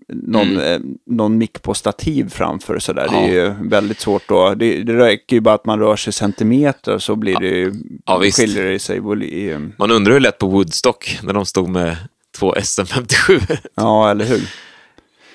[0.09, 2.78] någon, eh, någon mick på stativ framför.
[2.78, 3.09] Så där.
[3.09, 4.55] Det är ju väldigt svårt då.
[4.55, 7.73] Det, det räcker ju bara att man rör sig centimeter så blir det ju,
[8.06, 9.73] Ja, skiljer det sig volym.
[9.78, 11.97] Man undrar hur det lät på Woodstock när de stod med
[12.39, 13.56] två SM57.
[13.74, 14.43] Ja, eller hur?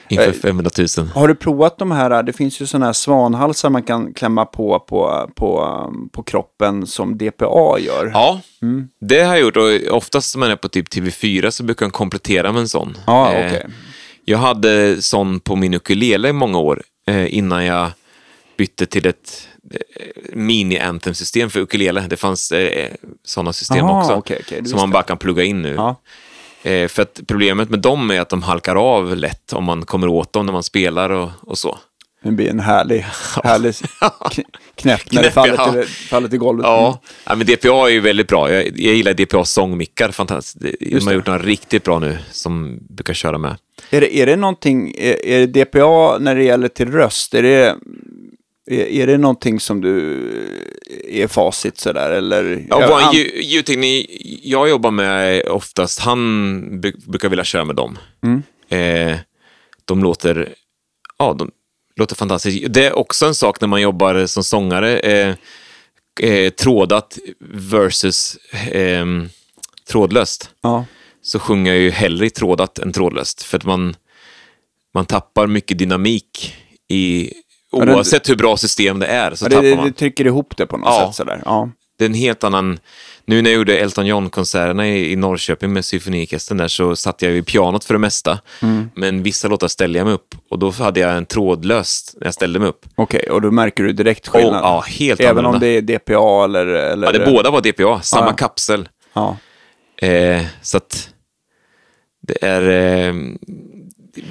[0.09, 1.07] Inför Eh, 500 000.
[1.07, 4.79] Har du provat de här, det finns ju sådana här svanhalsar man kan klämma på
[4.79, 8.11] på, på, på kroppen som DPA gör.
[8.13, 8.87] Ja, Mm.
[9.01, 11.93] det har jag gjort och oftast när man är på typ TV4 så brukar jag
[11.93, 12.97] komplettera med en sån.
[13.07, 13.65] Ja, Eh, okej.
[14.25, 17.91] Jag hade sån på min ukulele i många år eh, innan jag
[18.57, 19.79] bytte till ett eh,
[20.33, 22.05] mini-anthem-system för ukulele.
[22.09, 22.89] Det fanns eh,
[23.25, 25.73] sådana system Aha, också okej, det som man bara kan plugga in nu.
[25.73, 25.95] Ja.
[26.67, 30.07] Eh, för att problemet med dem är att de halkar av lätt om man kommer
[30.07, 31.77] åt dem när man spelar och, och så.
[32.23, 32.99] Det blir en härlig,
[33.43, 34.43] härlig kn-
[34.75, 35.71] knäpp när det faller, ja.
[35.71, 36.65] till, faller till golvet.
[36.65, 38.51] Ja, ja men DPA är ju väldigt bra.
[38.53, 40.79] Jag, jag gillar DPA sångmickar, fantastiskt.
[40.79, 41.13] De har det.
[41.13, 43.55] gjort några riktigt bra nu som brukar köra med.
[43.89, 47.43] Är, det, är det någonting, är, är det DPA när det gäller till röst, är
[47.43, 47.75] det,
[48.67, 50.29] är, det någonting som du
[51.07, 52.65] är facit sådär eller?
[52.69, 54.09] Ja, vår an- ljud- ljudteknik
[54.43, 56.19] jag jobbar med oftast, han
[56.81, 57.97] bru- brukar vilja köra med dem.
[58.23, 58.43] Mm.
[58.69, 59.17] Eh,
[59.85, 60.53] de låter,
[61.17, 61.51] ja, de
[61.95, 62.73] låter fantastiskt.
[62.73, 65.35] Det är också en sak när man jobbar som sångare, eh,
[66.21, 67.17] eh, trådat
[67.53, 68.35] versus
[68.71, 69.05] eh,
[69.89, 70.49] trådlöst.
[70.61, 70.85] Ja.
[71.21, 73.43] Så sjunger jag ju hellre i trådat än trådlöst.
[73.43, 73.95] För att man,
[74.93, 76.55] man tappar mycket dynamik
[76.89, 77.33] i,
[77.85, 79.35] Det- oavsett hur bra system det är.
[79.35, 79.85] Så Ja, tappar det, man.
[79.85, 81.07] det trycker ihop det på något Ja.
[81.07, 81.41] sätt sådär.
[81.45, 81.69] Ja.
[81.99, 82.79] det är en helt annan...
[83.25, 87.29] Nu när jag gjorde Elton John-konserterna i, i Norrköping med symfoniorkestern där så satt jag
[87.29, 88.39] vid pianot för det mesta.
[88.61, 88.89] Mm.
[88.95, 92.33] Men vissa låtar ställde jag mig upp och då hade jag en trådlöst när jag
[92.33, 92.85] ställde mig upp.
[92.95, 94.63] Okej, och då märker du direkt skillnad?
[94.63, 95.55] ja, helt Även annorlunda.
[95.55, 96.65] om det är DPA eller...
[96.67, 98.33] eller Ja, det båda var DPA, samma Ja.
[98.33, 98.89] kapsel.
[99.13, 99.37] Ja.
[100.01, 101.09] Eh, så att
[102.21, 103.13] det är eh,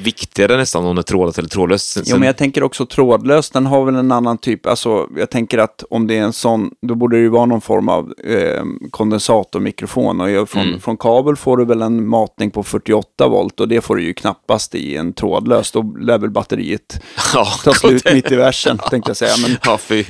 [0.03, 1.91] viktigare nästan om det är trådat eller trådlöst.
[1.91, 5.31] Sen- Jo, men jag tänker också trådlös, den har väl en annan typ, alltså jag
[5.31, 8.13] tänker att om det är en sån, då borde det ju vara någon form av
[8.25, 10.81] eh, kondensatormikrofon och från, Mm.
[10.81, 14.15] från kabel får du väl en matning på 48 volt och det får du ju
[14.15, 17.01] knappast i en trådlös, då lär väl batteriet
[17.35, 19.33] ja, ta slut mitt i versen, tänkte jag säga.
[19.43, 20.05] Men, Ja, fy.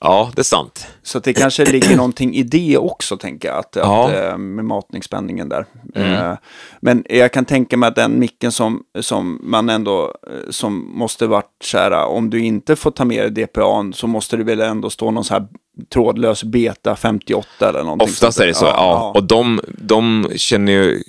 [0.00, 0.86] Ja, det är sant.
[1.02, 4.08] så det kanske ligger någonting i det också, tänker jag, att, Ja.
[4.08, 5.66] att, eh, med matningsspänningen där.
[5.94, 6.12] Mm.
[6.12, 6.36] Eh,
[6.80, 11.26] men jag kan tänka mig att den micken som, som man ändå, eh, som måste
[11.26, 14.60] varit så här, om du inte får ta med dig DPA så måste det väl
[14.60, 15.46] ändå stå någon så här
[15.92, 18.08] trådlös beta 58 eller någonting.
[18.08, 18.72] Oftast är det så, där.
[18.72, 19.12] ja.
[19.14, 21.02] Och de, de känner ju,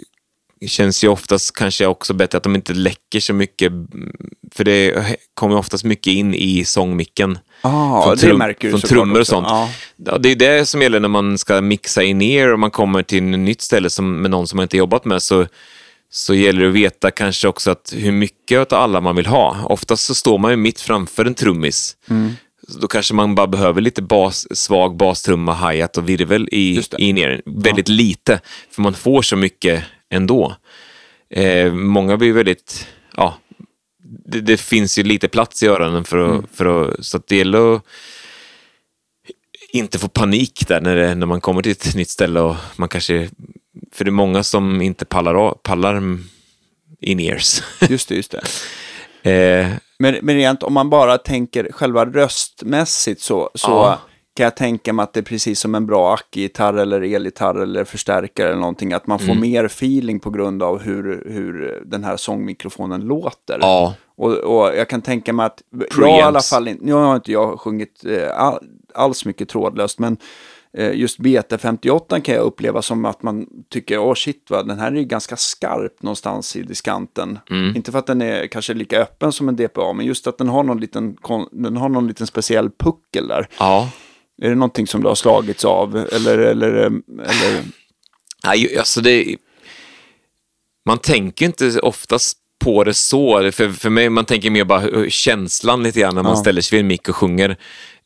[0.68, 3.72] känns ju oftast kanske också bättre att de inte läcker så mycket.
[4.52, 7.40] För det kommer oftast mycket in i sångmicken.
[7.62, 9.48] Ah, Från det trum- från trummor och sånt.
[10.06, 13.04] Ja, det är det som gäller när man ska mixa in er och man kommer
[13.04, 15.22] till ett nytt ställe som, med någon som man inte jobbat med.
[15.22, 15.46] Så,
[16.12, 19.58] så gäller det att veta kanske också att hur mycket av alla man vill ha.
[19.66, 21.96] Oftast så står man ju mitt framför en trummis.
[22.10, 22.32] Mm.
[22.82, 27.42] Då kanske man bara behöver lite bas, svag bastrumma, hi-hat och virvel i, i ner.
[27.46, 28.40] Väldigt lite,
[28.72, 30.56] för man får så mycket ändå.
[31.30, 33.38] Eh, många blir väldigt, ja,
[34.26, 36.46] det, det finns ju lite plats i öronen för att, Mm.
[36.54, 37.84] för att så att det gäller att
[39.72, 42.90] inte få panik där när, det, när man kommer till ett nytt ställe och man
[42.90, 43.30] kanske,
[43.94, 46.18] för det är många som inte pallar, pallar
[47.02, 47.64] in ears.
[47.90, 48.42] Just det, just det.
[49.32, 49.68] eh,
[50.00, 54.00] Men, men rent om man bara tänker själva röstmässigt så, så Ja.
[54.40, 57.84] Kan jag tänka mig att det är precis som en bra ackgitarr eller elgitarr eller
[57.84, 59.40] förstärkare eller någonting, att man får Mm.
[59.42, 63.58] mer feeling på grund av hur, hur den här sångmikrofonen låter.
[63.62, 66.20] ja, Och, och jag kan tänka mig att, jag Preamps.
[66.20, 68.60] i alla fall nu har inte jag sjungit eh, all,
[68.94, 70.18] alls mycket trådlöst, men
[70.78, 74.92] eh, just BT58 kan jag uppleva som att man tycker, åh shit, va, den här
[74.92, 77.40] är ju ganska skarp någonstans i diskanten.
[77.50, 77.76] Mm.
[77.76, 80.50] Inte för att den är kanske lika öppen som en DPA, men just att den
[80.50, 81.18] har någon liten,
[81.52, 83.48] den har någon liten speciell puckel där.
[83.60, 83.90] ja.
[84.42, 85.98] Är det någonting som du har slagits av?
[86.12, 86.86] Eller, eller, eh,
[87.24, 87.64] eller
[88.44, 89.36] Nej, alltså det...
[90.86, 93.52] Man tänker inte oftast på det så.
[93.52, 96.42] För, för mig, man tänker mer bara känslan lite grann när man Ja.
[96.42, 97.58] ställer sig vid en mick och sjunger.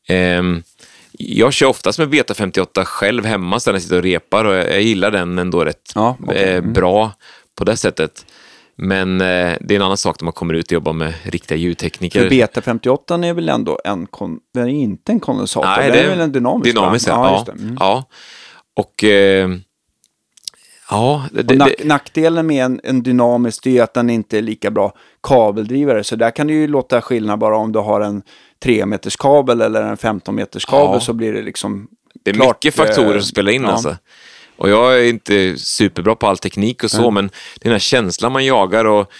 [0.07, 0.63] Ehm,
[1.11, 4.53] jag kör oftast med Beta 58 själv hemma så när jag sitter och repar och
[4.55, 6.43] jag, jag gillar den ändå rätt Ja, okej.
[6.43, 6.73] eh, Mm.
[6.73, 7.11] bra
[7.57, 8.25] på det sättet.
[8.75, 11.57] Men eh, det är en annan sak när man kommer ut och jobbar med riktiga
[11.57, 12.19] ljudtekniker.
[12.19, 16.03] För BT58 är väl ändå en, kon- den är inte en kondensator, Nej, den det
[16.03, 16.75] är väl en dynamisk?
[16.75, 17.11] Dynamisk, ja.
[17.13, 17.43] ja.
[17.47, 17.53] ja.
[17.53, 17.77] Mm.
[17.79, 18.05] ja.
[18.75, 19.03] Och...
[19.03, 19.49] Eh,
[20.89, 24.71] ja, det, Och nack, nackdelen med en, en dynamisk är att den inte är lika
[24.71, 24.93] bra
[25.23, 26.03] kabeldrivare.
[26.03, 28.21] Så där kan det ju låta skillnad bara om du har en
[28.63, 30.99] 3 meters kabel eller en 15 meters kabel Ja.
[30.99, 31.87] så blir det liksom
[32.23, 33.69] Det är klart, mycket faktorer eh, som spelar in ja.
[33.71, 33.97] alltså.
[34.63, 37.29] Och jag är inte superbra på all teknik och så, men
[37.61, 39.11] den här känslan man jagar och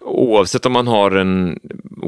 [0.00, 1.58] oavsett om man har en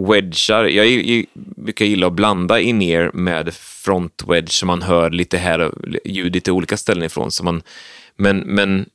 [0.08, 1.26] wedgar, jag i-
[1.56, 5.72] brukar gilla att blanda in-ear med front wedge så man hör lite här
[6.04, 7.30] ljud lite olika ställen ifrån.
[7.30, 7.62] Så man,
[8.16, 8.86] men, men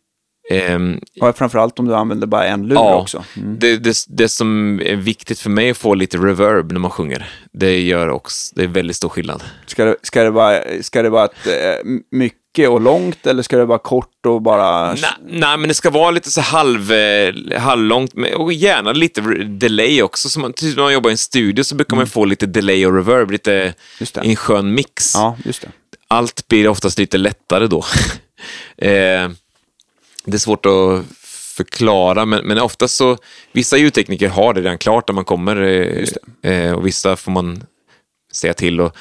[0.51, 3.01] ehm, Och framförallt om du använder bara en lur Ja.
[3.01, 3.23] också.
[3.37, 3.59] Mm.
[3.59, 6.91] det, det, det som är viktigt för mig är att få lite reverb när man
[6.91, 7.29] sjunger.
[7.53, 9.43] Det gör också, det är väldigt stor skillnad.
[9.65, 11.91] Ska, det, ska, det vara, ska det vara ett, eh,
[12.49, 14.93] mycket och långt eller ska det vara kort och bara...
[14.93, 20.01] Nej, nej, men det ska vara lite så halv, eh, halvlångt och gärna lite delay
[20.01, 20.29] också.
[20.29, 22.85] Så man, typ när man jobbar i en studio så brukar man få lite delay
[22.85, 23.73] och reverb, lite
[24.13, 25.15] en skön mix.
[25.15, 25.71] Ja, just det.
[26.07, 27.77] Allt blir oftast lite lättare då.
[28.77, 29.29] eh,
[30.25, 31.05] det är svårt att
[31.57, 33.17] förklara, men, men oftast så,
[33.51, 37.63] vissa ljudtekniker har det redan klart när man kommer eh, eh, och vissa får man
[38.31, 38.81] säga till.
[38.81, 38.97] Och,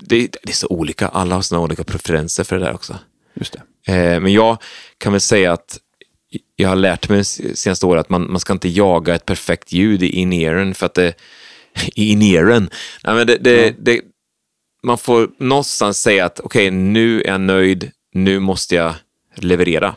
[0.00, 2.98] det, det är så olika, alla har sina olika preferenser för det där också.
[3.34, 3.56] Just
[3.86, 3.92] det.
[3.92, 4.58] Eh, men jag
[4.98, 5.78] kan väl säga att
[6.56, 10.02] jag har lärt mig senaste åren att man, man ska inte jaga ett perfekt ljud
[10.02, 11.14] i in-earen för att det...
[11.94, 12.70] I in-earen?
[13.04, 14.00] Nej, men det, det, det,
[14.82, 18.94] man får någonstans säga att okej, nu är jag nöjd, nu måste jag
[19.34, 19.94] leverera.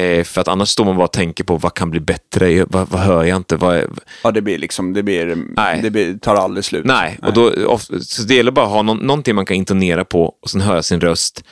[0.00, 2.88] Eh, för att annars står man bara och tänker på vad kan bli bättre, vad,
[2.88, 3.88] vad hör jag inte, vad, är-
[4.24, 5.80] Ja, det blir liksom, det blir, Nej.
[5.82, 6.84] det blir, tar aldrig slut.
[6.84, 10.04] Nej, och då, of- så det gäller bara att ha någon, någonting man kan intonera
[10.04, 11.44] på och sen höra sin röst.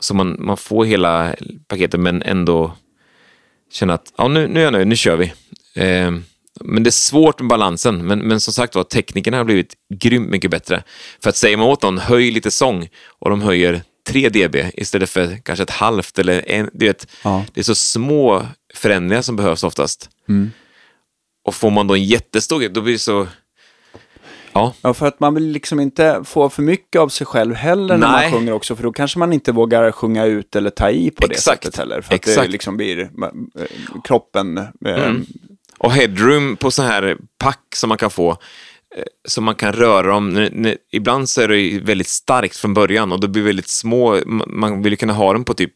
[0.00, 1.34] Så man, man får hela
[1.68, 2.72] paketet men ändå
[3.72, 5.32] känna att ja, nu, nu är jag nöjd, nu kör vi.
[5.76, 6.10] Eh,
[6.60, 10.30] men det är svårt med balansen, men, men som sagt var, teknikerna har blivit grymt
[10.30, 10.82] mycket bättre.
[11.22, 12.88] För att säger man åt någon, höj lite sång,
[13.18, 17.44] och de höjer 3 dB istället för kanske ett halvt eller en, du vet, Ja.
[17.54, 20.10] det är så små förändringar som behövs oftast.
[21.44, 23.26] Och får man då en jättestor då blir det så...
[24.52, 27.96] Ja, Ja, för att man vill liksom inte få för mycket av sig själv heller
[27.96, 28.30] när Nej.
[28.30, 31.26] man sjunger också, för då kanske man inte vågar sjunga ut eller ta i på
[31.26, 31.62] det Exakt.
[31.64, 32.00] sättet heller.
[32.00, 32.50] För att det Exakt.
[32.50, 33.08] liksom blir eh,
[34.04, 34.58] kroppen...
[34.86, 35.12] Eh,
[35.78, 38.36] Och headroom på så här pack som man kan få, eh,
[39.28, 43.28] som man kan röra n- Ibland så är det väldigt starkt från början och det
[43.28, 45.72] blir väldigt små, ma- man vill ju kunna ha den på typ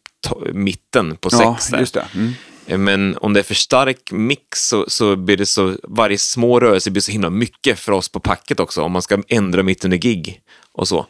[0.53, 1.71] mitten på ja, sex.
[1.71, 1.79] där.
[1.81, 2.07] just det.
[2.15, 2.33] Mm.
[2.67, 6.61] Eh, Men om det är för stark mix så, så blir det så, varje små
[6.61, 9.85] rörelse blir så himla mycket för oss på packet också, om man ska ändra mitt
[9.85, 10.41] under gig
[10.75, 11.07] och så.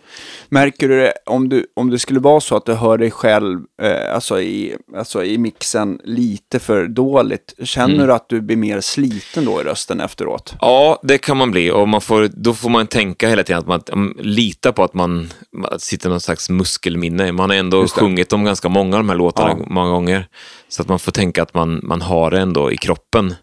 [0.48, 3.60] Märker du det, om, du, om det skulle vara så att du hör dig själv
[3.82, 8.06] eh, alltså i, alltså i mixen lite för dåligt, känner Mm.
[8.06, 10.54] du att du blir mer sliten då i rösten efteråt?
[10.60, 13.66] Ja, det kan man bli och man får, då får man tänka hela tiden att
[13.66, 15.28] man um, litar på att man
[15.64, 17.32] att sitter någon slags muskelminne.
[17.32, 19.66] Man har ändå sjungit om ganska många av de här låtarna Ja.
[19.68, 20.26] många gånger.
[20.68, 23.34] Så att man får tänka att man, man har det ändå i kroppen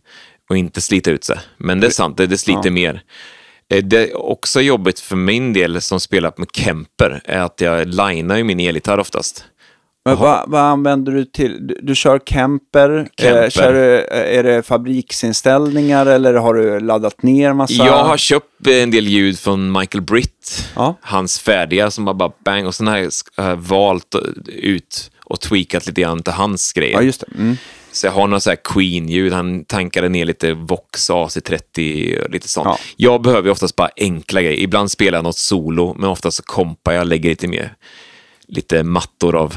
[0.50, 1.40] och inte slita ut sig.
[1.58, 2.72] Men det är sant, det, det sliter Ja.
[2.72, 3.02] mer.
[3.74, 7.88] Eh, Det är också jobbigt för min del som spelar med Kemper, är att jag
[7.88, 9.44] linar ju min elgitarr oftast.
[10.06, 11.68] Men vad, vad använder du till?
[11.68, 13.44] Du, du kör Kemper, Kemper.
[13.44, 17.74] Eh, kör, du- är det fabriksinställningar eller har du laddat ner massa?
[17.74, 20.96] Jag har köpt en del ljud från Michael Britt, Ja.
[21.02, 24.16] hans färdiga som bara, bara bang, och sen har jag valt
[24.48, 26.94] ut och tweakat lite grann till hans grejer.
[26.94, 27.28] Ja, just det.
[27.42, 27.58] Mm.
[27.92, 32.66] Så jag har några så Queen-ljud, han tankade ner lite Vox AC30 och lite sånt.
[32.66, 32.80] Ja.
[32.96, 34.60] Jag behöver oftast bara enkla grejer.
[34.60, 37.76] Ibland spelar jag något solo, men oftast så kompar jag, lägger lite mer,
[38.48, 39.56] lite mattor av,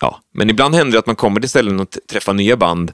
[0.00, 0.20] ja.
[0.34, 2.92] Men ibland händer det att man kommer till ställen och träffar nya band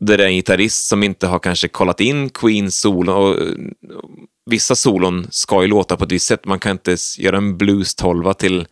[0.00, 3.12] där det är en gitarrist som inte har kanske kollat in Queens solo.
[3.12, 4.10] Och, och,
[4.46, 6.44] vissa solon ska ju låta på ett visst sätt.
[6.44, 8.66] Man kan inte göra en blues 12 till,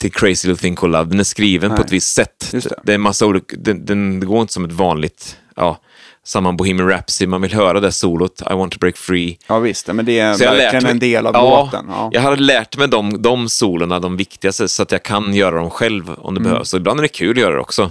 [0.00, 1.10] till Crazy Little Thing Called Love.
[1.10, 2.48] Den är skriven på Nej, ett visst sätt.
[2.52, 2.74] det.
[2.82, 5.80] det är massa olika, den, den, går inte som ett vanligt, ja,
[6.24, 7.26] samma Bohemian Rhapsody.
[7.28, 9.38] Man vill höra det solot, I want to break free.
[9.46, 9.86] Ja, visst.
[9.92, 11.86] Men det är Så jag verkligen mig- en del av ja, låten.
[11.88, 12.10] Ja.
[12.12, 15.70] Jag har lärt mig de, de solorna, de viktigaste, så att jag kan göra dem
[15.70, 16.42] själv om Mm.
[16.42, 16.74] det behövs.
[16.74, 17.90] Och ibland är det kul att göra det också.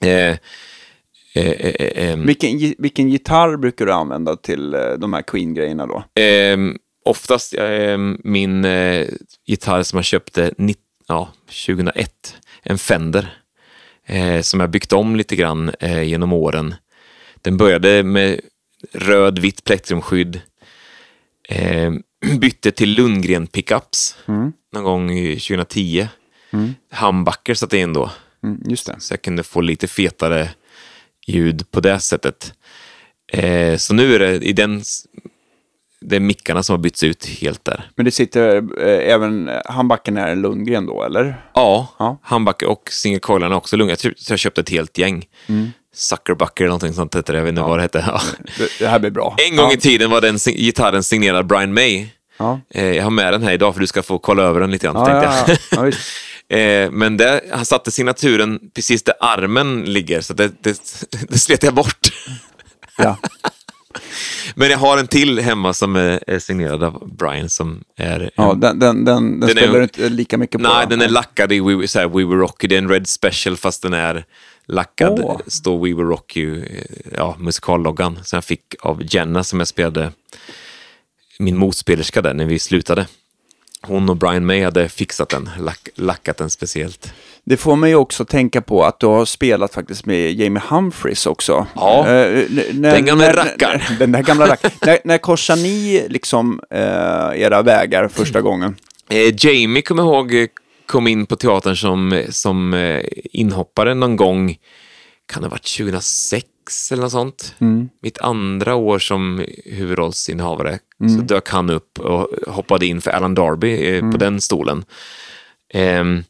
[0.00, 0.36] Eh, eh,
[1.34, 6.04] eh, eh, ehm, Vilken, vilken gitarr brukar du använda till eh, de här Queen-grejerna då?
[6.20, 9.06] Ehm, oftast ehm, min eh,
[9.46, 10.52] gitarr som jag köpte
[11.08, 11.32] ja,
[11.66, 13.38] 2001, en Fender,
[14.06, 16.74] eh, som jag byggt om lite grann eh, genom åren.
[17.42, 18.40] Den började med
[18.92, 20.40] röd, vitt plektrumskydd,
[21.48, 21.92] eh,
[22.40, 24.16] bytte till Lundgren pickups
[24.72, 26.08] någon gång i 2010.
[26.90, 28.10] Humbucker satte jag in då,
[28.42, 28.96] Mm, just det.
[28.98, 30.50] så jag kunde få lite fetare
[31.26, 32.52] ljud på det sättet.
[33.32, 34.82] Eh, så nu är det i den,
[36.04, 37.90] det är mickarna som har bytts ut helt där.
[37.96, 41.36] Men det sitter eh, även, handbacken är en Lundgren då, eller?
[41.54, 42.18] Ja, Ja.
[42.22, 43.90] handbacke och singelcoilarna också lugna.
[43.92, 45.24] Jag tror jag köpte ett helt gäng.
[45.94, 48.04] Suckerbucker eller någonting sånt hette det, jag vet inte vad det hette.
[48.06, 48.20] Ja.
[48.78, 49.36] Det, här blir bra.
[49.50, 49.72] En gång ja.
[49.72, 52.06] i tiden var den gitarren signerad Brian May.
[52.38, 52.60] Ja.
[52.74, 54.86] Eh, jag har med den här idag för du ska få kolla över den lite
[54.86, 54.96] grann.
[54.96, 55.56] Ja, ja, ja.
[55.70, 55.90] Ja.
[56.48, 60.80] Eh, men det, han satte signaturen precis där armen ligger, så det, det,
[61.28, 62.08] det slet jag bort.
[62.98, 63.16] ja.
[64.54, 68.30] Men jag har en till hemma som är, signerad av Brian som är...
[68.34, 70.68] ja den, den, den, den spelar du inte lika mycket på.
[70.68, 72.66] Nej, den är lackad i We, så här, We Were Rocky.
[72.66, 74.24] Det är en Red Special fast den är
[74.66, 75.40] lackad Åh.
[75.46, 76.84] står We Will Rock You, eh,
[77.16, 80.12] ja, musikalloggan som jag fick av Jenna som jag spelade,
[81.38, 83.06] min motspelerska där när vi slutade.
[83.86, 87.12] Hon och Brian May hade fixat den, lack, lackat den speciellt.
[87.44, 91.66] Det får mig också tänka på att du har spelat faktiskt med Jamie Humphries också.
[91.74, 93.80] Ja, Eh, när- den gamla rackaren.
[93.98, 94.74] Den där gamla rackaren.
[94.86, 98.76] när, när korsar ni liksom eh, era vägar första gången?
[99.10, 100.46] Eh, Jamie, kommer ihåg, eh,
[100.86, 103.00] kom in på teatern som, som eh,
[103.32, 104.56] inhoppare någon gång,
[105.32, 107.54] kan det ha varit 2006 eller något sånt?
[108.02, 110.78] Mitt andra år som huvudrollsinnehavare
[111.16, 114.84] så dök han upp och hoppade in för Alan Darby eh, på den stolen.
[115.74, 116.24] Ehm,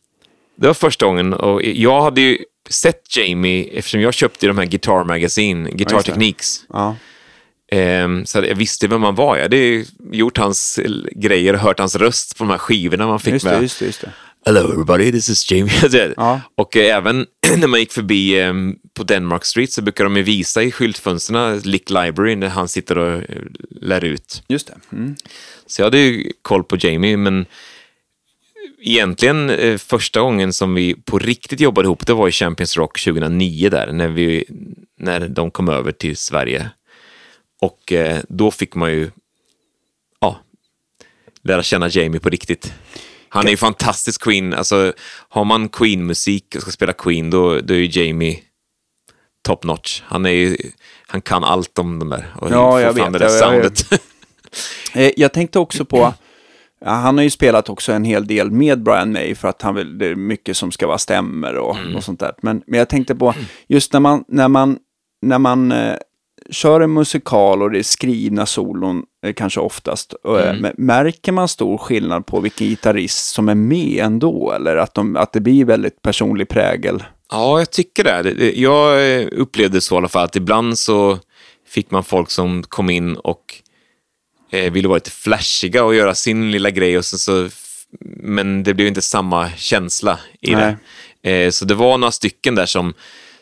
[0.57, 2.39] det var första gången och jag hade ju
[2.71, 6.03] sett Jamie eftersom jag köpte de här Guitar Magazine, Guitar det.
[6.03, 6.65] Techniques.
[6.73, 6.97] Ja.
[7.73, 9.37] Ehm, så jag visste vem han var.
[9.37, 13.21] Jag hade gjort hans eh, grejer och hört hans röst på de här skivorna man
[13.21, 13.55] fick Just med.
[13.55, 14.13] det, just det, just det.
[14.47, 16.13] Hello everybody, this is Jamie.
[16.17, 16.41] Ja.
[16.57, 17.27] Och eh, även
[17.57, 18.53] när man gick förbi eh,
[18.95, 22.99] på Denmark Street så brukar de ju visa i skyltfönstren Lick Library när han sitter
[22.99, 24.43] och eh, lär ut.
[24.49, 24.97] Just det.
[24.97, 25.17] Mm.
[25.67, 27.47] Så jag hade ju koll på Jamie, men
[28.81, 33.01] egentligen eh, första gången som vi på riktigt jobbade ihop, det var i Champions Rock
[33.01, 34.45] 2009 där, när, vi,
[34.99, 36.71] när de kom över till Sverige.
[37.61, 39.11] Och eh, då fick man ju,
[40.21, 40.41] ja,
[41.43, 42.73] lära känna Jamie på riktigt.
[43.29, 44.93] Han är ju fantastisk Queen, alltså
[45.29, 48.41] har man Queen-musik och ska spela Queen, då, då är ju Jamie
[49.45, 50.03] top notch.
[50.07, 50.57] Han, är ju,
[51.07, 53.13] han kan allt om de där och Ja, jag vet.
[53.13, 54.03] det där jag- soundet.
[54.95, 56.15] Eh, Jag tänkte också på,
[56.85, 59.99] han har ju spelat också en hel del med Brian May för att han vill,
[59.99, 61.97] det är mycket som ska vara stämmer och, Mm.
[61.97, 62.33] och sånt där.
[62.43, 63.35] Men, men jag tänkte på,
[63.69, 64.79] just när man, när man,
[65.23, 65.95] när man eh,
[66.51, 70.57] kör en musikal och det är skrivna solon eh, kanske oftast, eh, Mm.
[70.63, 74.53] men Märker man stor skillnad på vilken gitarrist som är med ändå?
[74.53, 77.03] Eller att, de, att det blir väldigt personlig prägel?
[77.31, 78.53] Ja, jag tycker det.
[78.57, 81.19] Jag eh, upplevde så i alla fall att ibland så
[81.69, 83.55] fick man folk som kom in och
[84.51, 87.49] eh, ville vara lite flashiga och göra sin lilla grej och så,
[88.17, 90.77] men det blev inte samma känsla i Nej.
[91.23, 91.45] det.
[91.45, 92.95] Eh, så det var några stycken där som,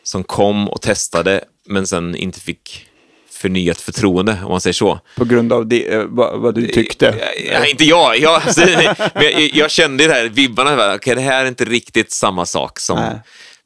[0.03, 2.87] som kom och testade men sen inte fick
[3.31, 4.99] förnyat förtroende, om man säger så.
[5.15, 7.15] På grund av det, vad, vad du tyckte?
[7.51, 8.19] Ja, inte jag.
[8.19, 8.41] Jag,
[9.13, 12.99] jag, jag kände det här, vibbarna, okej, det här är inte riktigt samma sak som...
[12.99, 13.19] Nej.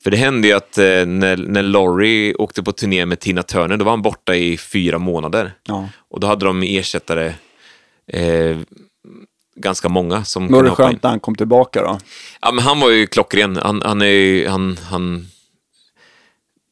[0.07, 3.77] För det hände ju att eh, när, när Laurie åkte på turné med Tina Turner,
[3.77, 5.53] då var han borta i fyra månader.
[5.63, 5.89] Ja.
[6.09, 7.34] Och då hade de ersättare,
[8.13, 8.57] eh,
[9.55, 11.99] ganska många som Var det skönt när han kom tillbaka då?
[12.41, 13.57] Ja, men han var ju klockren.
[13.57, 15.27] Han, han är ju, han, han,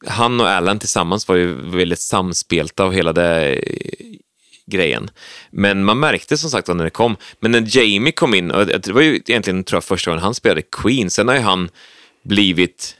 [0.07, 3.62] han och Alan tillsammans var ju väldigt samspelta av hela det eh,
[4.66, 5.10] grejen.
[5.52, 7.16] Men man märkte som sagt när det kom.
[7.40, 10.36] Men när Jamie kom in, och det var ju egentligen tror jag första gången han
[10.36, 11.70] spelade Queen, sen har ju han
[12.24, 12.95] blivit,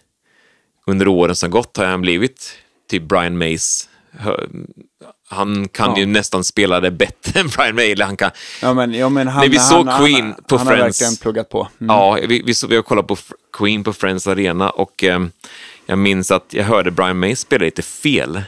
[0.86, 2.54] under åren som gått har han blivit
[2.90, 3.90] typ Brian Mays
[5.30, 6.00] han kan Ja.
[6.00, 7.92] ju nästan spela det bättre än Brian May.
[7.92, 8.32] Eller han kan,
[8.62, 11.02] Ja, men, ja, men han, När vi såg han, Queen han, på han har Friends.
[11.02, 11.68] verkligen pluggat på.
[11.82, 11.96] Mm.
[11.96, 13.18] Ja, vi, vi, så- vi har kollat på
[13.58, 15.20] Queen på Friends Arena och eh,
[15.86, 18.42] jag minns att jag hörde Brian May spela lite fel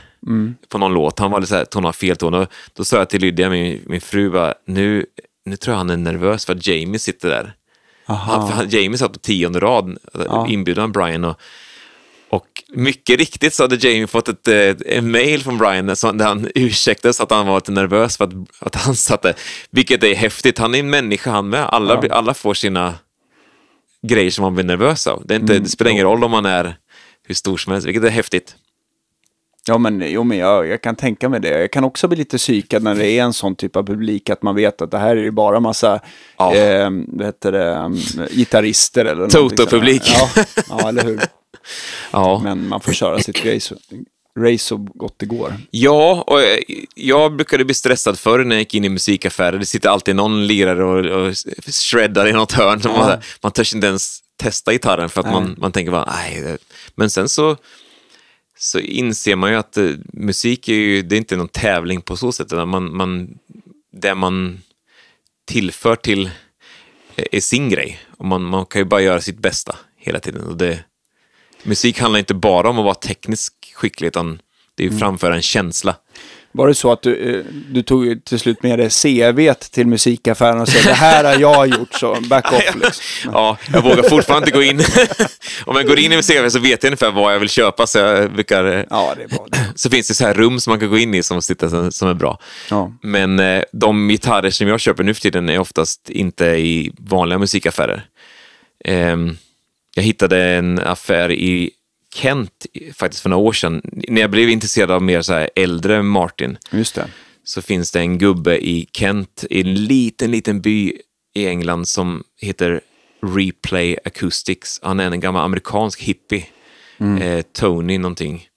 [0.70, 1.20] på någon låt.
[1.20, 2.34] Han var lite så här, tonade fel ton.
[2.34, 5.06] Och då sa jag till Lydia, min, min fru, bara, nu,
[5.46, 7.54] nu tror jag han är nervös för att Jamie sitter där.
[8.06, 10.48] Han, Jamie satt på tionde rad, Ja.
[10.48, 11.24] inbjudan Brian.
[11.24, 11.40] Och,
[12.30, 16.48] och mycket riktigt så hade Jamie fått ett, eh, en mail från Brian där han
[16.56, 19.36] ursäktade sig att han var lite nervös för att, att han satt där.
[19.70, 20.58] Vilket är häftigt.
[20.60, 21.64] Han är en människa han med.
[21.66, 22.14] Alla, Ja.
[22.16, 22.94] alla får sina
[24.08, 25.24] grejer som man blir nervös av.
[25.26, 26.78] Det, är inte, det spelar ingen roll om man är
[27.28, 28.56] hur stor som helst, vilket är häftigt.
[29.70, 31.60] Ja, men, jo, men jag, jag kan tänka mig det.
[31.60, 34.44] Jag kan också bli lite psykad när det är en sån typ av publik att
[34.44, 36.00] man vet att det här är ju bara massa
[36.38, 36.56] Ja.
[36.56, 37.96] eh, vad heter det, um,
[38.32, 40.02] gitarrister eller Toto-publik.
[40.06, 40.30] Ja,
[40.70, 41.20] ja, eller hur.
[42.12, 43.76] Ja, Men man får köra sitt race,
[44.40, 45.54] race så gott det går.
[45.72, 46.60] ja och eh,
[46.96, 49.58] jag brukade bli stressad förr när jag gick in i musikaffärer.
[49.60, 51.34] Det sitter alltid någon lirare och, och
[51.74, 52.82] shreddar i något hörn.
[52.82, 56.42] Så Man, man törs inte ens testa gitarren för att man, man tänker bara, nej.
[56.42, 56.58] det-"
[56.96, 57.58] Men sen så,
[58.60, 62.18] så inser man ju att eh, musik är ju, det är inte någon tävling på
[62.18, 62.54] så sätt.
[62.54, 63.38] utan Man, man,
[63.92, 64.62] det man
[65.46, 66.26] tillför till
[67.16, 68.00] eh, är sin grej.
[68.18, 70.44] Och man, man kan ju bara göra sitt bästa hela tiden.
[70.44, 70.80] Och det,
[71.64, 74.42] musik handlar inte bara om att vara tekniskt skicklig, utan
[74.76, 75.96] det är ju framföra en känsla.
[76.52, 80.62] Var det så att du, eh, du tog till slut med dig CV till musikaffären
[80.62, 83.32] och sa det här har jag gjort, så back off liksom.
[83.34, 84.80] Ja, jag vågar fortfarande inte gå in.
[85.66, 87.98] om jag går in i musikaffären så vet jag ungefär vad jag vill köpa, så
[87.98, 88.86] jag brukar...
[88.90, 89.48] Ja, det är bra.
[89.76, 92.10] Så finns det så här rum som man kan gå in i som, sitter, som
[92.10, 92.40] är bra.
[92.70, 92.92] Ja.
[93.02, 97.40] Men eh, de gitarrer som jag köper nu för tiden är oftast inte i vanliga
[97.40, 98.06] musikaffärer.
[98.86, 99.38] Ehm,
[99.98, 101.72] jag hittade en affär i
[102.16, 103.82] Kent faktiskt för några år sedan.
[103.84, 107.08] När jag blev intresserad av mer så här äldre Martin Just det.
[107.44, 110.94] så finns det en gubbe i Kent, i en liten, liten by
[111.36, 112.82] i England som heter
[113.22, 114.80] Replay Acoustics.
[114.84, 116.46] Han är en gammal amerikansk hippie.
[117.22, 118.48] Eh, Tony någonting.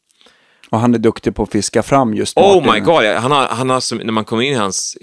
[0.71, 2.73] Och han är duktig på att fiska fram just Oh Martin.
[2.73, 4.97] my god, han har, han har som, när man kommer in i hans,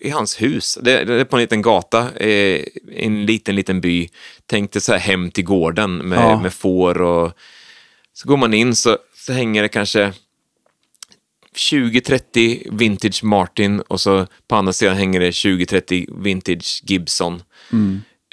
[0.00, 2.64] i, hans hus, det, det är på en liten gata, eh,
[2.96, 4.08] en liten, liten by.
[4.46, 6.40] Tänk dig så här hem till gården med, Ja.
[6.42, 7.32] med får och
[8.12, 10.12] så går man in så, så hänger det kanske
[11.56, 17.42] 20-30 vintage Martin och så på andra sidan hänger det 20-30 vintage Gibson.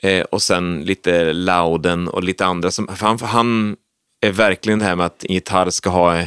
[0.03, 2.71] Eh, och sen lite Louden och lite andra.
[2.71, 3.75] Som, han, han
[4.21, 6.23] är verkligen det här med att en gitarr ska ha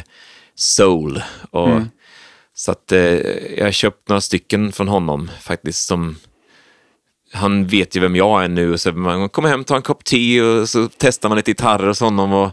[0.55, 1.23] soul.
[1.51, 1.69] Och,
[2.55, 2.99] Så att eh,
[3.57, 6.15] jag har köpt några stycken från honom faktiskt som
[7.33, 10.03] han vet ju vem jag är nu och så man kommer hem, tar en kopp
[10.03, 12.33] te och så testar man lite gitarrer hos honom.
[12.33, 12.51] Och,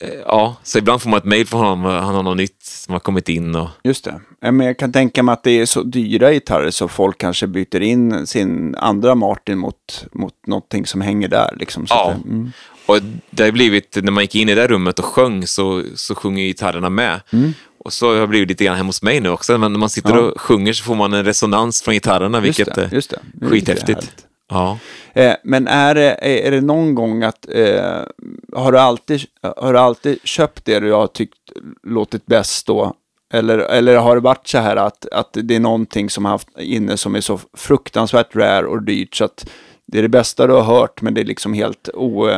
[0.00, 2.62] eh, ja, så ibland får man ett mail från honom och han har något nytt
[2.62, 3.54] som har kommit in.
[3.54, 4.20] Och, Just det.
[4.40, 7.80] Men jag kan tänka mig att det är så dyra gitarrer så folk kanske byter
[7.80, 11.56] in sin andra Martin mot, mot någonting som hänger där.
[11.60, 12.10] Liksom, så Ja.
[12.10, 12.52] att det, mm.
[12.86, 12.98] Och
[13.30, 16.14] det har blivit, när man gick in i det där rummet och sjöng så, så
[16.14, 17.20] sjunger ju gitarrerna med.
[17.78, 19.58] Och så har det blivit lite grann hemma hos mig nu också.
[19.58, 20.20] Men när man sitter Ja.
[20.20, 23.18] och sjunger så får man en resonans från gitarrerna, Just vilket det, är just det.
[23.32, 24.26] Det är skithäftigt.
[24.48, 24.78] Ja.
[25.14, 28.02] Eh, men är det, är det någon gång att, eh,
[28.52, 29.20] har, du alltid,
[29.56, 31.38] har du alltid köpt det du har tyckt
[31.82, 32.94] låtit bäst då?
[33.32, 36.48] Eller, eller har det varit så här att, att det är någonting som har haft
[36.58, 39.46] inne som är så fruktansvärt rare och dyrt så att
[39.86, 42.28] det är det bästa du har hört men det är liksom helt o,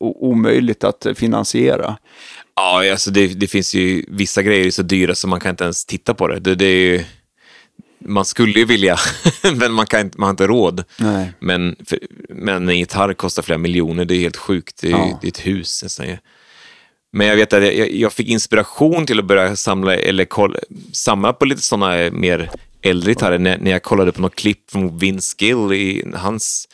[0.00, 1.96] o, omöjligt att finansiera?
[2.56, 5.84] Ja, alltså det, det finns ju vissa grejer så dyra så man kan inte ens
[5.84, 6.40] titta på det.
[6.40, 7.04] Det, det är ju,
[7.98, 8.96] man skulle ju vilja,
[9.54, 10.84] men man, kan inte, man har inte råd.
[10.98, 11.32] Nej.
[11.38, 11.98] Men, för,
[12.28, 14.80] men en gitarr kostar flera miljoner, det är helt sjukt.
[14.82, 15.18] Det är, Ja.
[15.20, 16.06] det är ett hus nästan.
[17.12, 20.58] Men jag vet att jag, jag fick inspiration till att börja samla, eller kolla,
[20.92, 22.50] samla på lite sådana mer
[22.82, 26.68] äldre gitarrer när, när jag kollade på något klipp från Vince Gill i hans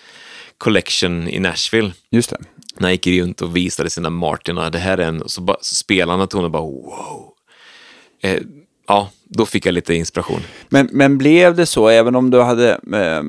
[0.58, 2.36] collection i Nashville Just det.
[2.76, 5.40] när han gick runt och visade sina Martin och det här är en, och så,
[5.40, 7.32] bara, så spelade han och tonen bara wow.
[8.22, 8.38] Eh,
[8.88, 10.40] ja, då fick jag lite inspiration.
[10.68, 13.22] Men, men blev det så, även om du hade, eh,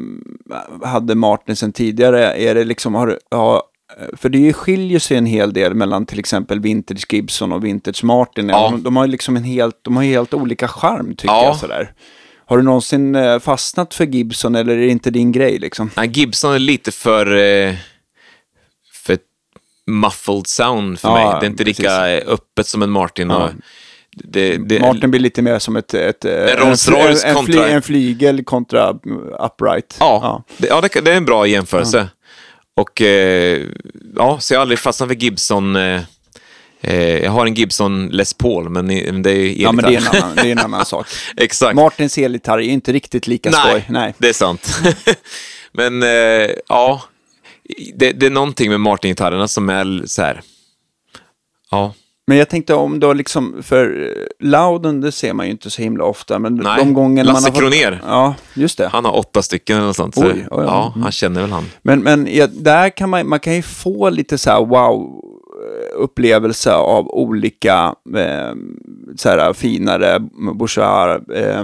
[0.87, 3.63] hade Martin sen tidigare, är det liksom, har, du- ja,
[4.13, 8.49] för det skiljer sig en hel del mellan till exempel Vintage Gibson och Vintage Martin.
[8.49, 8.69] Ja.
[8.71, 11.43] De, de har ju liksom en helt, de har helt olika charm tycker Ja.
[11.45, 11.93] jag sådär.
[12.49, 15.91] Har du någonsin eh, fastnat för Gibson eller är det inte din grej liksom?
[15.97, 17.75] Nej, Gibson är lite för, eh,
[18.93, 19.17] för
[19.87, 21.39] muffled sound för Ja, mig.
[21.39, 21.79] Det är inte precis.
[21.79, 23.29] lika öppet som en Martin.
[23.29, 23.49] Ja.
[24.11, 27.67] Det, det, Martin blir lite mer som ett, ett, eh, en, Rolls Royce en, kontra-
[27.67, 29.97] en flygel kontra mm, upright.
[29.99, 32.07] Ja, Det, ja det, det är en bra jämförelse.
[32.75, 33.61] Och eh,
[34.15, 35.75] ja, så jag har aldrig fastnat för Gibson.
[35.75, 36.01] Eh, eh,
[36.81, 38.87] jag har en Gibson Les Paul, men
[39.23, 41.07] det är Ja, men det är en annan, är en annan sak.
[41.37, 41.75] Exakt.
[41.75, 43.85] Martins elgitarr är ju inte riktigt lika skoj.
[43.89, 44.13] Nej.
[44.17, 44.79] det är sant.
[45.71, 47.01] Men eh, ja,
[47.95, 50.41] det, det är någonting med Martin-gitarrerna som är så här.
[51.71, 51.93] Ja,
[52.27, 55.81] Men jag tänkte om då liksom, för eh, Louden det ser man ju inte så
[55.81, 57.61] himla ofta, men Nej, de gångerna man Lasse har fått...
[57.61, 58.01] Kronér.
[58.05, 58.87] Ja, just det.
[58.87, 60.15] han har åtta stycken eller något sånt.
[60.15, 60.63] Så, Oj, oj, oj.
[60.65, 61.65] Ja, han känner väl han.
[61.81, 65.21] Men, men ja, där kan man, man kan ju få lite så här wow
[65.93, 68.53] upplevelse av olika eh,
[69.15, 70.19] så här finare
[70.53, 71.63] Bouchard, eh,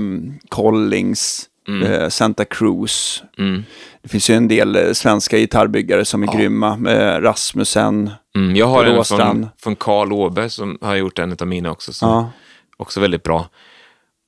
[0.49, 1.49] Collings,
[1.85, 3.23] eh, Santa Cruz.
[3.37, 3.63] Mm.
[4.01, 6.79] Det finns ju en del eh, svenska gitarrbyggare som är grymma.
[6.91, 8.09] Eh, Rasmussen.
[8.35, 11.93] Mm, jag har en från, från Karl Åberg som har gjort en av mina också.
[11.93, 12.29] Som Ja.
[12.77, 13.49] Också väldigt bra.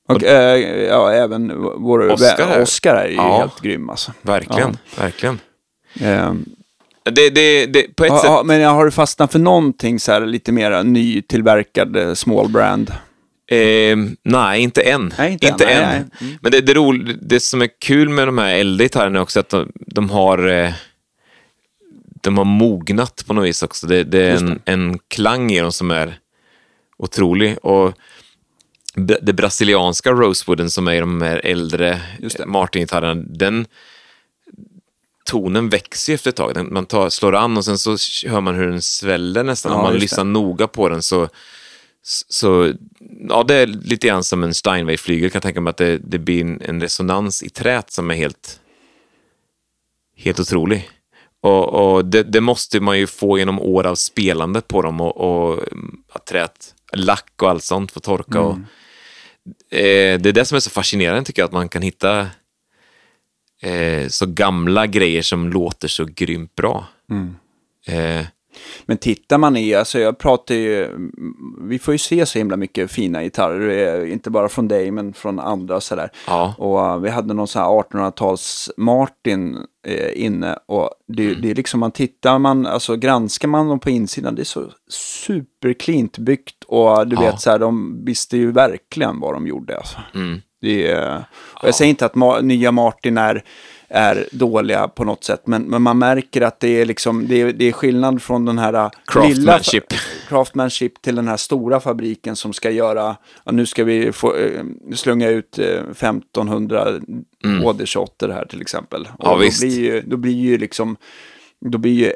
[0.08, 0.58] Och eh,
[0.88, 3.38] ja, även vår Oscar Oscar är ju Ja.
[3.38, 4.12] helt grym alltså.
[4.22, 5.38] Verkligen, verkligen.
[7.10, 10.12] Det, det, det, på ett ja, sätt, ja, men har du fastnat för någonting så
[10.12, 12.92] här lite mer nytillverkad eh, small brand?
[13.50, 15.14] Eh, nej, inte än.
[15.18, 15.56] Nej, inte än.
[15.58, 15.88] Nej, än.
[15.88, 16.04] nej.
[16.20, 16.38] Mm.
[16.42, 19.40] Men det, det, rol, det som är kul med de här äldre gitarrerna är också
[19.40, 20.72] att de, de har eh,
[22.20, 23.86] de har mognat på något vis också.
[23.86, 26.18] Det, det är en, en klang i dem som är
[26.98, 27.58] otrolig.
[27.62, 27.92] Och
[28.94, 32.00] det brasilianska rosewooden som är i de här äldre.
[32.46, 33.66] Martin-gitarrerna, den
[35.28, 36.72] tonen växer efter ett tag.
[36.72, 37.96] Man tar, slår an och sen så
[38.28, 39.72] hör man hur den sväller nästan.
[39.72, 41.28] Ja, Om man lyssnar noga på den så
[42.28, 42.72] så
[43.28, 45.30] ja, det är lite grann som en Steinway-flygel.
[45.30, 48.60] kan tänka mig att det, det blir en, en resonans i trät som är helt,
[50.16, 50.90] helt otrolig.
[51.40, 55.16] Och, och det, det måste man ju få genom år av spelande på dem och,
[55.16, 58.40] och mm, att trät, lack och allt sånt får torka.
[58.40, 58.56] Och,
[59.78, 62.26] eh, det är det som är så fascinerande tycker jag, att man kan hitta
[63.62, 66.84] eh, så gamla grejer som låter så grymt bra.
[67.86, 68.26] Eh,
[68.86, 70.88] Men tittar man i, alltså jag pratar ju,
[71.68, 75.12] vi får ju se så himla mycket fina gitarrer, eh, inte bara från dig men
[75.12, 76.10] från andra sådär.
[76.26, 76.54] Ja.
[76.58, 81.42] Och uh, vi hade någon sån här 1800-tals Martin eh, inne och det, Mm.
[81.42, 84.72] det är liksom man tittar man, alltså granskar man dem på insidan, det är så
[84.90, 87.20] superklint byggt och du Ja.
[87.22, 89.96] vet så här, de visste ju verkligen vad de gjorde alltså.
[90.14, 90.40] Mm.
[90.60, 91.24] Det är,
[91.62, 93.42] jag säger inte att ma- nya Martin är,
[93.88, 97.52] är dåliga på något sätt, men, men man märker att det är, liksom, det är,
[97.52, 99.90] det är skillnad från den här äh, Craftsmanship.
[99.90, 104.36] lilla craftsmanship till den här stora fabriken som ska göra, ja, nu ska vi få,
[104.36, 104.64] eh,
[104.94, 106.88] slunga ut eh, 1500
[107.44, 107.62] mm.
[107.62, 109.08] HD28 här till exempel.
[109.18, 109.60] Ja, och då visst.
[109.60, 110.96] blir ju, då blir ju liksom,
[111.60, 112.12] då blir ju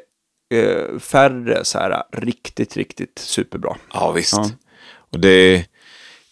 [0.58, 3.76] eh, färre så här riktigt, riktigt superbra.
[3.92, 4.36] Ja, visst.
[4.36, 4.50] Ja.
[5.12, 5.64] Och det,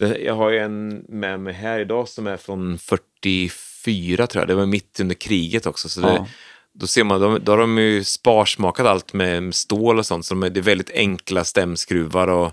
[0.07, 4.49] jag har ju en med mig här idag som är från 44 tror jag.
[4.49, 5.89] Det var mitt under kriget också.
[5.89, 6.27] Så det, Ja.
[6.73, 10.27] Då ser man, då har de ju sparsmakat allt med, stål och sånt.
[10.27, 12.53] Så de, det är väldigt enkla stämskruvar och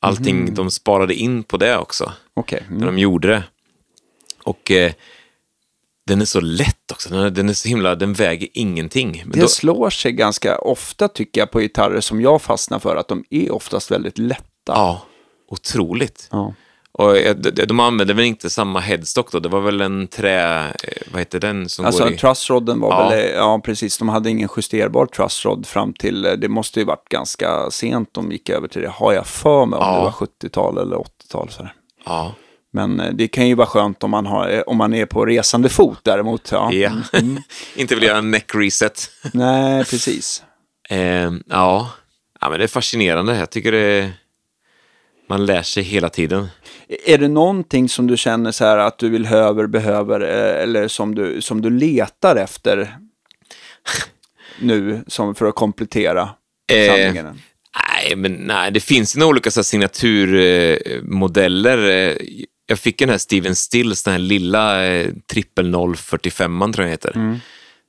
[0.00, 0.54] allting.
[0.54, 2.12] De sparade in på det också.
[2.34, 2.62] Okej.
[2.66, 2.78] Mm.
[2.78, 3.42] När de gjorde det.
[4.42, 4.92] Och eh,
[6.06, 7.08] den är så lätt också.
[7.10, 9.22] Den är, den är så himla, den väger ingenting.
[9.24, 12.96] Men Det då, slår sig ganska ofta tycker jag på gitarrer som jag fastnar för
[12.96, 14.44] att de är oftast väldigt lätta.
[14.66, 15.02] ja,
[15.48, 16.28] otroligt.
[16.32, 16.54] Ja.
[16.98, 19.38] Och eh, de, de använde väl inte samma headstock då?
[19.40, 20.64] Det var väl en trä...
[20.68, 20.72] eh,
[21.12, 22.16] Vad heter den som Alltså går i...
[22.16, 23.08] trussrodden var Ja.
[23.08, 27.08] väl, ja precis, de hade ingen justerbar trussrod fram till, eh, det måste ju varit
[27.08, 29.96] ganska sent de gick över till det, har jag för mig om Ja.
[29.98, 31.48] det var 70-tal eller 80-tal.
[31.50, 31.72] Så här.
[32.04, 32.34] Ja,
[32.72, 35.26] Men eh, det kan ju vara skönt om man, har, eh, om man är på
[35.26, 36.48] resande fot däremot.
[36.52, 36.72] Ja.
[36.72, 36.90] ja.
[37.76, 39.10] inte vill göra en neck reset.
[39.32, 40.42] Nej, precis.
[40.90, 41.90] Eh, ja.
[42.40, 43.36] ja, men det är fascinerande.
[43.38, 44.10] Jag tycker det...
[45.28, 46.46] Man lär sig hela tiden.
[47.06, 50.88] Är det någonting som du känner så här att du vill höver, behöver eh, eller
[50.88, 52.96] som du, som du letar efter
[54.60, 56.28] nu som för att komplettera
[56.72, 57.24] Eh, samlingen?
[57.24, 57.40] Nej,
[58.16, 61.88] men nej, det finns några olika så här signaturmodeller.
[61.88, 62.16] Eh,
[62.66, 66.90] jag fick den här Steven Stills, den här lilla eh, trippel 045 tror jag den
[66.90, 67.40] heter.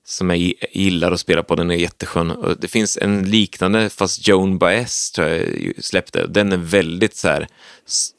[0.09, 2.31] Som jag gi- gillar att spela på, den är jätteskön.
[2.31, 6.27] Och det finns en liknande, fast Joan Baez tror jag släppte.
[6.27, 7.47] Den är väldigt så här,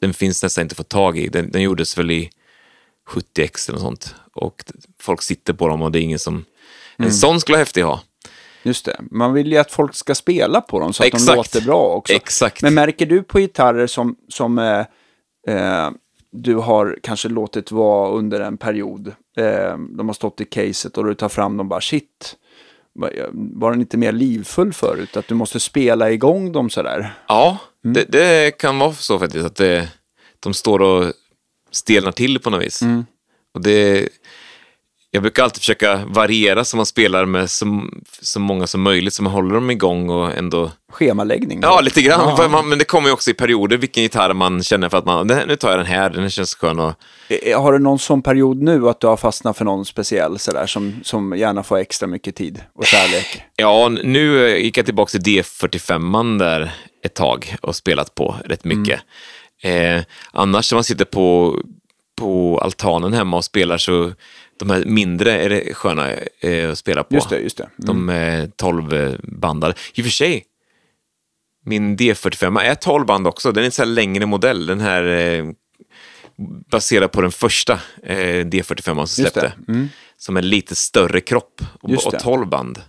[0.01, 1.27] den finns nästan inte att få tag i.
[1.27, 2.29] Den, den gjordes väl i
[3.09, 4.15] 70x eller något sånt.
[4.33, 4.63] Och
[5.01, 6.45] folk sitter på dem och det är ingen som...
[6.97, 8.01] En sån skulle vara häftig ha.
[8.63, 11.35] Just det, man vill ju att folk ska spela på dem så att de Exakt.
[11.37, 12.13] låter bra också.
[12.13, 12.61] Exakt.
[12.61, 14.85] Men märker du på gitarrer som, som eh,
[15.55, 15.89] eh,
[16.31, 19.07] du har kanske låtit vara under en period,
[19.37, 22.35] eh, de har stått i caset och du tar fram dem bara shit,
[22.93, 25.17] var- den inte mer livfull förut?
[25.17, 27.13] Att du måste spela igång dem sådär?
[27.27, 29.89] Ja, det, det kan vara så faktiskt att det,
[30.39, 31.13] de står och
[31.71, 32.81] stelnar till på något vis.
[33.53, 34.09] Och det,
[35.11, 37.83] jag brukar alltid försöka variera så man spelar med så,
[38.21, 40.71] så många som möjligt så man håller dem igång och ändå...
[40.91, 41.59] Schemaläggning?
[41.61, 42.35] Ja, lite grann.
[42.37, 42.47] Ja.
[42.47, 45.27] Man, men det kommer ju också i perioder vilken gitarr man känner för att man,
[45.27, 46.93] "Det- nu tar jag den här, den känns skön och...
[47.27, 50.65] Eh, Har du någon sån period nu att du har fastnat för någon speciell sådär
[50.65, 53.41] som, som gärna får extra mycket tid och kärlek?
[53.55, 56.71] Ja, nu eh, gick jag tillbaka till D45 där
[57.05, 58.99] ett tag och spelat på rätt mycket.
[59.63, 61.55] Eh, annars när man sitter på,
[62.17, 64.11] på altanen hemma och spelar så
[64.59, 67.15] de här mindre är det sköna eh, att spela på.
[67.15, 67.63] Just det, just det.
[67.63, 67.85] Mm.
[67.85, 69.73] De är 12-bandade.
[69.93, 70.43] I och för sig,
[71.65, 73.51] min D45 är 12 band också.
[73.51, 74.65] Den är en så här längre modell.
[74.65, 75.45] Den här eh,
[76.71, 77.73] baserad på den första
[78.03, 79.53] eh, D45 som släppte.
[79.67, 79.89] Mm.
[80.17, 82.07] Som en lite större kropp och, och det.
[82.07, 82.19] Mm.
[82.23, 82.81] 12 band.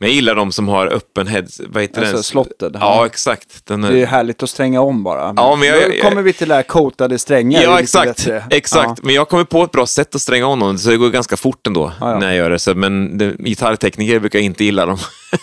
[0.00, 1.44] Men jag gillar de som har öppen head...
[1.68, 2.22] Vad heter Alltså den?
[2.22, 3.06] slotted, Ja, ja.
[3.06, 3.66] exakt.
[3.66, 3.92] Den är...
[3.92, 5.34] Det är härligt att stränga om bara.
[5.36, 7.62] Ja, men jag- jag- kommer vi till det här coatade strängar.
[7.62, 8.06] Ja, exakt.
[8.16, 8.44] bättre.
[8.50, 9.02] exakt.
[9.02, 11.36] Men jag kommer på ett bra sätt att stränga om dem, så det går ganska
[11.36, 12.18] fort ändå Ja, ja.
[12.18, 12.58] när jag gör det.
[12.58, 14.98] Så, men det, gitarrtekniker brukar inte gilla dem.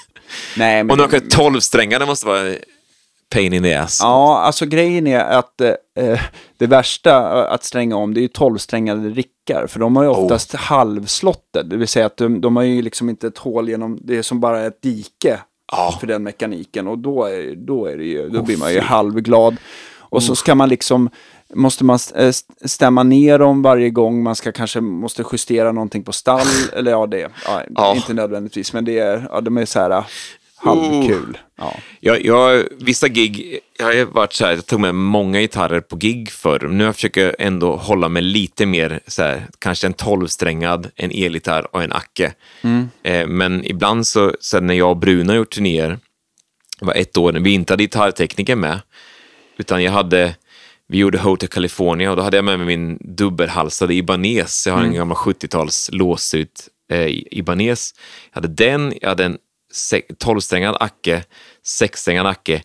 [0.58, 0.92] Nej, men...
[0.92, 2.54] och de kan 12 strängar, det måste vara
[3.34, 4.00] pain in the ass.
[4.02, 6.20] Ja, alltså grejen är att eh,
[6.58, 7.12] det värsta
[7.46, 9.68] eh, att stränga om det är ju tolvsträngade rickar.
[9.68, 10.24] För de har ju Oh.
[10.24, 11.66] oftast halvslotted.
[11.66, 14.22] Det vill säga att de, de har ju liksom inte ett hål genom, det är
[14.22, 15.40] som bara ett dike
[15.72, 15.98] Ja.
[16.00, 16.88] för den mekaniken.
[16.88, 18.86] Och då, är, då, är det ju, då Oh, blir man ju fy.
[18.86, 19.56] halvglad.
[20.00, 21.10] Och så ska man liksom,
[21.54, 24.24] måste man eh, st- stämma ner dem varje gång.
[24.24, 26.48] Man ska kanske, måste justera någonting på stall.
[26.74, 27.96] eller ja, det, ja, Ja.
[27.96, 28.74] inte nödvändigtvis.
[28.74, 30.04] Men det är, ja, de är så här
[30.58, 31.38] halvkul.
[31.58, 31.76] Ja.
[32.00, 35.96] Jag, jag, vissa gig, jag har varit så här, jag tog med många gitarrer på
[35.96, 36.68] gig förr.
[36.68, 41.12] Nu har jag försöker ändå hålla mig lite mer så här, kanske en tolvsträngad, en
[41.12, 42.34] elgitarr och en acke.
[43.04, 46.00] Eh, men ibland så, så när jag och Bruna har gjort turnéer,
[46.80, 48.80] det var ett år när vi inte hade gitarrtekniker med,
[49.58, 50.36] utan jag hade,
[50.88, 54.68] vi gjorde Hotel California och då hade jag med mig min dubbelhalsade Ibanez.
[54.68, 57.94] Jag har en gammal 70-tals låsut eh, Ibanez.
[58.34, 59.38] Jag hade den, jag hade en
[60.20, 61.24] 12-strängad Acke,
[61.64, 62.64] 6-strängad Acke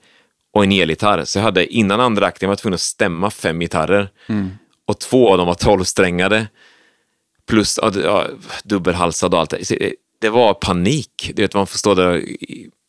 [0.52, 1.24] och en elgitarr.
[1.24, 4.10] Så jag hade innan andra akten var jag tvungen att stämma fem gitarrer.
[4.86, 6.46] Och två av dem var 12-strängade.
[7.46, 8.26] Plus ja,
[8.64, 9.64] dubbelhalsad och allt det.
[9.64, 9.94] Så det.
[10.20, 11.30] Det var panik.
[11.34, 12.24] Du vet, man får stå där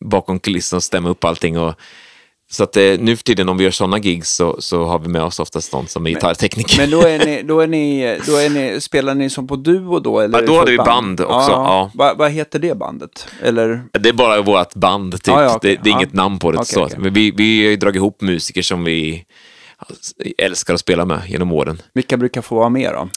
[0.05, 1.59] bakom kulissen och stämma upp allting.
[1.59, 1.75] Och,
[2.51, 5.07] så att eh, nu för tiden om vi gör sådana gigs så, så har vi
[5.07, 6.77] med oss oftast någon som är gitarrtekniker.
[6.77, 9.99] Men då, är ni, då, är ni, då är ni, spelar ni som på duo
[9.99, 10.19] då?
[10.19, 11.91] Eller Ja, då hade vi band också, ja.
[11.93, 13.27] Vad vad heter det bandet?
[13.43, 13.83] Eller?
[13.99, 15.27] Det är bara vårt band, typ.
[15.27, 15.75] Ja, ja, okej.
[15.75, 15.97] det, det är Ja.
[15.97, 16.57] inget namn på det.
[16.57, 16.83] Okej, så.
[16.85, 16.97] okej.
[16.99, 19.23] Men vi, vi har ju dragit ihop musiker som vi
[20.37, 21.81] älskar att spela med genom åren.
[21.93, 23.09] Vilka brukar få vara med då?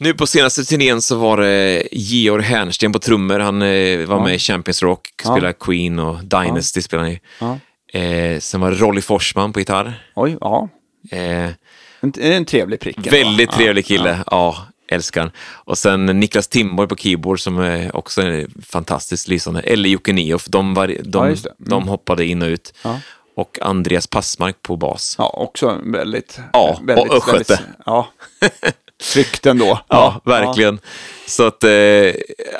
[0.00, 3.38] Nu på senaste turnén så var det Georg Härnsten på trummor.
[3.38, 4.24] Han eh, var Ja.
[4.24, 5.30] med i Champions Rock, Ja.
[5.30, 7.18] spelade Queen och Dynasty spelade han
[7.50, 7.58] Ja.
[7.92, 10.06] Eh, sen var det Rolly Forsman på gitarr.
[10.14, 10.68] Oj, ja.
[11.10, 11.50] Eh,
[12.00, 13.12] En, en trevlig prick?
[13.12, 14.18] väldigt Ja, trevlig kille.
[14.30, 14.56] Ja,
[14.88, 15.30] älskar han.
[15.64, 19.60] Och sen Niklas Timborg på keyboard som är också är fantastiskt lysande.
[19.60, 20.44] Eller Jocke Nioff.
[20.46, 21.20] De, var, Ja, de, det.
[21.20, 21.34] Mm.
[21.58, 22.74] de hoppade in och ut.
[22.84, 23.00] Ja.
[23.36, 25.14] Och Andreas Passmark på bas.
[25.18, 26.40] Ja, också väldigt...
[26.52, 27.60] Ja, väldigt, och Östgöte.
[27.86, 28.08] Ja,
[29.12, 29.80] tryggt ändå.
[29.88, 30.78] Ja, verkligen.
[31.26, 31.70] Så att eh,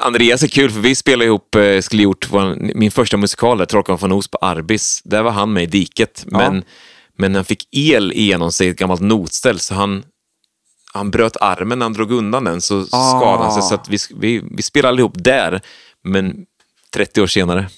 [0.00, 3.64] Andreas är kul för vi spelade ihop, eh, skulle gjort vår, min första musikal, där,
[3.66, 5.00] Trollkarlen från Os på Arbis.
[5.04, 6.64] Där var han med i diket, men,
[7.18, 10.04] men han fick el igenom sig i ett gammalt notställ så han,
[10.92, 13.10] han bröt armen när han drog undan den så Ah.
[13.18, 13.62] skadade han sig.
[13.62, 15.60] Så att vi, vi, vi spelade allihop där,
[16.04, 16.36] men
[16.94, 17.68] 30 år senare.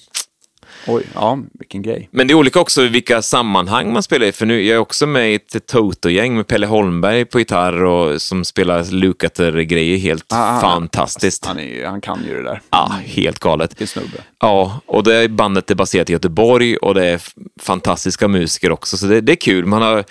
[0.89, 2.09] Oj, ja, vilken grej.
[2.11, 4.31] Men det är olika också vilka sammanhang man spelar i.
[4.31, 8.21] För nu, jag är också med i ett Toto-gäng med Pelle Holmberg på gitarr och
[8.21, 11.45] som spelar Lukather-grejer helt Ah, fantastiskt.
[11.45, 12.61] Han, är, han kan ju det där.
[12.69, 13.71] Ja, helt galet.
[13.71, 14.17] Vilken snubbe.
[14.39, 17.21] Ja, och det bandet är baserat i Göteborg och det är
[17.61, 19.65] fantastiska musiker också, så det, det är kul.
[19.65, 20.03] Man har,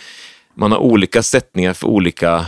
[0.55, 2.46] man har olika sättningar för olika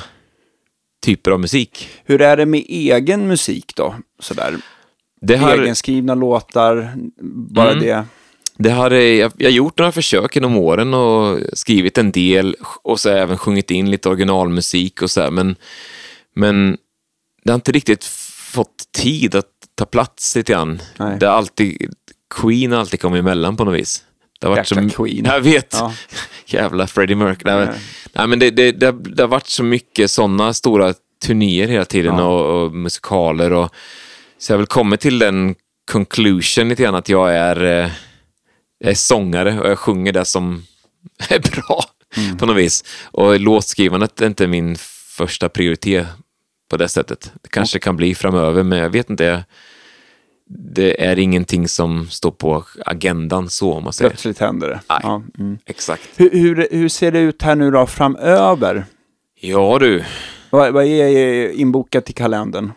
[1.04, 1.88] typer av musik.
[2.04, 3.94] Hur är det med egen musik då?
[4.18, 4.56] Sådär.
[5.20, 6.92] Det har, Egenskrivna låtar,
[7.54, 7.84] bara Mm.
[7.84, 8.04] det.
[8.62, 12.56] Det har, eh, jag, jag har gjort några försök genom åren och skrivit en del
[12.82, 15.56] och så även sjungit in lite originalmusik och så här, men,
[16.34, 16.76] men
[17.44, 18.04] det har inte riktigt
[18.52, 20.82] fått tid att ta plats lite grann.
[20.96, 21.16] Nej.
[21.20, 21.94] Det har alltid,
[22.34, 24.04] Queen har alltid kommit emellan på något vis.
[24.40, 25.24] Det har varit Jäkla så, Queen.
[25.24, 25.76] Jag vet.
[25.78, 25.92] Ja.
[26.46, 27.54] Jävla Freddie Mercury.
[27.54, 27.68] Nej,
[28.12, 28.26] Nej.
[28.26, 30.94] men det, det, det, har, det har varit så mycket sådana stora
[31.26, 32.24] turnéer hela tiden Ja.
[32.24, 33.52] och, och musikaler.
[33.52, 33.70] Och,
[34.38, 35.54] så jag har väl kommit till den
[35.92, 37.90] conclusion lite grann att jag är, eh,
[38.80, 40.64] jag är sångare och jag sjunger det som
[41.28, 41.84] är bra
[42.16, 42.36] Mm.
[42.36, 42.84] på något vis.
[43.04, 44.76] Och låtskrivandet är inte min
[45.16, 46.06] första prioritet
[46.70, 47.32] på det sättet.
[47.42, 49.44] Det kanske kan bli framöver, men jag vet inte.
[50.74, 54.10] Det är ingenting som står på agendan så om man säger.
[54.10, 54.80] Plötsligt händer det.
[54.88, 54.98] Nej.
[55.02, 55.58] Ja, mm.
[55.66, 56.02] Exakt.
[56.16, 58.84] hur, hur, hur ser det ut här nu då framöver?
[59.40, 60.04] Ja du,
[60.50, 62.72] Vad, vad är inbokat i kalendern?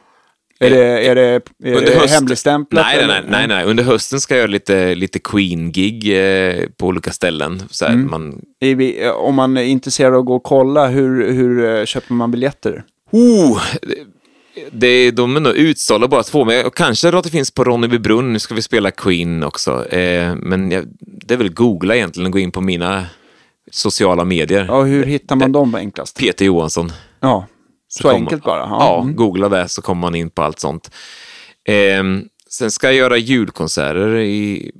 [0.66, 1.22] Är det, är det,
[1.64, 2.86] är Under höst- hemligstämplat?
[2.86, 3.66] Nej, nej, nej, nej.
[3.66, 7.64] Under hösten ska jag göra lite, lite Queen-gig eh, på olika ställen.
[7.70, 8.12] Så Mm.
[8.12, 12.14] man, vi, om man är intresserad av att gå och kolla, hur, hur eh, köper
[12.14, 12.84] man biljetter?
[13.12, 13.96] oh, det,
[14.72, 18.34] det, de är nog utsålda bara två, men jag, kanske att det finns på Ronnebybrunn.
[18.34, 19.88] Nu ska vi spela Queen också.
[19.90, 23.06] Eh, men jag, det är väl googla egentligen och gå in på mina
[23.72, 24.66] sociala medier.
[24.68, 26.18] Ja, hur hittar man dem enklast?
[26.20, 26.92] Peter Johansson.
[27.20, 27.46] Ja,
[27.94, 28.60] så, kommer- enkelt bara.
[28.60, 29.16] Ja, mm.
[29.16, 30.92] googla det så kommer man in på allt sånt.
[31.66, 34.72] Ehm, sen ska jag göra julkonserter i,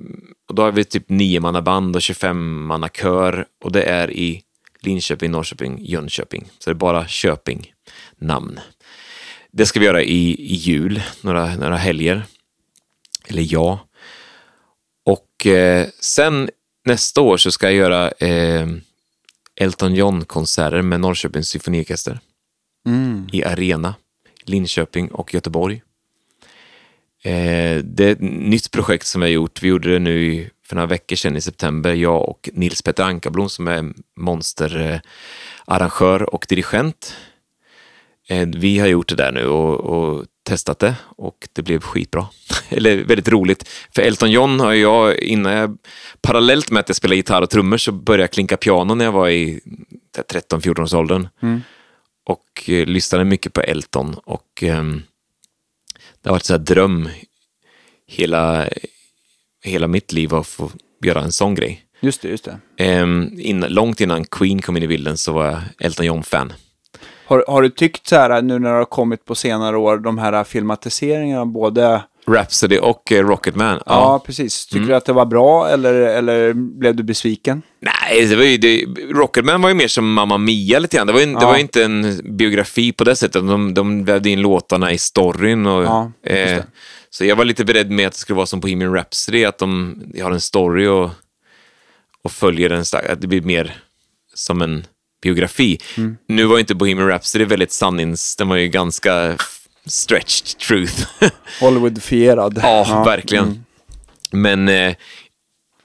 [0.48, 4.10] och då har vi typ nio manna band och 25 manna kör och det är
[4.10, 4.42] i
[4.80, 6.48] Linköping, Norrköping, Jönköping.
[6.58, 7.72] Så det är bara Köping
[8.18, 8.60] namn.
[9.52, 12.22] Det ska vi göra i, i jul, några, några helger.
[13.28, 13.78] Eller ja.
[15.06, 16.50] Och eh, sen
[16.84, 18.68] nästa år så ska jag göra eh,
[19.60, 22.20] Elton John-konserter med Norrköpings symfoniorkester
[22.86, 23.28] Mm.
[23.32, 23.94] i Arena,
[24.44, 25.82] Linköping och Göteborg.
[27.22, 29.62] Eh, det är ett nytt projekt som vi har gjort.
[29.62, 33.48] Vi gjorde det nu för några veckor sedan i september, jag och Nils Petter Ankarblom
[33.48, 37.16] som är monsterarrangör och dirigent.
[38.28, 42.26] Eh, vi har gjort det där nu och, och testat det och det blev skitbra.
[42.68, 43.68] Eller väldigt roligt.
[43.94, 45.78] För Elton John har jag, innan jag,
[46.22, 49.12] parallellt med att jag spelade gitarr och trummor så började jag klinka piano när jag
[49.12, 49.60] var i
[50.30, 51.28] 13-14 års åldern
[52.24, 55.02] och eh, lyssnade mycket på Elton och ehm,
[56.22, 57.08] det har varit så här dröm
[58.06, 58.68] hela,
[59.64, 60.70] hela mitt liv att få
[61.04, 61.84] göra en sån grej.
[62.00, 62.58] Just det, just det.
[62.76, 66.52] Ehm, in, långt innan Queen kom in i bilden så var jag Elton John-fan.
[67.26, 70.18] Har, har du tyckt så här, nu när det har kommit på senare år, de
[70.18, 72.02] här filmatiseringarna både...
[72.26, 73.74] Rhapsody och eh, Rocketman.
[73.76, 74.22] Ja, Ja.
[74.26, 74.66] precis.
[74.66, 77.62] Tycker du att det var bra eller, eller blev du besviken?
[77.80, 78.84] Nej, det var ju, det,
[79.14, 81.06] Rocketman var ju mer som Mamma Mia lite grann.
[81.06, 81.46] Det var ju, det Ja.
[81.46, 83.46] var ju inte en biografi på det sättet.
[83.48, 85.66] De, de vävde in låtarna i storyn.
[85.66, 86.66] Och, Ja, eh, det.
[87.10, 90.00] Så jag var lite beredd med att det skulle vara som Bohemian Rhapsody, att de
[90.22, 91.10] har en story och,
[92.22, 93.76] och följer den, starkt, att det blir mer
[94.34, 94.86] som en
[95.22, 95.78] biografi.
[96.28, 99.36] Nu var ju inte Bohemian Rhapsody väldigt sannings, den var ju ganska
[99.86, 101.06] stretched truth.
[101.60, 102.58] Hollywoodfierad.
[102.62, 103.64] ja, verkligen.
[104.30, 104.94] Men eh,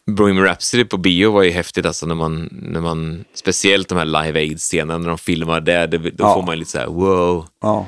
[0.07, 4.05] Bohemian Rhapsody på bio var ju häftigt, alltså när man, när man speciellt de här
[4.05, 6.33] Live Aid-scenerna, när de filmar det, det då Ja.
[6.33, 7.87] får man ju lite så här wow Ja.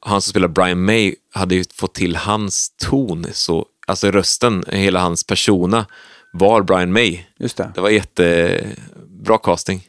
[0.00, 5.00] han som spelar Brian May hade ju fått till hans ton, så, alltså rösten, hela
[5.00, 5.86] hans persona
[6.32, 7.18] var Brian May.
[7.38, 7.72] Just det.
[7.74, 9.82] Det var jättebra casting.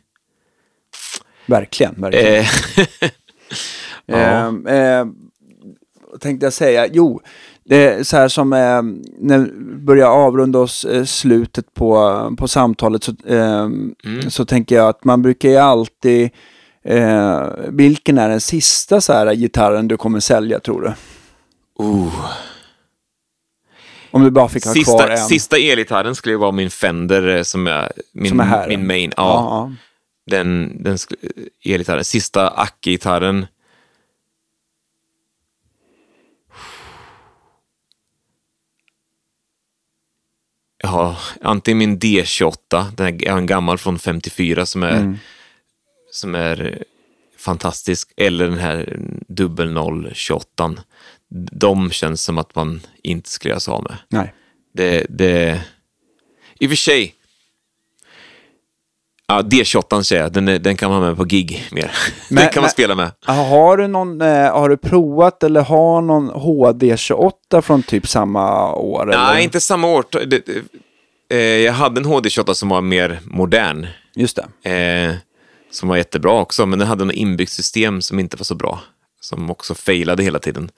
[1.46, 1.96] Verkligen.
[2.02, 2.36] verkligen.
[2.36, 2.48] Eh,
[4.10, 5.27] Eh, eh, vad
[6.18, 6.88] tänkte jag säga?
[6.91, 7.22] Jo,
[7.65, 8.81] det är så här som eh,
[9.19, 13.69] när vi börjar avrunda oss eh, slutet på, på samtalet så, eh,
[14.30, 16.30] så tänker jag att man brukar ju alltid
[16.84, 20.94] eh, vilken är den sista så här gitarren du kommer sälja tror du?
[21.84, 22.26] oh.
[24.11, 25.18] Om du bara fick ha kvar sista, en.
[25.18, 28.68] sista elgitarren skulle ju vara min Fender eh, som är min, Som är här.
[28.68, 29.14] min main.
[29.18, 29.72] Ja, ja.
[30.31, 30.98] Den, den
[31.65, 32.03] elgitarren.
[32.03, 33.45] Sista Acke-gitarren.
[40.78, 44.98] Jag har antingen min D28, den är, jag har en gammal från 54 som är,
[44.98, 45.18] Mm.
[46.12, 46.78] som är eh,
[47.38, 49.78] fantastisk, eller den här dubbel
[50.14, 50.76] 028.
[51.52, 53.98] De känns som att man inte skulle göra sig av med.
[54.10, 54.34] Nej.
[54.74, 55.62] Det, det...
[56.60, 57.14] I och för sig.
[59.28, 60.32] Ja, D28 säger jag.
[60.34, 61.91] Den, är, den kan man ha med på gig mer.
[62.30, 63.12] Men- den kan man men- spela med.
[63.26, 69.04] Har du någon, eh, har du provat eller har någon HD28 från typ samma år?
[69.12, 69.24] eller?
[69.34, 70.06] Nej, inte samma år.
[70.26, 70.49] Det,
[71.30, 73.88] eh, jag hade en HD28 som var mer modern.
[74.16, 74.72] Just det.
[74.72, 75.16] Eh,
[75.72, 78.80] som var jättebra också, men den hade en inbyggt system som inte var så bra.
[79.22, 80.70] Som också failade hela tiden.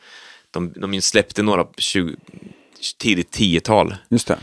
[0.51, 2.15] De, de släppte några 20,
[2.97, 4.37] tidigt 10-tal Just det.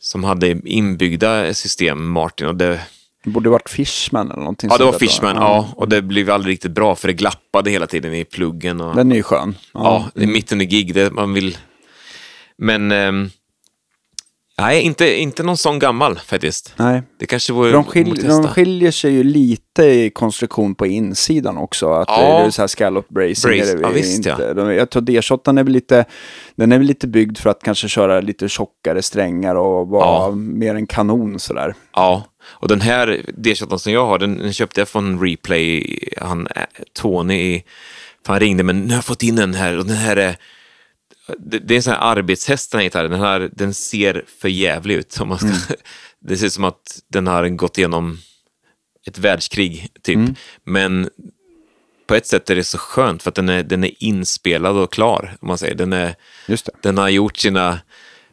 [0.00, 2.80] som hade inbyggda system, Martin, och det,
[3.26, 5.68] Det borde varit Fishman eller någonting Ja, det var Fishman, ja.
[5.76, 8.80] Och det blev aldrig riktigt bra för det glappade hela tiden i pluggen.
[8.80, 9.54] Och, Den är ju skön.
[9.72, 11.58] ja, det är mitt under gig, det man vill...
[12.58, 12.92] Men...
[12.92, 13.30] ehm,
[14.60, 16.72] nej, inte, inte någon sån gammal faktiskt.
[16.76, 17.02] Nej.
[17.18, 21.92] Det kanske vore De, skil, de skiljer sig ju lite i konstruktion på insidan också.
[21.92, 22.38] Att Ja.
[22.38, 23.50] det är så här scallop bracing.
[23.50, 24.28] Brace, är det ja, visst, inte.
[24.40, 24.54] ja.
[24.54, 26.04] De, jag tror D-shotan är väl lite,
[26.56, 30.30] den är väl lite byggd för att kanske köra lite tjockare strängar och vara Ja.
[30.36, 31.74] mer en kanon sådär.
[31.94, 35.98] Ja, och den här D28 som jag har, den, den köpte jag från Replay.
[36.20, 36.48] Han,
[36.92, 37.62] Tony,
[38.26, 40.36] han ringde, men nu har jag fått in den här och den här är...
[41.38, 43.10] Det, det är en sån här arbetshäst den här gitarren.
[43.10, 45.20] Den, här, den ser för jävlig ut.
[45.20, 45.74] Om man ska,
[46.20, 48.18] Det ser ut som att den har gått igenom
[49.06, 50.18] ett världskrig, typ.
[50.64, 51.10] Men
[52.06, 54.92] på ett sätt är det så skönt för att den är, den är inspelad och
[54.92, 55.36] klar.
[55.40, 55.74] Om man säger.
[55.74, 56.14] Den, är,
[56.82, 57.80] den har gjort sina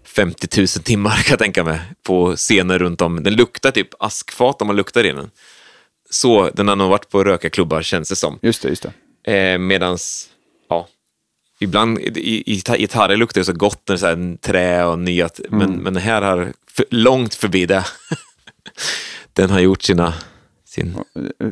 [0.03, 3.23] 50 000 timmar kan jag tänka mig på scener runt om.
[3.23, 5.31] Den luktar typ askfat om man luktar i den.
[6.09, 8.39] Så den har nog varit på rökarklubbar känns det som.
[8.41, 8.85] Just det, just
[9.23, 9.33] det.
[9.33, 10.29] Eh, medans,
[11.63, 15.39] ibland i, i, gitarrer luktar det så gott när det är här trä och nyat,
[15.49, 17.85] men, men den här har för, långt förbi det.
[19.33, 20.13] den har gjort sina,
[20.65, 20.97] sin...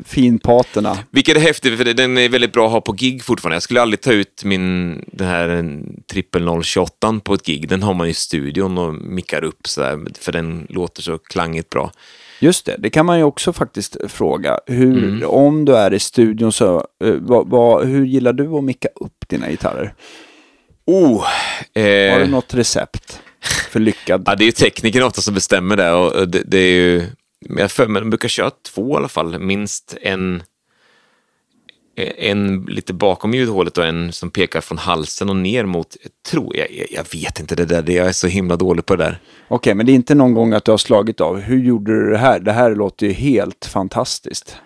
[0.04, 0.98] Finpaterna.
[1.10, 3.56] Vilket är häftigt, för den är väldigt bra att ha på gig fortfarande.
[3.56, 5.78] Jag skulle aldrig ta ut min, den här
[6.10, 7.68] trippel 028 på ett gig.
[7.68, 11.70] Den har man i studion och mickar upp så där, för den låter så klangigt
[11.70, 11.92] bra.
[12.42, 14.58] Just det, det kan man ju också faktiskt fråga.
[14.66, 15.30] Hur, Mm.
[15.30, 19.28] Om du är i studion, så, eh, vad, vad, hur gillar du att micka upp
[19.28, 19.94] dina gitarrer?
[20.86, 21.24] Oh,
[21.74, 23.20] Har eh, du något recept
[23.70, 24.22] för lyckad?
[24.26, 25.92] Ja, det är ju teknikerna ofta som bestämmer det.
[25.92, 27.06] Och det, det är ju,
[27.58, 29.38] jag för mig de brukar köra två i alla fall.
[29.38, 30.42] Minst en,
[31.96, 35.96] en lite bakom ljudhålet och en som pekar från halsen och ner mot,
[36.30, 39.18] tror, jag, jag, vet inte det där, jag är så himla dålig på det där.
[39.48, 41.40] Okej, men det är inte någon gång att du har slagit av.
[41.40, 42.40] Hur gjorde du det här?
[42.40, 44.56] Det här låter ju helt fantastiskt.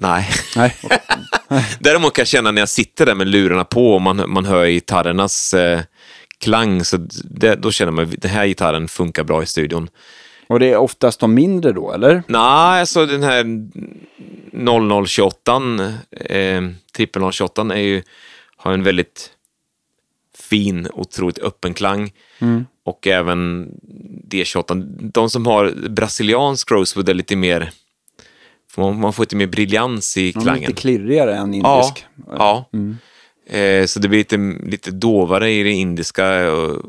[0.00, 0.28] Nej.
[0.56, 0.76] Nej,
[1.78, 4.66] Däremot kan jag känna när jag sitter där med lurarna på och man, man hör
[4.66, 5.80] gitarrernas eh,
[6.38, 9.88] klang, så det, då känner man att den här gitarren funkar bra i studion.
[10.46, 12.22] Och det är oftast de mindre då, eller?
[12.28, 13.44] Nej, alltså den här
[14.52, 15.62] 0028,
[16.10, 16.62] eh,
[16.96, 18.02] trippel 028 är ju,
[18.56, 19.30] har en väldigt
[20.38, 22.12] fin, otroligt öppen klang.
[22.84, 23.70] Och även
[24.30, 24.84] D28.
[25.12, 27.70] De som har brasiliansk rosewood är lite mer,
[28.76, 30.60] man, får lite mer briljans i klangen.
[30.60, 32.06] lite klirrigare än Ja, indisk.
[32.36, 32.68] ja.
[33.58, 34.36] Eh, så det blir lite,
[34.70, 36.82] lite dovare i det indiska och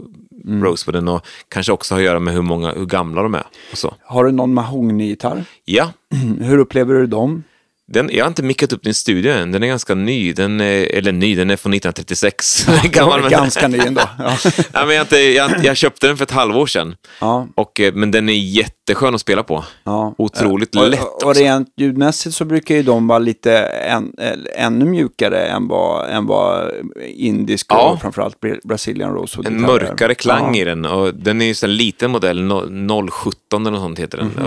[0.48, 3.44] rosewooden och kanske också har att göra med hur, många, hur gamla de är.
[3.72, 3.94] Och så.
[4.04, 5.46] Har du någon mahognygitarr?
[5.66, 5.92] Ja,
[6.40, 7.44] Hur upplever du dem?
[7.88, 10.34] Den, jag har inte mickat upp din studio än, den är ganska ny.
[10.34, 12.66] Den är, eller ny, den är från 1936.
[12.68, 14.02] Den är gammal, men- Ganska ny ändå.
[14.20, 14.38] Ja.
[14.74, 16.95] Ja, men jag, inte, jag, jag köpte den för ett halvår sedan.
[17.22, 19.64] Ja, Och, eh, men den är jätteskön att spela på.
[19.84, 20.16] ja.
[20.18, 21.41] Otroligt och, lätt och, och också.
[21.41, 26.26] rent ljudmässigt så brukar ju de vara lite än, eller ännu mjukare än vad, än
[26.26, 26.72] vad
[27.07, 27.90] indisk Ja.
[27.91, 30.62] och framförallt Bra- Brazilian Rosewood En mörkare klang ja.
[30.62, 30.86] i den.
[30.86, 34.28] Och den är ju en liten modell, no- 017 eller något sånt heter den.
[34.28, 34.45] Mhm.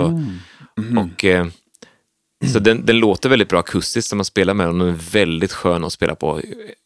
[0.97, 1.47] Och, och, eh,
[2.52, 4.78] så den, den låter väldigt bra akustiskt när man spelar med den.
[4.78, 6.40] Den är väldigt skön att spela på.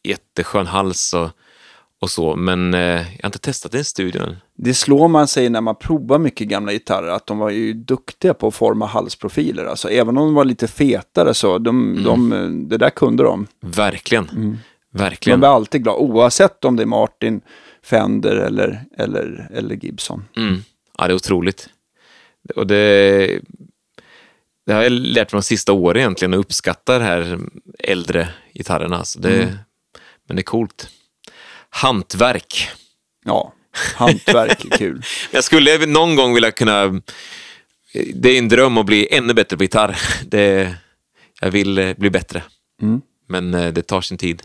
[0.04, 1.28] Jätteskön hals och,
[2.00, 2.36] och så.
[2.36, 4.36] Men eh, jag har inte testat den i studion.
[4.56, 8.34] Det slår man sig när man provar mycket gamla gitarrer att de var ju duktiga
[8.34, 9.64] på att forma halsprofiler.
[9.64, 12.04] Alltså, även om de var lite fetare så, de, Mm.
[12.04, 13.46] de, det där kunde de.
[13.60, 14.28] Verkligen.
[14.34, 14.58] Man
[14.94, 15.40] Verkligen.
[15.40, 17.40] blir alltid glad, oavsett om det är Martin,
[17.84, 20.24] Fender eller, eller, eller Gibson.
[20.36, 20.56] Mm.
[20.98, 21.68] Ja, det är otroligt.
[22.56, 23.40] Och det,
[24.66, 27.38] det har jag lärt mig de sista åren egentligen att uppskatta de här
[27.78, 28.96] äldre gitarrerna.
[28.98, 29.58] Alltså det,
[30.28, 30.88] Men det är coolt.
[31.70, 32.68] Hantverk.
[33.24, 33.54] Ja,
[33.94, 35.02] hantverk är kul.
[35.30, 37.00] Jag skulle någon gång vilja kunna...
[38.14, 39.98] Det är en dröm att bli ännu bättre på gitarr.
[40.26, 40.74] Det,
[41.40, 42.42] jag vill eh, bli bättre.
[42.82, 43.00] Mm.
[43.28, 44.42] Men eh, det tar sin tid.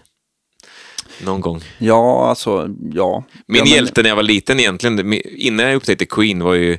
[1.25, 1.61] Någon gång.
[1.77, 3.23] Ja, alltså, ja.
[3.47, 6.77] Min ja, men- hjälte när jag var liten egentligen, innan jag upptäckte Queen, var ju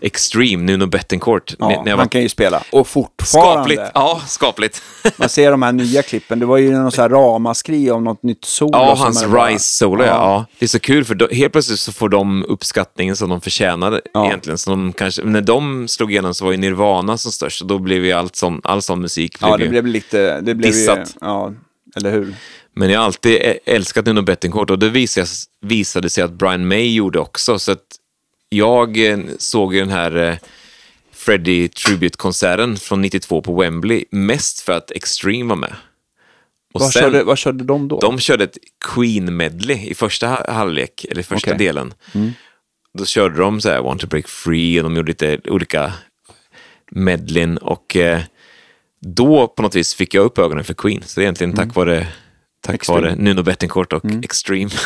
[0.00, 1.54] Extreme, Nuno Bettencourt.
[1.58, 2.62] Ja, när jag man var kan ju spela.
[2.72, 3.52] Och fortfarande.
[3.54, 3.82] skapligt.
[3.94, 4.82] Ja, skapligt.
[5.16, 6.38] Man ser de här nya klippen.
[6.38, 8.70] Det var ju någon så här ramaskri om något nytt solo.
[8.72, 10.08] Ja, hans är bara- Rise Solo, ja.
[10.10, 10.44] ja.
[10.58, 14.00] Det är så kul, för då, helt plötsligt så får de uppskattningen som de förtjänar
[14.14, 14.26] Ja.
[14.26, 14.58] egentligen.
[14.58, 17.78] Så de kanske, när de slog igenom så var ju Nirvana som störst, och då
[17.78, 19.70] blev ju allt sån, all sån musik blev Ja, det ju...
[19.70, 20.40] blev lite...
[20.40, 21.16] Det blev ju, Dissat.
[21.20, 21.52] ja,
[21.96, 22.34] eller hur?
[22.78, 25.26] Men jag har alltid älskat Nuno Bettencourt och det visade,
[25.60, 27.58] visade sig att Brian May gjorde också.
[27.58, 27.84] Så att
[28.48, 30.36] jag eh, såg den här eh,
[31.12, 35.74] Freddie Tribute-konserten från 92 på Wembley mest för att Extreme var med.
[36.74, 38.00] Och Vad, sen, körde, vad körde de då?
[38.00, 38.58] de körde ett
[38.94, 41.66] Queen-medley i första ha- halvlek, eller första Okej.
[41.66, 41.94] delen.
[42.98, 45.92] Då körde de så här Want to break free och de gjorde lite olika
[46.90, 48.20] medlin och eh,
[49.00, 51.02] då på något vis fick jag upp ögonen för Queen.
[51.06, 52.06] Så det är egentligen tack vare,
[52.60, 53.00] tack Extreme.
[53.00, 54.70] vare Nuno Bettencourt och Extreme.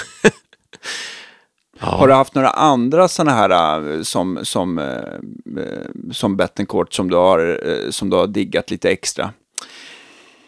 [1.79, 3.51] Har du haft några andra sådana här
[3.97, 7.59] äh, som, som, äh, äh, som Bettencourt som du, har,
[7.91, 9.33] som du har diggat lite extra?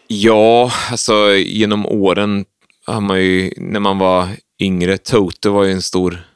[0.07, 2.45] Ja, alltså genom åren
[2.85, 4.27] har man ju, när man var
[4.59, 6.27] yngre, Toto var ju en stor,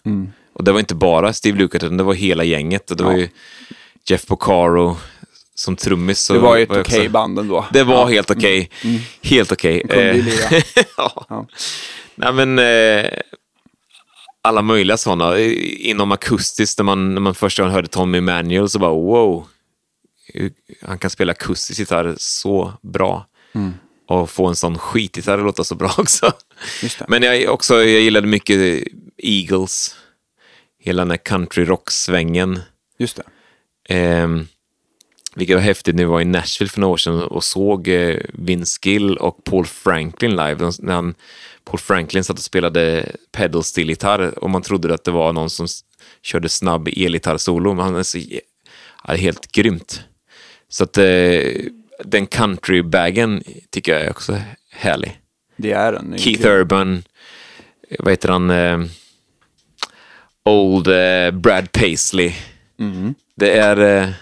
[0.53, 2.91] och det var inte bara Steve Lukather, utan det var hela gänget.
[2.91, 3.17] Och det var Ja.
[3.17, 3.29] ju
[4.09, 4.97] Jeff Porcaro
[5.59, 6.19] som trummis.
[6.19, 7.65] så Det var ju ett okej också- band ändå.
[7.73, 8.01] Det var Ja.
[8.01, 8.13] Mm.
[8.13, 8.69] helt okej.
[9.21, 9.83] Helt okej.
[9.83, 10.27] ju Eh,
[10.97, 11.25] ja.
[11.29, 11.47] Ja.
[12.15, 13.11] Nej, men eh,
[14.41, 15.37] alla möjliga sådana.
[15.37, 19.47] Eh, Inom akustiskt, när man, när man första gången hörde Tommy Emanuel så bara wow.
[20.81, 23.25] Han kan spela akustisk gitarr så bra.
[23.55, 23.73] Mm.
[24.07, 26.31] Och få en sån skitgitarr att låta så bra också.
[27.07, 28.83] Men jag, också, jag gillade mycket
[29.17, 29.95] Eagles.
[30.81, 32.59] Hela den här country rock-svängen.
[32.99, 33.23] Just det.
[33.95, 34.47] Ehm,
[35.39, 38.17] vilket var häftigt när vi var i Nashville för några år sedan och såg eh,
[38.33, 40.71] Vince Gill och Paul Franklin live.
[40.79, 41.15] När han,
[41.63, 45.49] Paul Franklin satt och spelade pedal steel gitarr och man trodde att det var någon
[45.49, 45.67] som
[46.21, 47.73] körde snabb elgitarr-solo.
[47.73, 48.39] Men han är så ja,
[49.03, 50.01] är helt grymt.
[50.69, 51.41] Så att eh,
[52.03, 54.41] den country-bagen tycker jag är också
[54.71, 55.19] härlig.
[55.57, 56.13] Det är den.
[56.13, 56.51] Är Keith kul.
[56.51, 57.03] Urban,
[57.89, 58.49] eh, vad heter han?
[58.49, 58.79] Eh,
[60.45, 62.33] old eh, Brad Paisley.
[62.77, 63.15] Mhm.
[63.35, 64.13] Det är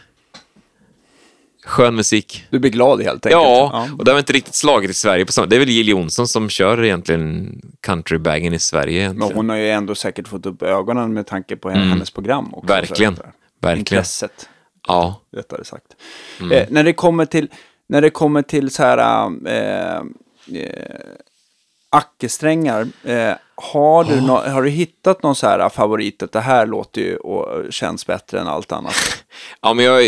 [1.68, 2.46] skön musik.
[2.50, 3.32] Du blir glad helt enkelt.
[3.44, 5.88] Ja, och det har inte riktigt slagit i Sverige på samma Det är väl Jill
[5.88, 9.00] Johnson som kör egentligen countrybagen i Sverige.
[9.00, 9.28] Egentligen.
[9.28, 12.74] Men hon har ju ändå säkert fått upp ögonen med tanke på hennes program också.
[12.74, 12.82] Mm.
[12.82, 13.16] Verkligen.
[13.16, 13.30] Så eh,
[13.62, 13.80] Verkligen.
[13.80, 14.50] Intresset,
[14.88, 15.22] Ja.
[15.36, 15.86] rättare sagt.
[16.40, 16.52] Mm.
[16.52, 17.50] Eh, när, det kommer till,
[17.90, 19.30] när det kommer till så här...
[19.48, 19.98] Eh,
[20.62, 20.96] eh,
[21.90, 22.88] ackesträngar.
[23.04, 26.24] Eh, har, du nå- har du hittat någon så här favorit?
[26.24, 28.94] Att det här låter ju och känns bättre än allt annat.
[29.62, 30.04] Ja, men jag,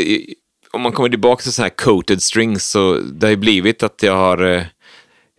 [0.71, 4.03] om man kommer tillbaka till så här coated strings så det har ju blivit att
[4.03, 4.63] jag har eh,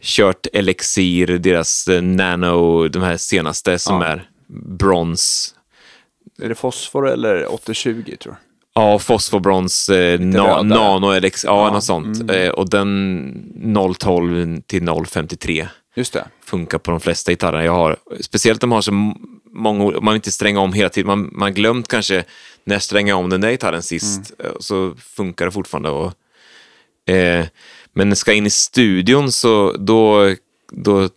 [0.03, 4.07] kört Elixir, deras eh, Nano, de här senaste som Ja.
[4.07, 4.29] är
[4.79, 5.55] brons.
[6.43, 8.37] Är det fosfor eller 820 tror jag?
[8.85, 10.63] Ja, fosforbrons, eh, na, rödare.
[10.63, 11.75] nano Elix, ja, Ja, mm.
[11.75, 12.31] något sånt.
[12.31, 16.25] Eh, och den 012 till 053 Just det.
[16.45, 17.97] funkar på de flesta gitarrer jag har.
[18.21, 19.13] Speciellt de har så m-
[19.53, 21.07] många, ol- man vill inte stränga om hela tiden.
[21.07, 22.25] Man, man har glömt kanske
[22.65, 24.53] när jag strängade om den där gitarren sist, Mm.
[24.53, 25.91] eh, så funkar det fortfarande.
[25.91, 26.13] Och,
[27.15, 27.47] eh,
[27.93, 30.35] men ska jag in i studion så då,
[30.73, 31.09] då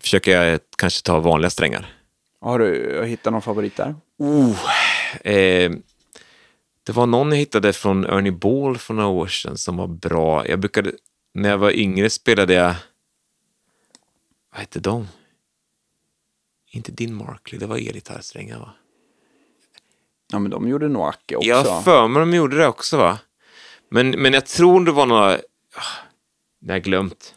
[0.00, 1.96] försöker jag kanske ta vanliga strängar.
[2.40, 3.94] Har du hittat någon favorit där?
[5.24, 5.70] Eh,
[6.82, 10.48] det var någon jag hittade från Ernie Ball för några år sedan som var bra.
[10.48, 10.92] Jag brukade
[11.34, 12.74] när jag var yngre spelade jag...
[14.50, 15.08] Vad hette de?
[16.70, 18.70] Inte Din Markley, det var elgitarrsträngar va?
[20.32, 21.48] Ja, men de gjorde nog Acke också.
[21.48, 23.18] Jag för mig de gjorde det också va?
[23.90, 25.32] Men, men jag tror det var några...
[25.32, 25.38] ah,
[26.60, 27.34] Det har jag glömt.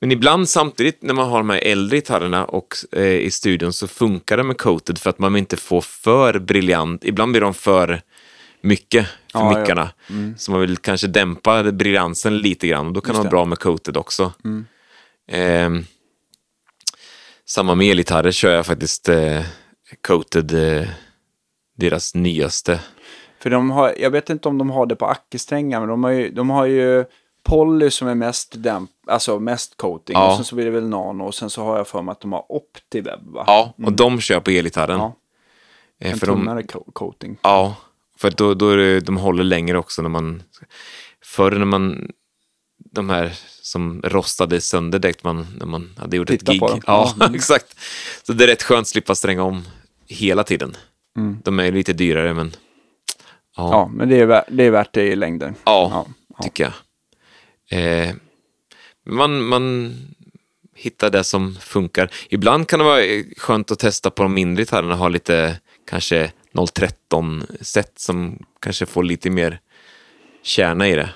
[0.00, 3.88] Men ibland samtidigt när man har de här äldre gitarrerna och eh, i studion så
[3.88, 7.04] funkar det med coated för att man inte får för briljant.
[7.04, 8.02] Ibland blir de för
[8.60, 9.60] mycket för Ja, ja.
[9.60, 9.90] mickarna.
[10.38, 13.44] Så man vill kanske dämpa briljansen lite grann och då kan Just det vara bra
[13.44, 14.32] med coated också.
[15.28, 15.84] Ehm,
[17.46, 19.42] samma med elgitarrer kör jag faktiskt eh,
[20.00, 20.88] coated, eh,
[21.76, 22.80] deras nyaste.
[23.40, 26.10] För de har, jag vet inte om de har det på Acke-strängar, men de har
[26.10, 27.04] ju, de har ju
[27.42, 30.14] Poly som är mest dämp, alltså mest coating.
[30.16, 30.30] Ja.
[30.30, 32.20] Och sen så blir det väl Nano och sen så har jag för mig att
[32.20, 33.44] de har OptiWeb va?
[33.46, 34.98] Ja, och de kör på elgitarren.
[34.98, 35.14] Ja,
[36.00, 37.36] Eh, en för de, tunnare co- coating.
[37.42, 37.76] Ja,
[38.18, 40.42] för då, då är det, de håller längre också när man...
[41.24, 42.10] Förr när man...
[42.90, 43.32] De här
[43.62, 46.60] som rostade sönder direkt man, när man hade gjort Titta ett gig.
[46.60, 46.80] på dem.
[46.86, 47.34] Ja, Ja, mm.
[47.38, 47.76] exakt.
[48.22, 49.64] Så det är rätt skönt att slippa stränga om
[50.08, 50.76] hela tiden.
[51.16, 51.38] Mm.
[51.44, 52.50] De är lite dyrare, men...
[53.56, 55.54] Ja, Ja, men det är, vä- det är värt det i längden.
[55.64, 56.06] ja, Ja,
[56.38, 56.42] ja.
[56.42, 56.72] tycker jag.
[58.08, 58.14] Eh,
[59.06, 59.94] man, man
[60.74, 62.10] hittar det som funkar.
[62.28, 65.60] Ibland kan det vara eh, skönt att testa på de mindre gitarrerna, ha lite
[65.90, 69.60] kanske 013-set som kanske får lite mer
[70.42, 71.10] kärna i det.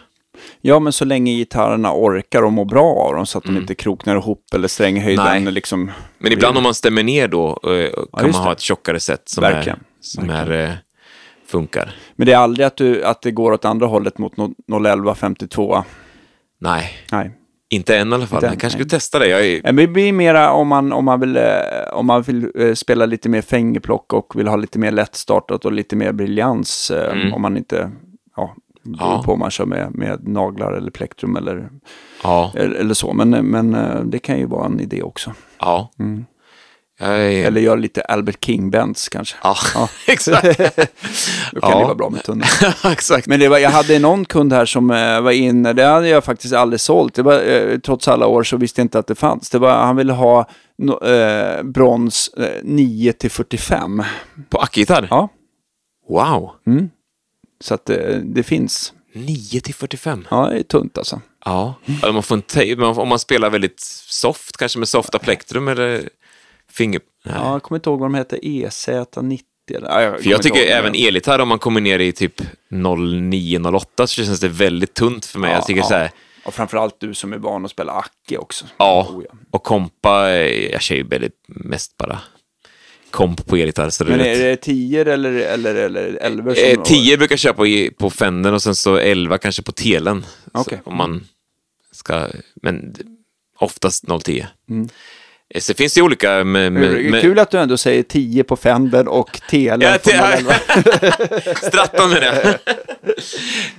[0.61, 3.75] Ja, men så länge gitarrerna orkar och mår bra av dem så att de inte
[3.75, 5.45] kroknar ihop eller stränghöjden Mm.
[5.45, 5.53] Nej.
[5.53, 5.91] liksom.
[6.19, 9.29] Men ibland om man stämmer ner då eh, kan just man ha ett tjockare set
[9.29, 9.79] som, Verkligen.
[9.79, 10.71] är, som är, eh,
[11.47, 11.95] funkar.
[12.17, 15.15] Men det är aldrig att, du, att det går åt andra hållet mot no- 011
[15.15, 15.85] 52.
[16.61, 17.31] Nej, Nej.
[17.71, 18.37] inte än i alla fall.
[18.37, 18.85] Inte Jag än, kanske nej.
[18.87, 19.27] skulle testa det.
[19.29, 21.43] Jag är, Det blir mera om man, om man vill, eh,
[21.93, 25.97] om man vill spela lite mer fingerplock och vill ha lite mer lättstartat och lite
[25.97, 26.91] mer briljans.
[26.91, 27.33] Mm.
[27.35, 27.91] Om man inte,
[28.37, 29.23] ja, beror Ja.
[29.23, 31.69] på om man kör med, med naglar eller plektrum eller,
[32.23, 33.13] ja, eller, eller så.
[33.13, 35.33] Men, men eh, det kan ju vara en idé också.
[35.61, 35.91] ja.
[35.99, 36.25] Mm.
[37.01, 39.37] Är, Eller göra lite Albert King-bends kanske.
[39.43, 39.89] ja, Ja.
[40.13, 40.43] exakt.
[41.53, 41.79] Då kan Ja.
[41.79, 42.47] det vara bra med tunnel.
[42.93, 43.27] exakt.
[43.27, 46.25] Men det var, jag hade någon kund här som eh, var inne, det hade jag
[46.25, 47.15] faktiskt aldrig sålt.
[47.15, 49.51] Det var, eh, trots alla år så visste jag inte att det fanns.
[49.51, 50.49] Det var, han ville ha
[50.79, 54.03] no, eh, brons eh, 9 till 45.
[54.51, 55.07] På ackgitarr?
[55.11, 55.29] Ja,
[56.09, 56.51] Wow.
[56.67, 56.91] mm.
[57.63, 58.93] Så att eh, det finns.
[59.15, 60.27] 9 till 45.
[60.31, 61.21] Ja, det är tunt alltså.
[61.45, 61.75] Ja.
[62.03, 66.09] Eller Man får en om man spelar väldigt soft, kanske med softa plektrum eller
[66.71, 67.01] finger...
[67.25, 67.35] Nej.
[67.39, 69.41] Ja, jag kommer inte ihåg vad de hette, EZ90
[69.77, 69.89] eller?
[69.89, 72.41] Ja, jag För jag tycker även elgitarr, om man kommer ner i typ
[72.71, 75.51] 09-08 så känns det väldigt tunt för mig.
[75.51, 75.87] Ja, jag tycker ja.
[75.87, 76.11] så här,
[76.45, 78.65] Och framförallt du som är van att spela Acke också.
[78.77, 79.35] ja, Oh, ja.
[79.51, 82.19] och kompa, jag kör ju väldigt mest bara
[83.13, 83.91] komp på elgitarr.
[83.91, 86.55] Så Men är det 10 eller, eller, eller 11?
[86.55, 89.63] som- Eh, 10 brukar jag köra på, i- på Fendern och sen så 11 kanske
[89.63, 90.25] på telen.
[90.55, 90.81] Så Okej.
[90.85, 91.25] Om man
[91.93, 92.27] ska,
[92.63, 92.95] men
[93.59, 94.47] oftast 010.
[94.71, 94.89] Mm.
[95.55, 96.73] Eh, Så finns det olika med...
[96.73, 100.37] med, Det Kul att du ändå säger 10 på Fender och Telen Ja, från te-
[100.37, 100.55] 011.
[101.63, 102.59] Stratton med det.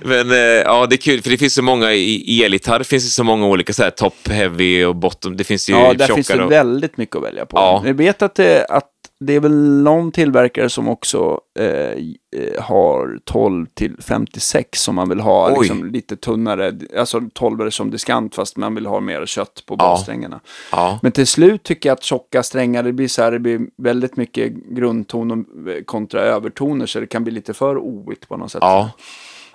[0.02, 3.10] Men eh, ja, det är kul, för det finns så många, i elgitarr finns det
[3.10, 5.36] så många olika så här top, heavy och bottom.
[5.36, 7.56] Det finns ju Ja, där finns det och, väldigt mycket att välja på.
[7.56, 7.82] Ja.
[7.86, 8.90] Jag vet att det, att
[9.20, 15.08] det är väl någon tillverkare som också eh, eh, har 12 till 56 som man
[15.08, 15.56] vill ha Oj.
[15.60, 19.74] liksom, lite tunnare, alltså 12 är som diskant fast man vill ha mer kött på
[19.74, 19.76] Ja.
[19.76, 20.40] bassträngarna.
[20.72, 23.60] Ja, Men till slut tycker jag att tjocka strängar, det blir så här, det blir
[23.78, 28.36] väldigt mycket grundton och, eh, kontra övertoner så det kan bli lite för oigt på
[28.36, 28.58] något sätt.
[28.62, 28.90] ja.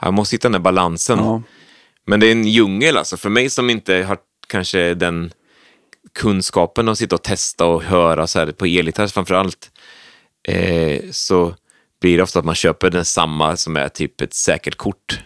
[0.02, 1.20] Jag måste hitta den där balansen.
[1.20, 1.42] Ja.
[2.08, 4.18] Men det är en djungel alltså, för mig som inte har
[4.48, 5.32] kanske den
[6.20, 9.72] kunskapen att sitta och testa och höra så här på elgitarr framför allt.
[10.48, 11.56] Eh, så
[12.02, 15.20] blir det ofta att man köper den samma som är typ ett säkert kort.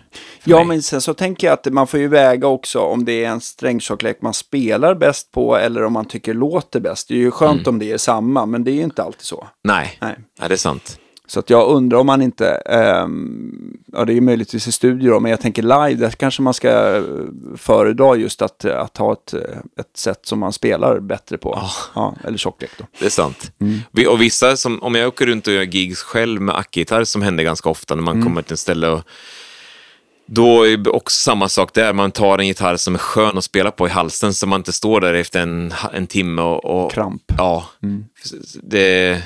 [0.43, 0.65] Ja, mig.
[0.67, 3.41] men sen så tänker jag att man får ju väga också om det är en
[3.41, 7.07] strängtjocklek man spelar bäst på eller om man tycker låter bäst.
[7.07, 7.69] Det är ju skönt Mm.
[7.69, 9.47] om det är samma, men det är ju inte alltid så.
[9.63, 10.15] Nej, Nej.
[10.39, 10.99] Nej det är sant.
[11.33, 15.31] Så att jag undrar om man inte, ehm, ja det är möjligtvis i studier men
[15.31, 17.03] jag tänker live, där kanske man ska eh,
[17.57, 19.39] föredra just att, eh, att ha ett, eh,
[19.79, 21.59] ett sätt som man spelar bättre på.
[21.95, 22.85] Ja, eller tjocklek då.
[22.99, 23.51] Det är sant.
[23.61, 24.09] Mm.
[24.09, 27.43] Och vissa, som, om jag åker runt och gör gigs själv med ackgitarr, som händer
[27.43, 28.25] ganska ofta när man Mm.
[28.25, 29.01] kommer till en ställe och
[30.25, 31.93] då är det också samma sak där.
[31.93, 34.73] Man tar en gitarr som är skön att spela på i halsen så man inte
[34.73, 36.65] står där efter en, en timme och...
[36.85, 37.21] och Kramp.
[37.37, 37.65] Ja.
[37.83, 38.05] Mm.
[38.63, 39.23] Det,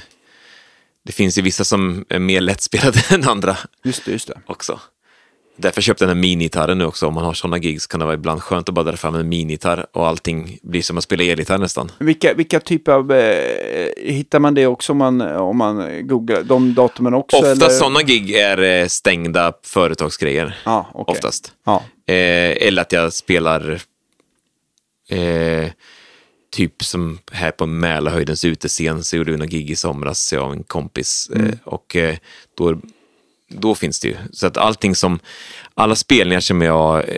[1.08, 4.40] det finns ju vissa som är mer lättspelade än andra Just det, just det.
[4.46, 4.80] också.
[5.60, 7.08] Därför köpte jag den här minigitarren nu också.
[7.08, 9.30] Om man har sådana gigs kan det vara ibland skönt att bara dra fram en
[9.30, 11.92] minigitarr och allting blir som att spela elgitarr nästan.
[12.00, 16.74] Vilka, vilka typer av, eh, hittar man det också om man, om man googlar, de
[16.74, 17.38] datumen också?
[17.38, 20.58] Ofta sådana gig är eh, stängda företagsgrejer.
[20.66, 21.12] Ja, okej.
[21.12, 21.52] Oftast.
[21.66, 21.84] Ja.
[22.08, 23.82] Eh, eller att jag spelar
[25.10, 25.70] eh,
[26.50, 30.54] typ som här på Mälarhöjdens utescen så gjorde vi någon gig i somras, jag och
[30.54, 31.30] en kompis.
[31.36, 32.18] Eh, och eh,
[32.58, 32.82] då,
[33.50, 34.16] då finns det ju.
[34.32, 35.20] Så att allting som,
[35.74, 37.16] alla spelningar som jag eh,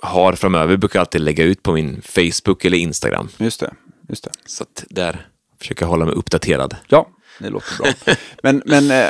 [0.00, 3.28] har framöver brukar jag alltid lägga ut på min Facebook eller Instagram.
[3.36, 3.74] Just det.
[4.08, 4.30] Just det.
[4.46, 5.28] Så att där
[5.58, 6.76] försöker jag hålla mig uppdaterad.
[6.88, 7.86] Ja, det låter bra.
[8.42, 9.06] Men, men eh,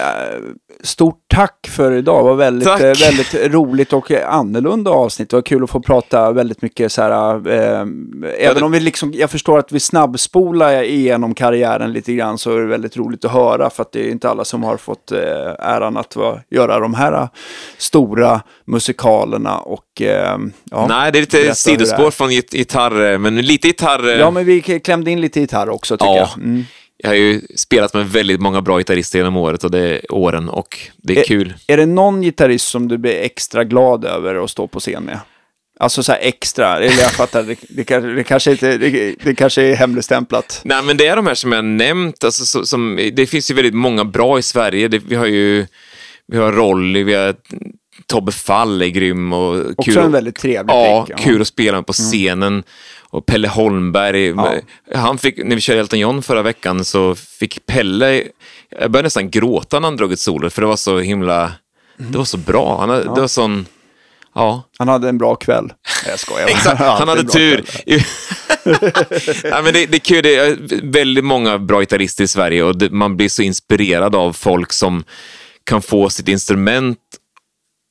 [0.83, 2.19] stort tack för idag.
[2.25, 2.81] Det var väldigt, Tack.
[2.81, 5.31] eh, väldigt roligt och annorlunda avsnitt.
[5.31, 7.49] Det var kul att få prata väldigt mycket så här.
[7.49, 7.81] Eh,
[8.39, 12.57] även det- om vi liksom, jag förstår att vi snabbspolar igenom karriären lite grann så
[12.57, 13.71] är det väldigt roligt att höra.
[13.71, 15.19] För att det är inte alla som har fått eh,
[15.59, 17.29] äran att va, göra de här eh,
[17.79, 19.59] stora musikalerna.
[19.59, 20.39] Och, eh,
[20.71, 24.19] ja, Nej, det är lite sidospår från git- gitarr, men lite gitarr.
[24.19, 26.17] Ja, men vi klämde in lite gitarr också tycker Ja.
[26.37, 26.45] jag.
[26.45, 26.65] Mm.
[26.99, 30.79] Jag har ju spelat med väldigt många bra gitarrister genom året och det, åren och
[30.97, 31.55] det är Eh, kul.
[31.67, 35.21] Är det någon gitarrist som du blir extra glad över att stå på scen med?
[35.81, 39.63] Alltså så här extra, eller jag fattar, det, det, det, kanske, inte, det, det kanske
[39.63, 40.61] är hemligstämplat.
[40.65, 42.25] Nej, men det är de här som jag nämnt.
[42.25, 44.89] Alltså, så, som, det finns ju väldigt många bra i Sverige.
[44.89, 45.67] Vi har ju
[46.29, 47.35] vi har Rolly, vi har
[48.07, 49.99] Tobbe Fall är grym och Också kul.
[50.05, 51.25] en väldigt trevlig Ja, prick, ja.
[51.25, 52.63] kul att spela med på scenen.
[53.11, 54.35] Och Pelle Holmberg,
[54.95, 58.23] han fick, när vi körde Elton John förra veckan så fick Pelle,
[58.81, 61.53] jag började nästan gråta när han drog ett solo för det var så himla,
[61.97, 62.81] det var så bra.
[62.81, 63.67] Han, hade- Det var sån,
[64.35, 64.63] ja.
[64.79, 65.65] Han hade en bra kväll.
[65.67, 66.47] Nej, jag skojar.
[66.49, 67.65] Exakt, han hade tur.
[69.45, 72.79] ja, men det, det är kul, det är väldigt många bra gitarrister i Sverige och
[72.79, 75.05] det, man blir så inspirerad av folk som
[75.65, 76.99] kan få sitt instrument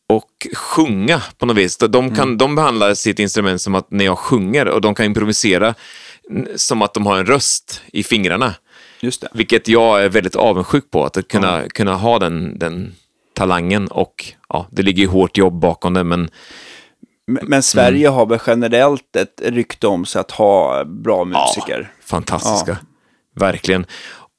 [0.10, 1.78] och sjunga på något vis.
[1.78, 2.38] De, kan, Mm.
[2.38, 5.74] de behandlar sitt instrument som att när jag sjunger och de kan improvisera
[6.56, 8.54] som att de har en röst i fingrarna.
[9.00, 9.28] Just det.
[9.34, 12.94] Vilket jag är väldigt avundsjuk på, att kunna, kunna ha den, den
[13.34, 16.30] talangen och ja, det ligger ju hårt jobb bakom det, men
[17.28, 18.14] Men, men Sverige Mm.
[18.14, 21.92] har väl generellt ett rykte om sig att ha bra musiker.
[22.06, 22.78] fantastiska.
[23.36, 23.86] Verkligen.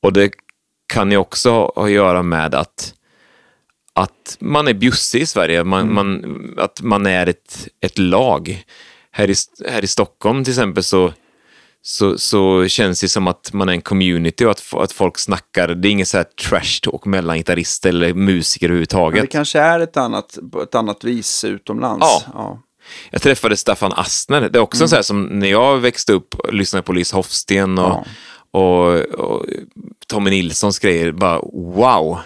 [0.03, 0.31] Och det
[0.93, 2.95] kan ju också ha att göra med att,
[3.97, 5.65] att man är bjussig i Sverige.
[5.65, 6.25] Man, man,
[6.59, 8.65] att man är ett, ett lag.
[9.11, 9.35] Här i,
[9.69, 11.13] här i Stockholm till exempel så,
[11.83, 15.69] så, så känns det som att man är en community och att, att folk snackar.
[15.69, 19.21] Det är ingen så här trash talk mellan gitarrister eller musiker överhuvudtaget.
[19.21, 22.07] det kanske är ett annat, ett annat vis utomlands.
[22.07, 22.23] Ja.
[22.35, 22.63] ja.
[23.11, 24.41] Jag träffade Staffan Astner.
[24.41, 27.13] Det är också en sån här som när jag växte upp och lyssnade på Lis
[27.13, 28.07] Hofsten och,
[28.51, 29.47] och, och
[30.07, 31.13] Tommy Nilssons grejer.
[31.13, 32.19] Bara wow.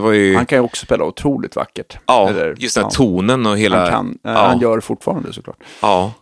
[0.00, 1.98] Var ju, Han kan ju också spela otroligt vackert.
[2.06, 2.94] ja, Eller, just den här ja.
[2.96, 3.80] tonen och hela...
[3.80, 5.56] Han, kan, eh, ja, han gör det fortfarande såklart.
[5.82, 6.12] ja.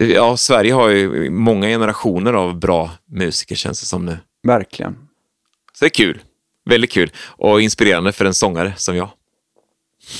[0.00, 4.18] Ja, Sverige har ju många generationer av bra musiker känns det som nu.
[4.42, 4.92] Verkligen.
[5.72, 6.22] Så det är kul.
[6.70, 9.08] Väldigt kul och inspirerande för en sångare som jag.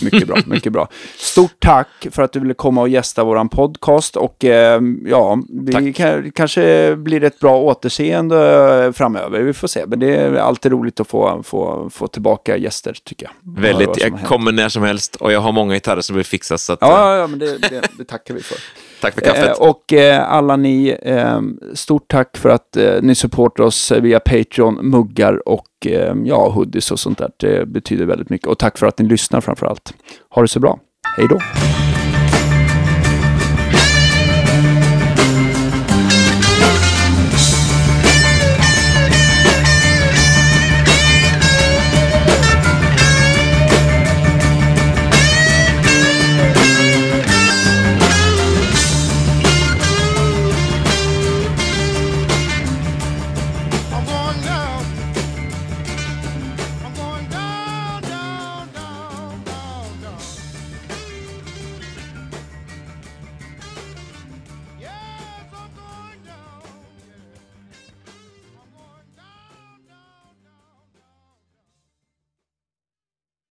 [0.02, 0.88] Mycket bra, mycket bra.
[1.16, 5.92] Stort tack för att du ville komma och gästa våran podcast och eh, ja, vi
[5.92, 9.40] kan, kanske blir ett bra återseende framöver.
[9.40, 13.26] Vi får se, men det är alltid roligt att få, få, få tillbaka gäster tycker
[13.26, 13.62] jag.
[13.62, 16.64] Väldigt, jag kommer när som helst och jag har många gitarrer som vill fixas.
[16.64, 18.58] Så att, Ja, eh, ja, ja, men det, det, det tackar vi för
[19.00, 19.60] tack för kaffet.
[19.60, 21.40] Eh, och eh, alla ni, eh,
[21.74, 26.90] stort tack för att eh, ni supportar oss via Patreon, muggar och eh, ja, hoodies
[26.90, 27.30] och sånt där.
[27.36, 28.46] Det betyder väldigt mycket.
[28.46, 29.94] Och tack för att ni lyssnar framför allt.
[30.30, 30.78] Ha det så bra.
[31.16, 31.38] Hej då!